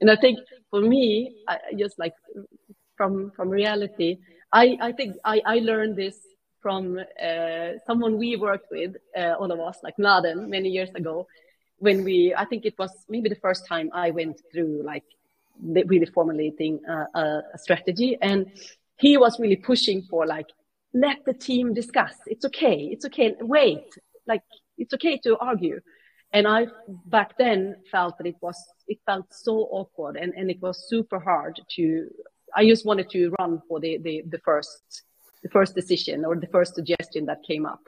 and 0.00 0.10
i 0.10 0.16
think 0.16 0.38
for 0.70 0.80
me 0.80 1.34
I, 1.48 1.58
just 1.76 1.98
like 1.98 2.12
from 2.97 3.32
from 3.36 3.49
reality. 3.49 4.18
I 4.53 4.78
i 4.80 4.92
think 4.92 5.16
i 5.24 5.40
i 5.45 5.59
learned 5.59 5.97
this 5.97 6.16
from 6.61 6.99
uh, 6.99 7.70
someone 7.86 8.16
we 8.16 8.36
worked 8.36 8.70
with 8.70 8.97
uh, 9.16 9.34
all 9.38 9.51
of 9.53 9.61
us 9.61 9.78
like 9.82 9.97
Mladen 9.99 10.49
many 10.49 10.70
years 10.70 10.90
ago 10.95 11.26
when 11.78 12.05
we 12.05 12.34
i 12.42 12.45
think 12.45 12.64
it 12.64 12.76
was 12.78 12.92
maybe 13.09 13.28
the 13.28 13.42
first 13.47 13.66
time 13.66 13.90
i 13.92 14.11
went 14.11 14.40
through 14.51 14.82
like 14.82 15.05
really 15.62 16.07
formulating 16.07 16.80
uh, 16.88 17.07
a, 17.14 17.42
a 17.55 17.59
strategy. 17.59 18.18
And 18.20 18.51
he 18.97 19.16
was 19.16 19.38
really 19.38 19.57
pushing 19.57 20.03
for 20.03 20.26
like 20.26 20.47
let 20.92 21.24
the 21.24 21.34
team 21.34 21.74
discuss. 21.74 22.14
It's 22.26 22.45
okay. 22.45 22.88
It's 22.92 23.05
okay. 23.07 23.34
Wait. 23.40 23.86
Like 24.26 24.42
it's 24.78 24.95
okay 24.95 25.18
to 25.18 25.36
argue. 25.38 25.80
And 26.32 26.49
i 26.49 26.66
back 27.07 27.38
then 27.38 27.76
felt 27.90 28.18
that 28.18 28.26
it 28.26 28.36
was 28.40 28.57
it 28.88 28.99
felt 29.07 29.32
so 29.32 29.68
awkward 29.70 30.16
and, 30.16 30.34
and 30.36 30.51
it 30.51 30.61
was 30.61 30.88
super 30.88 31.20
hard 31.20 31.61
to 31.76 32.09
i 32.57 32.66
just 32.66 32.84
wanted 32.86 33.09
to 33.11 33.32
run 33.38 33.61
for 33.68 33.80
the, 33.80 33.98
the 33.98 34.22
the 34.30 34.38
first 34.38 35.02
the 35.44 35.50
first 35.50 35.74
decision 35.76 36.24
or 36.24 36.34
the 36.34 36.48
first 36.48 36.74
suggestion 36.74 37.26
that 37.26 37.38
came 37.46 37.64
up. 37.66 37.82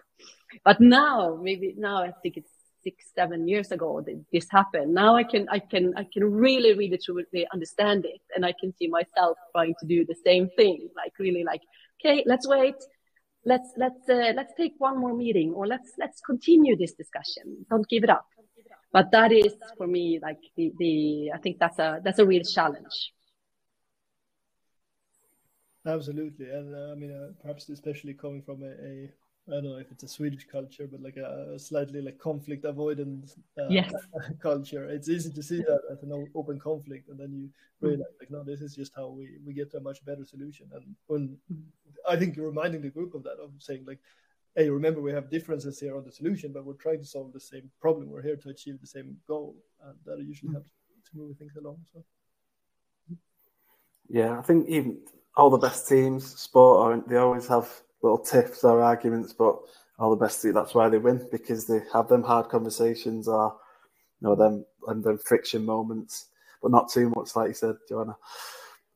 But 0.64 0.80
now 0.80 1.38
maybe 1.42 1.74
now 1.76 1.96
i 2.02 2.12
think 2.22 2.36
it's 2.36 2.52
six 2.84 2.96
seven 3.14 3.48
years 3.48 3.72
ago 3.72 4.00
that 4.06 4.18
this 4.32 4.46
happened. 4.50 4.94
Now 4.94 5.16
i 5.16 5.24
can 5.24 5.48
i 5.48 5.58
can 5.58 5.84
i 5.96 6.04
can 6.12 6.24
really 6.46 6.72
really 6.74 6.98
truly 7.04 7.46
understand 7.52 8.04
it. 8.04 8.20
And 8.34 8.44
i 8.46 8.52
can 8.60 8.72
see 8.78 8.88
myself 8.98 9.36
trying 9.52 9.74
to 9.80 9.86
do 9.86 10.04
the 10.04 10.18
same 10.24 10.48
thing. 10.56 10.88
Like 10.94 11.12
really 11.18 11.44
like 11.44 11.62
okay 11.98 12.22
let's 12.26 12.46
wait. 12.46 12.76
Let's 13.44 13.70
let's 13.76 14.04
uh, 14.08 14.32
let's 14.38 14.54
take 14.56 14.74
one 14.78 14.98
more 14.98 15.14
meeting 15.14 15.52
or 15.56 15.66
let's 15.66 15.90
let's 15.98 16.20
continue 16.20 16.76
this 16.76 16.92
discussion. 16.92 17.44
Don't 17.70 17.88
give 17.88 18.04
it 18.04 18.10
up. 18.10 18.26
But 18.92 19.10
that 19.12 19.30
is 19.32 19.54
for 19.78 19.86
me 19.86 20.20
like 20.22 20.42
the, 20.56 20.72
the 20.78 21.30
i 21.34 21.38
think 21.38 21.58
that's 21.58 21.78
a 21.78 22.00
that's 22.04 22.18
a 22.18 22.26
real 22.26 22.44
challenge 22.56 22.96
absolutely 25.86 26.50
and 26.50 26.74
uh, 26.74 26.92
i 26.92 26.94
mean 26.94 27.12
uh, 27.12 27.32
perhaps 27.40 27.68
especially 27.68 28.14
coming 28.14 28.42
from 28.42 28.62
a, 28.62 28.70
a 28.84 29.10
I 29.48 29.52
don't 29.52 29.64
know 29.64 29.76
if 29.76 29.92
it's 29.92 30.02
a 30.02 30.08
Swedish 30.08 30.44
culture, 30.50 30.88
but 30.90 31.00
like 31.00 31.16
a, 31.16 31.52
a 31.54 31.58
slightly 31.58 32.02
like 32.02 32.18
conflict 32.18 32.64
avoidance 32.64 33.36
uh, 33.56 33.68
yes. 33.68 33.92
culture. 34.42 34.86
It's 34.86 35.08
easy 35.08 35.30
to 35.30 35.42
see 35.42 35.58
that 35.58 35.82
as 35.92 36.02
an 36.02 36.28
open 36.34 36.58
conflict, 36.58 37.08
and 37.08 37.18
then 37.18 37.32
you 37.32 37.50
realize 37.80 38.10
like, 38.18 38.30
no, 38.30 38.42
this 38.42 38.60
is 38.60 38.74
just 38.74 38.92
how 38.96 39.06
we, 39.06 39.38
we 39.46 39.54
get 39.54 39.70
to 39.70 39.76
a 39.76 39.80
much 39.80 40.04
better 40.04 40.24
solution. 40.24 40.68
And 40.74 40.96
when 41.06 41.36
I 42.08 42.16
think 42.16 42.34
you're 42.34 42.48
reminding 42.48 42.82
the 42.82 42.90
group 42.90 43.14
of 43.14 43.22
that, 43.22 43.38
of 43.40 43.52
saying 43.60 43.84
like, 43.86 44.00
hey, 44.56 44.68
remember 44.68 45.00
we 45.00 45.12
have 45.12 45.30
differences 45.30 45.78
here 45.78 45.96
on 45.96 46.04
the 46.04 46.10
solution, 46.10 46.52
but 46.52 46.64
we're 46.64 46.74
trying 46.74 46.98
to 46.98 47.06
solve 47.06 47.32
the 47.32 47.40
same 47.40 47.70
problem. 47.80 48.10
We're 48.10 48.22
here 48.22 48.36
to 48.36 48.48
achieve 48.48 48.80
the 48.80 48.86
same 48.88 49.16
goal, 49.28 49.54
and 49.84 49.94
that 50.06 50.18
usually 50.26 50.52
helps 50.52 50.70
to 51.12 51.18
move 51.18 51.36
things 51.36 51.54
along. 51.56 51.78
So. 51.92 52.04
Yeah, 54.08 54.38
I 54.38 54.42
think 54.42 54.68
even 54.68 54.98
all 55.36 55.50
the 55.50 55.58
best 55.58 55.88
teams, 55.88 56.38
sport, 56.38 57.06
they 57.08 57.16
always 57.16 57.46
have 57.48 57.68
little 58.02 58.18
tiffs 58.18 58.64
or 58.64 58.82
arguments, 58.82 59.32
but 59.32 59.56
all 59.98 60.10
the 60.10 60.24
best 60.24 60.42
that's 60.42 60.74
why 60.74 60.88
they 60.88 60.98
win 60.98 61.26
because 61.30 61.66
they 61.66 61.80
have 61.92 62.08
them 62.08 62.22
hard 62.22 62.48
conversations 62.48 63.28
or 63.28 63.56
you 64.20 64.28
know 64.28 64.34
them 64.34 64.64
and 64.88 65.02
them 65.02 65.18
friction 65.18 65.64
moments, 65.64 66.26
but 66.62 66.70
not 66.70 66.90
too 66.90 67.10
much, 67.10 67.34
like 67.36 67.48
you 67.48 67.54
said, 67.54 67.76
Johanna. 67.88 68.16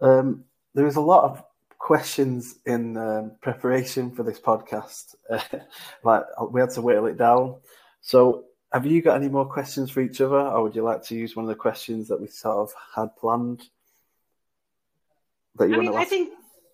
Um, 0.01 0.45
there 0.75 0.87
is 0.87 0.97
a 0.97 1.01
lot 1.01 1.25
of 1.25 1.43
questions 1.79 2.59
in 2.67 2.97
um, 2.97 3.33
preparation 3.41 4.11
for 4.11 4.23
this 4.23 4.39
podcast. 4.39 5.15
like 6.05 6.23
we 6.51 6.61
had 6.61 6.71
to 6.71 6.83
whittle 6.83 7.07
it 7.07 7.19
down. 7.19 7.57
So, 8.01 8.45
have 8.73 8.87
you 8.87 9.03
got 9.03 9.17
any 9.17 9.29
more 9.29 9.47
questions 9.47 9.91
for 9.91 10.01
each 10.01 10.21
other, 10.21 10.41
or 10.41 10.63
would 10.63 10.77
you 10.77 10.83
like 10.83 11.03
to 11.05 11.15
use 11.15 11.37
one 11.37 11.45
of 11.45 11.49
the 11.49 11.55
questions 11.55 12.09
that 12.09 12.21
we 12.21 12.29
sort 12.29 12.57
of 12.57 12.73
had 12.95 13.15
planned? 13.17 13.63
That 15.61 15.69
you 15.69 15.77
I 15.77 15.79
mean, 15.79 15.95
I 15.95 16.05
think 16.05 16.33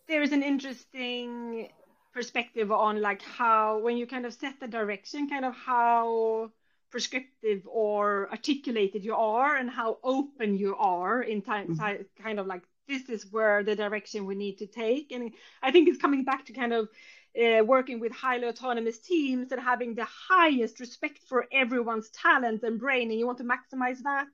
there 0.09 0.22
is 0.22 0.32
an 0.32 0.43
interesting 0.43 1.68
perspective 2.14 2.72
on 2.72 3.03
like 3.03 3.20
how 3.20 3.78
when 3.80 3.97
you 3.97 4.07
kind 4.07 4.24
of 4.24 4.32
set 4.32 4.59
the 4.61 4.68
direction, 4.68 5.28
kind 5.28 5.45
of 5.45 5.55
how 5.55 6.51
prescriptive 6.91 7.62
or 7.66 8.30
articulated 8.30 9.05
you 9.05 9.14
are 9.14 9.57
and 9.57 9.68
how 9.68 9.99
open 10.03 10.57
you 10.57 10.76
are 10.76 11.20
in 11.22 11.43
time, 11.43 11.76
mm-hmm. 11.76 12.22
kind 12.22 12.39
of 12.39 12.47
like 12.47 12.62
this 12.89 13.09
is 13.09 13.26
where 13.32 13.64
the 13.64 13.74
direction 13.74 14.24
we 14.24 14.34
need 14.34 14.59
to 14.59 14.66
take. 14.66 15.11
And 15.12 15.32
I 15.62 15.72
think 15.72 15.89
it's 15.89 16.01
coming 16.01 16.24
back 16.24 16.47
to 16.47 16.53
kind 16.53 16.72
of 16.72 16.89
uh, 17.37 17.64
working 17.64 18.01
with 18.01 18.12
highly 18.12 18.47
autonomous 18.47 18.99
teams 18.99 19.51
and 19.53 19.61
having 19.61 19.95
the 19.95 20.07
highest 20.30 20.80
respect 20.80 21.18
for 21.28 21.47
everyone's 21.53 22.09
talent 22.11 22.62
and 22.62 22.78
brain, 22.78 23.11
and 23.11 23.18
you 23.18 23.26
want 23.26 23.39
to 23.39 23.45
maximize 23.45 23.99
that. 24.05 24.26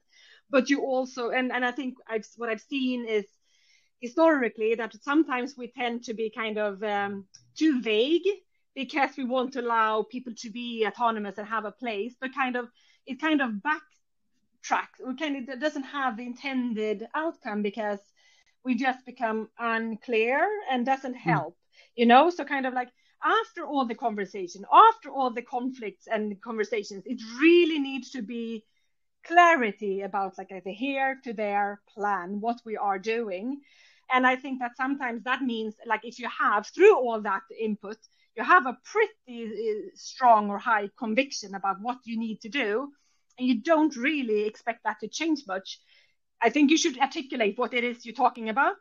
But 0.50 0.68
you 0.68 0.82
also, 0.82 1.30
and, 1.30 1.50
and 1.50 1.64
I 1.64 1.72
think 1.72 1.96
I've, 2.06 2.26
what 2.36 2.50
I've 2.50 2.60
seen 2.60 3.06
is 3.08 3.24
historically 4.02 4.74
that 4.74 4.94
sometimes 5.02 5.56
we 5.56 5.68
tend 5.68 6.04
to 6.04 6.12
be 6.12 6.28
kind 6.28 6.58
of 6.58 6.82
um, 6.82 7.24
too 7.56 7.80
vague 7.80 8.26
because 8.74 9.10
we 9.16 9.24
want 9.24 9.52
to 9.52 9.60
allow 9.60 10.02
people 10.02 10.32
to 10.36 10.50
be 10.50 10.84
autonomous 10.86 11.38
and 11.38 11.46
have 11.46 11.64
a 11.64 11.72
place, 11.72 12.14
but 12.20 12.34
kind 12.34 12.56
of 12.56 12.68
it 13.06 13.20
kind 13.20 13.40
of 13.40 13.50
backtracks 13.50 15.00
or 15.04 15.14
kind 15.14 15.36
of 15.36 15.48
it 15.48 15.60
doesn't 15.60 15.84
have 15.84 16.16
the 16.16 16.26
intended 16.26 17.06
outcome 17.14 17.62
because 17.62 18.00
we 18.64 18.74
just 18.74 19.04
become 19.06 19.48
unclear 19.58 20.48
and 20.70 20.84
doesn't 20.84 21.14
hmm. 21.14 21.30
help, 21.30 21.54
mm. 21.54 21.78
you 21.96 22.06
know? 22.06 22.30
So 22.30 22.44
kind 22.44 22.66
of 22.66 22.74
like 22.74 22.88
after 23.24 23.64
all 23.64 23.86
the 23.86 23.94
conversation, 23.94 24.64
after 24.72 25.10
all 25.10 25.30
the 25.30 25.42
conflicts 25.42 26.06
and 26.10 26.40
conversations, 26.40 27.04
it 27.06 27.20
really 27.40 27.78
needs 27.78 28.10
to 28.10 28.22
be 28.22 28.64
clarity 29.24 30.02
about 30.02 30.38
like 30.38 30.52
the 30.64 30.72
here 30.72 31.20
to 31.24 31.32
there 31.32 31.80
plan, 31.94 32.40
what 32.40 32.60
we 32.64 32.76
are 32.76 32.98
doing. 32.98 33.60
And 34.10 34.26
I 34.26 34.36
think 34.36 34.60
that 34.60 34.76
sometimes 34.76 35.24
that 35.24 35.42
means 35.42 35.74
like 35.86 36.04
if 36.04 36.18
you 36.18 36.28
have 36.28 36.66
through 36.66 36.96
all 36.96 37.20
that 37.22 37.42
input, 37.58 37.98
you 38.36 38.44
have 38.44 38.66
a 38.66 38.78
pretty 38.84 39.44
uh, 39.44 39.90
strong 39.94 40.50
or 40.50 40.58
high 40.58 40.88
conviction 40.98 41.54
about 41.54 41.80
what 41.80 41.98
you 42.04 42.18
need 42.18 42.40
to 42.42 42.48
do, 42.48 42.92
and 43.38 43.46
you 43.46 43.60
don't 43.62 43.94
really 43.96 44.44
expect 44.44 44.84
that 44.84 45.00
to 45.00 45.08
change 45.08 45.42
much 45.46 45.78
I 46.42 46.50
think 46.50 46.70
you 46.70 46.76
should 46.76 46.98
articulate 46.98 47.56
what 47.56 47.72
it 47.72 47.84
is 47.84 48.04
you're 48.04 48.14
talking 48.14 48.48
about. 48.48 48.76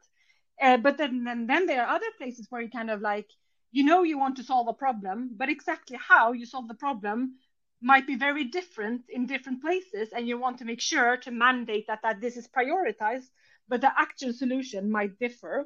Uh, 0.60 0.78
but 0.78 0.98
then, 0.98 1.24
then, 1.24 1.48
then 1.48 1.68
there 1.68 1.86
are 1.86 1.96
other 1.96 2.12
places 2.18 2.48
where 2.50 2.62
you 2.62 2.70
kind 2.70 2.90
of 2.90 3.02
like, 3.02 3.30
you 3.72 3.84
know, 3.84 4.04
you 4.04 4.18
want 4.18 4.36
to 4.38 4.44
solve 4.44 4.68
a 4.68 4.74
problem, 4.74 5.30
but 5.38 5.50
exactly 5.50 5.98
how 5.98 6.34
you 6.34 6.46
solve 6.46 6.68
the 6.68 6.74
problem 6.74 7.36
might 7.82 8.06
be 8.06 8.16
very 8.16 8.44
different 8.44 9.04
in 9.10 9.26
different 9.26 9.62
places, 9.62 10.10
and 10.16 10.28
you 10.28 10.38
want 10.38 10.58
to 10.60 10.66
make 10.66 10.82
sure 10.82 11.18
to 11.18 11.32
mandate 11.32 11.86
that 11.88 12.02
that 12.04 12.22
this 12.22 12.38
is 12.38 12.48
prioritized, 12.48 13.30
but 13.72 13.80
the 13.80 13.92
actual 13.98 14.34
solution 14.34 14.92
might 14.92 15.18
differ. 15.18 15.66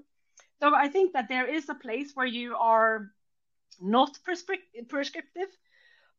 So 0.61 0.73
I 0.75 0.89
think 0.89 1.13
that 1.13 1.27
there 1.27 1.47
is 1.47 1.67
a 1.67 1.73
place 1.73 2.11
where 2.13 2.27
you 2.27 2.55
are 2.55 3.09
not 3.81 4.19
prescriptive, 4.23 5.49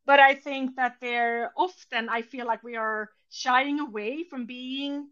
but 0.05 0.19
I 0.19 0.35
think 0.35 0.75
that 0.77 0.97
there 1.01 1.53
often 1.57 2.09
I 2.09 2.23
feel 2.23 2.45
like 2.45 2.65
we 2.65 2.75
are 2.75 3.11
shying 3.31 3.79
away 3.79 4.25
from 4.25 4.47
being 4.47 5.09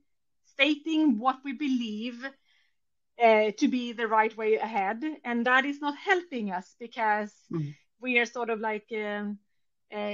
stating 0.47 1.21
what 1.21 1.39
we 1.45 1.53
believe 1.53 2.19
uh, 3.23 3.53
to 3.59 3.69
be 3.69 3.93
the 3.93 4.09
right 4.09 4.37
way 4.37 4.57
ahead, 4.57 5.01
and 5.25 5.47
that 5.47 5.65
is 5.65 5.81
not 5.81 5.97
helping 5.97 6.51
us 6.51 6.75
because 6.81 7.33
mm. 7.53 7.73
we 8.01 8.19
are 8.19 8.27
sort 8.27 8.51
of 8.51 8.59
like 8.59 8.89
um, 8.93 9.39
uh, 9.95 10.11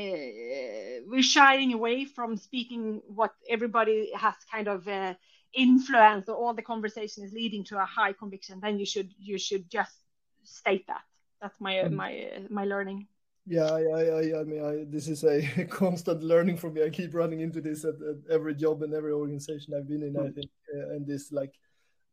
we're 1.09 1.23
shying 1.23 1.73
away 1.73 2.05
from 2.05 2.37
speaking 2.37 3.01
what 3.07 3.33
everybody 3.49 4.13
has 4.15 4.35
kind 4.53 4.69
of 4.69 4.87
uh, 4.87 5.15
influence 5.55 6.29
or 6.29 6.37
all 6.37 6.55
the 6.55 6.63
conversation 6.63 7.25
is 7.25 7.33
leading 7.33 7.65
to 7.65 7.79
a 7.79 7.85
high 7.85 8.13
conviction. 8.13 8.61
Then 8.61 8.79
you 8.79 8.87
should 8.87 9.11
you 9.19 9.39
should 9.39 9.69
just 9.71 9.93
state 10.45 10.87
that. 10.87 11.03
That's 11.41 11.61
my 11.61 11.75
mm. 11.75 11.93
my 11.93 12.43
my 12.49 12.65
learning. 12.65 13.07
Yeah, 13.47 13.65
I, 13.65 13.81
I, 13.81 14.41
I 14.41 14.45
mean, 14.45 14.65
I, 14.65 14.85
this 14.89 15.09
is 15.09 15.25
a 15.25 15.43
constant 15.71 16.23
learning 16.23 16.59
for 16.59 16.71
me. 16.71 16.85
I 16.85 16.91
keep 16.91 17.15
running 17.15 17.41
into 17.41 17.61
this 17.61 17.85
at, 17.85 17.95
at 17.95 18.17
every 18.31 18.55
job 18.55 18.83
and 18.83 18.93
every 18.95 19.13
organization 19.13 19.75
I've 19.75 19.89
been 19.89 20.03
in. 20.03 20.13
Mm. 20.15 20.29
I 20.29 20.33
think, 20.33 20.51
uh, 20.77 20.91
and 20.91 21.07
this 21.07 21.33
like 21.33 21.55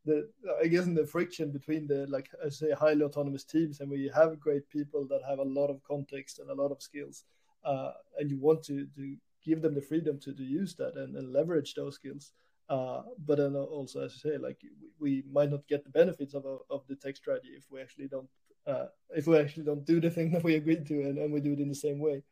the, 0.04 0.28
I 0.62 0.66
guess, 0.66 0.86
in 0.86 0.94
the 0.94 1.06
friction 1.06 1.52
between 1.52 1.86
the 1.86 2.06
like 2.08 2.28
I 2.44 2.48
say, 2.48 2.72
highly 2.72 3.02
autonomous 3.02 3.44
teams, 3.44 3.80
and 3.80 3.90
we 3.90 4.10
have 4.14 4.40
great 4.40 4.68
people 4.70 5.06
that 5.08 5.20
have 5.28 5.38
a 5.38 5.42
lot 5.42 5.68
of 5.68 5.82
context 5.84 6.38
and 6.38 6.50
a 6.50 6.54
lot 6.54 6.72
of 6.72 6.82
skills, 6.82 7.24
uh, 7.64 7.92
and 8.18 8.30
you 8.30 8.38
want 8.38 8.62
to 8.64 8.86
to 8.96 9.16
give 9.44 9.62
them 9.62 9.74
the 9.74 9.82
freedom 9.82 10.18
to 10.20 10.32
to 10.32 10.42
use 10.42 10.74
that 10.76 10.96
and, 10.96 11.14
and 11.14 11.32
leverage 11.32 11.74
those 11.74 11.96
skills. 11.96 12.32
Uh, 12.68 13.02
but 13.26 13.38
then 13.38 13.56
also, 13.56 14.00
as 14.00 14.12
I 14.16 14.30
say, 14.30 14.38
like 14.38 14.58
we, 15.00 15.22
we 15.22 15.22
might 15.32 15.50
not 15.50 15.66
get 15.68 15.84
the 15.84 15.90
benefits 15.90 16.34
of 16.34 16.44
a, 16.44 16.58
of 16.70 16.86
the 16.86 16.96
tech 16.96 17.16
strategy 17.16 17.50
if 17.56 17.64
we 17.70 17.80
actually 17.80 18.08
don't 18.08 18.28
uh, 18.66 18.86
if 19.16 19.26
we 19.26 19.38
actually 19.38 19.64
don't 19.64 19.86
do 19.86 20.00
the 20.00 20.10
thing 20.10 20.30
that 20.32 20.44
we 20.44 20.56
agreed 20.56 20.86
to 20.86 21.02
and, 21.02 21.18
and 21.18 21.32
we 21.32 21.40
do 21.40 21.52
it 21.52 21.60
in 21.60 21.68
the 21.68 21.74
same 21.74 21.98
way. 21.98 22.22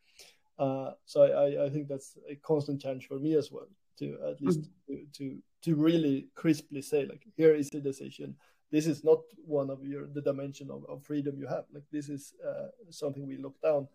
Uh, 0.59 0.91
so 1.05 1.23
I, 1.23 1.65
I 1.65 1.69
think 1.69 1.87
that's 1.87 2.17
a 2.29 2.35
constant 2.35 2.81
challenge 2.81 3.07
for 3.07 3.19
me 3.19 3.35
as 3.35 3.51
well 3.51 3.67
to 3.99 4.17
at 4.29 4.41
least 4.41 4.61
mm-hmm. 4.61 4.93
to, 4.93 5.05
to 5.17 5.37
to 5.63 5.75
really 5.75 6.27
crisply 6.35 6.81
say 6.81 7.05
like 7.05 7.25
here 7.35 7.55
is 7.55 7.69
the 7.69 7.79
decision. 7.79 8.35
This 8.71 8.85
is 8.85 9.03
not 9.03 9.19
one 9.45 9.69
of 9.69 9.83
your 9.83 10.07
the 10.07 10.21
dimension 10.21 10.69
of, 10.69 10.85
of 10.87 11.03
freedom 11.03 11.37
you 11.37 11.47
have. 11.47 11.65
Like 11.73 11.85
this 11.91 12.09
is 12.09 12.33
uh, 12.47 12.67
something 12.89 13.27
we 13.27 13.37
look 13.37 13.59
down 13.61 13.87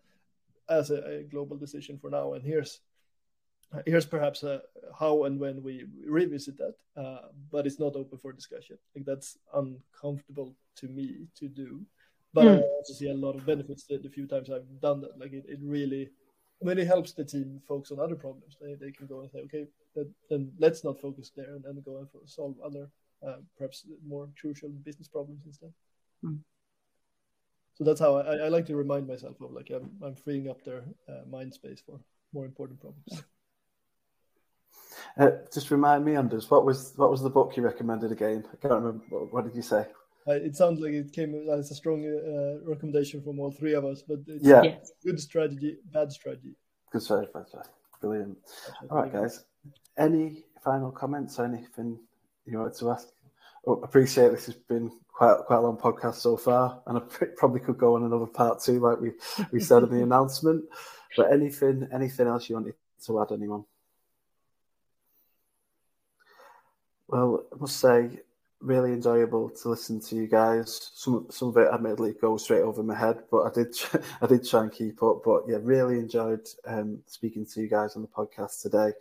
as 0.69 0.91
a, 0.91 1.19
a, 1.19 1.23
global 1.23 1.57
decision 1.57 1.97
for 1.97 2.09
now. 2.09 2.33
And 2.33 2.43
here's 2.43 2.79
here's 3.85 4.05
perhaps 4.05 4.43
uh, 4.43 4.59
how 4.97 5.23
and 5.23 5.39
when 5.39 5.63
we 5.63 5.85
revisit 6.05 6.57
that, 6.57 6.75
uh, 6.95 7.27
but 7.51 7.65
it's 7.65 7.79
not 7.79 7.95
open 7.95 8.17
for 8.17 8.31
discussion. 8.31 8.77
Like 8.95 9.05
that's 9.05 9.37
uncomfortable 9.53 10.55
to 10.77 10.87
me 10.87 11.27
to 11.35 11.47
do 11.47 11.85
but 12.33 12.45
mm. 12.45 12.57
I 12.57 12.61
also 12.61 12.93
see 12.93 13.09
a 13.09 13.13
lot 13.13 13.35
of 13.35 13.45
benefits 13.45 13.83
the, 13.83 13.97
the 13.97 14.09
few 14.09 14.25
times 14.25 14.49
I've 14.49 14.81
done 14.81 15.01
that. 15.01 15.19
Like 15.19 15.33
it, 15.33 15.45
it 15.47 15.59
really, 15.61 16.09
I 16.61 16.65
mean, 16.65 16.79
it 16.79 16.87
helps 16.87 17.13
the 17.13 17.23
team 17.23 17.61
focus 17.67 17.91
on 17.91 17.99
other 17.99 18.15
problems. 18.15 18.57
They, 18.59 18.73
they 18.73 18.91
can 18.91 19.05
go 19.05 19.21
and 19.21 19.31
say, 19.31 19.39
okay, 19.41 19.67
then, 19.95 20.13
then 20.29 20.51
let's 20.57 20.83
not 20.83 20.99
focus 20.99 21.31
there 21.35 21.53
and 21.53 21.63
then 21.63 21.81
go 21.85 21.97
and 21.97 22.07
solve 22.25 22.55
other, 22.65 22.89
uh, 23.25 23.37
perhaps 23.57 23.85
more 24.05 24.29
crucial 24.39 24.69
business 24.69 25.07
problems 25.07 25.41
instead. 25.45 25.71
Mm. 26.25 26.39
So 27.75 27.83
that's 27.83 27.99
how 27.99 28.17
I, 28.17 28.35
I, 28.35 28.47
like 28.49 28.67
to 28.67 28.75
remind 28.75 29.07
myself 29.07 29.41
of 29.41 29.51
like 29.51 29.71
I'm, 29.71 29.89
I'm 30.03 30.15
freeing 30.15 30.47
up 30.47 30.63
their 30.63 30.83
uh, 31.09 31.21
mind 31.27 31.53
space 31.53 31.81
for 31.83 31.99
more 32.31 32.45
important 32.45 32.79
problems. 32.79 33.23
Uh, 35.17 35.29
just 35.53 35.69
remind 35.69 36.03
me, 36.03 36.15
Anders, 36.15 36.49
what 36.49 36.65
was 36.65 36.93
what 36.95 37.11
was 37.11 37.21
the 37.21 37.29
book 37.29 37.55
you 37.55 37.63
recommended 37.63 38.11
again? 38.11 38.43
I 38.51 38.55
can't 38.57 38.73
remember. 38.73 39.03
What, 39.09 39.33
what 39.33 39.43
did 39.45 39.55
you 39.55 39.61
say? 39.61 39.85
Uh, 40.27 40.33
it 40.33 40.55
sounds 40.55 40.79
like 40.79 40.93
it 40.93 41.11
came 41.11 41.35
as 41.51 41.69
a 41.69 41.75
strong 41.75 42.05
uh, 42.05 42.67
recommendation 42.67 43.21
from 43.21 43.39
all 43.39 43.51
three 43.51 43.73
of 43.73 43.85
us, 43.85 44.01
but 44.07 44.19
yeah, 44.25 44.75
good 45.03 45.19
strategy, 45.19 45.77
bad 45.91 46.11
strategy. 46.11 46.55
Good 46.91 47.03
strategy, 47.03 47.29
bad 47.33 47.47
strategy. 47.47 47.71
Brilliant. 48.01 48.37
All 48.89 49.01
right, 49.01 49.11
guys. 49.11 49.43
Any 49.97 50.45
final 50.63 50.91
comments 50.91 51.39
or 51.39 51.45
anything 51.45 51.99
you 52.45 52.57
wanted 52.57 52.77
to 52.79 52.91
ask? 52.91 53.09
Oh, 53.67 53.81
appreciate 53.83 54.31
this 54.31 54.45
has 54.47 54.55
been 54.55 54.91
quite 55.07 55.37
quite 55.45 55.57
a 55.57 55.61
long 55.61 55.77
podcast 55.77 56.15
so 56.15 56.37
far, 56.37 56.81
and 56.87 56.97
I 56.97 57.01
probably 57.37 57.59
could 57.59 57.77
go 57.77 57.95
on 57.95 58.03
another 58.03 58.25
part 58.25 58.61
two, 58.61 58.79
like 58.79 58.99
we 58.99 59.11
we 59.51 59.59
said 59.59 59.83
in 59.83 59.89
the 59.89 60.03
announcement. 60.09 60.65
But 61.15 61.31
anything 61.31 61.87
anything 61.93 62.27
else 62.27 62.49
you 62.49 62.55
wanted 62.55 62.75
to 63.05 63.21
add, 63.21 63.31
anyone? 63.31 63.65
Well, 67.13 67.45
I 67.53 67.55
must 67.59 67.79
say 67.79 68.09
really 68.59 68.91
enjoyable 68.91 69.51
to 69.51 69.69
listen 69.69 69.99
to 69.99 70.15
you 70.15 70.25
guys. 70.25 70.89
Some 70.95 71.27
some 71.29 71.49
of 71.49 71.57
it 71.57 71.71
admittedly 71.71 72.13
goes 72.13 72.43
straight 72.43 72.63
over 72.63 72.81
my 72.81 72.97
head, 72.97 73.19
but 73.29 73.43
I 73.43 73.51
did 73.53 73.75
I 74.21 74.25
did 74.25 74.49
try 74.49 74.63
and 74.63 74.71
keep 74.71 75.03
up. 75.03 75.21
But 75.23 75.43
yeah, 75.47 75.57
really 75.61 75.99
enjoyed 75.99 76.47
um, 76.65 77.03
speaking 77.05 77.45
to 77.45 77.61
you 77.61 77.67
guys 77.67 77.95
on 77.95 78.01
the 78.01 78.07
podcast 78.07 78.63
today. 78.63 78.93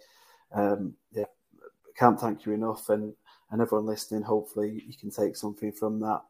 Um, 0.53 0.93
yeah, 1.13 1.25
can't 1.97 2.21
thank 2.21 2.45
you 2.45 2.53
enough, 2.53 2.91
and 2.91 3.15
and 3.51 3.63
everyone 3.63 3.87
listening. 3.87 4.21
Hopefully, 4.21 4.85
you 4.87 4.95
can 4.95 5.11
take 5.11 5.35
something 5.35 5.73
from 5.73 5.99
that. 6.01 6.21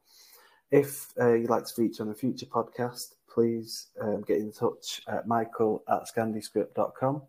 If 0.70 1.08
uh, 1.20 1.32
you'd 1.32 1.50
like 1.50 1.66
to 1.66 1.74
feature 1.74 2.04
on 2.04 2.10
a 2.10 2.14
future 2.14 2.46
podcast, 2.46 3.14
please 3.28 3.88
um, 4.00 4.22
get 4.22 4.38
in 4.38 4.52
touch 4.52 5.02
at 5.08 5.26
michael 5.26 5.82
at 5.88 6.04
scandiscript.com. 6.04 7.22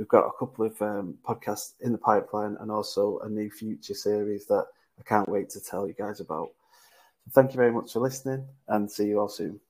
We've 0.00 0.08
got 0.08 0.24
a 0.24 0.32
couple 0.38 0.64
of 0.64 0.80
um, 0.80 1.18
podcasts 1.28 1.74
in 1.82 1.92
the 1.92 1.98
pipeline 1.98 2.56
and 2.60 2.70
also 2.70 3.18
a 3.18 3.28
new 3.28 3.50
future 3.50 3.92
series 3.92 4.46
that 4.46 4.64
I 4.98 5.02
can't 5.02 5.28
wait 5.28 5.50
to 5.50 5.60
tell 5.60 5.86
you 5.86 5.92
guys 5.92 6.20
about. 6.20 6.52
Thank 7.32 7.50
you 7.52 7.58
very 7.58 7.70
much 7.70 7.92
for 7.92 8.00
listening 8.00 8.46
and 8.68 8.90
see 8.90 9.08
you 9.08 9.20
all 9.20 9.28
soon. 9.28 9.60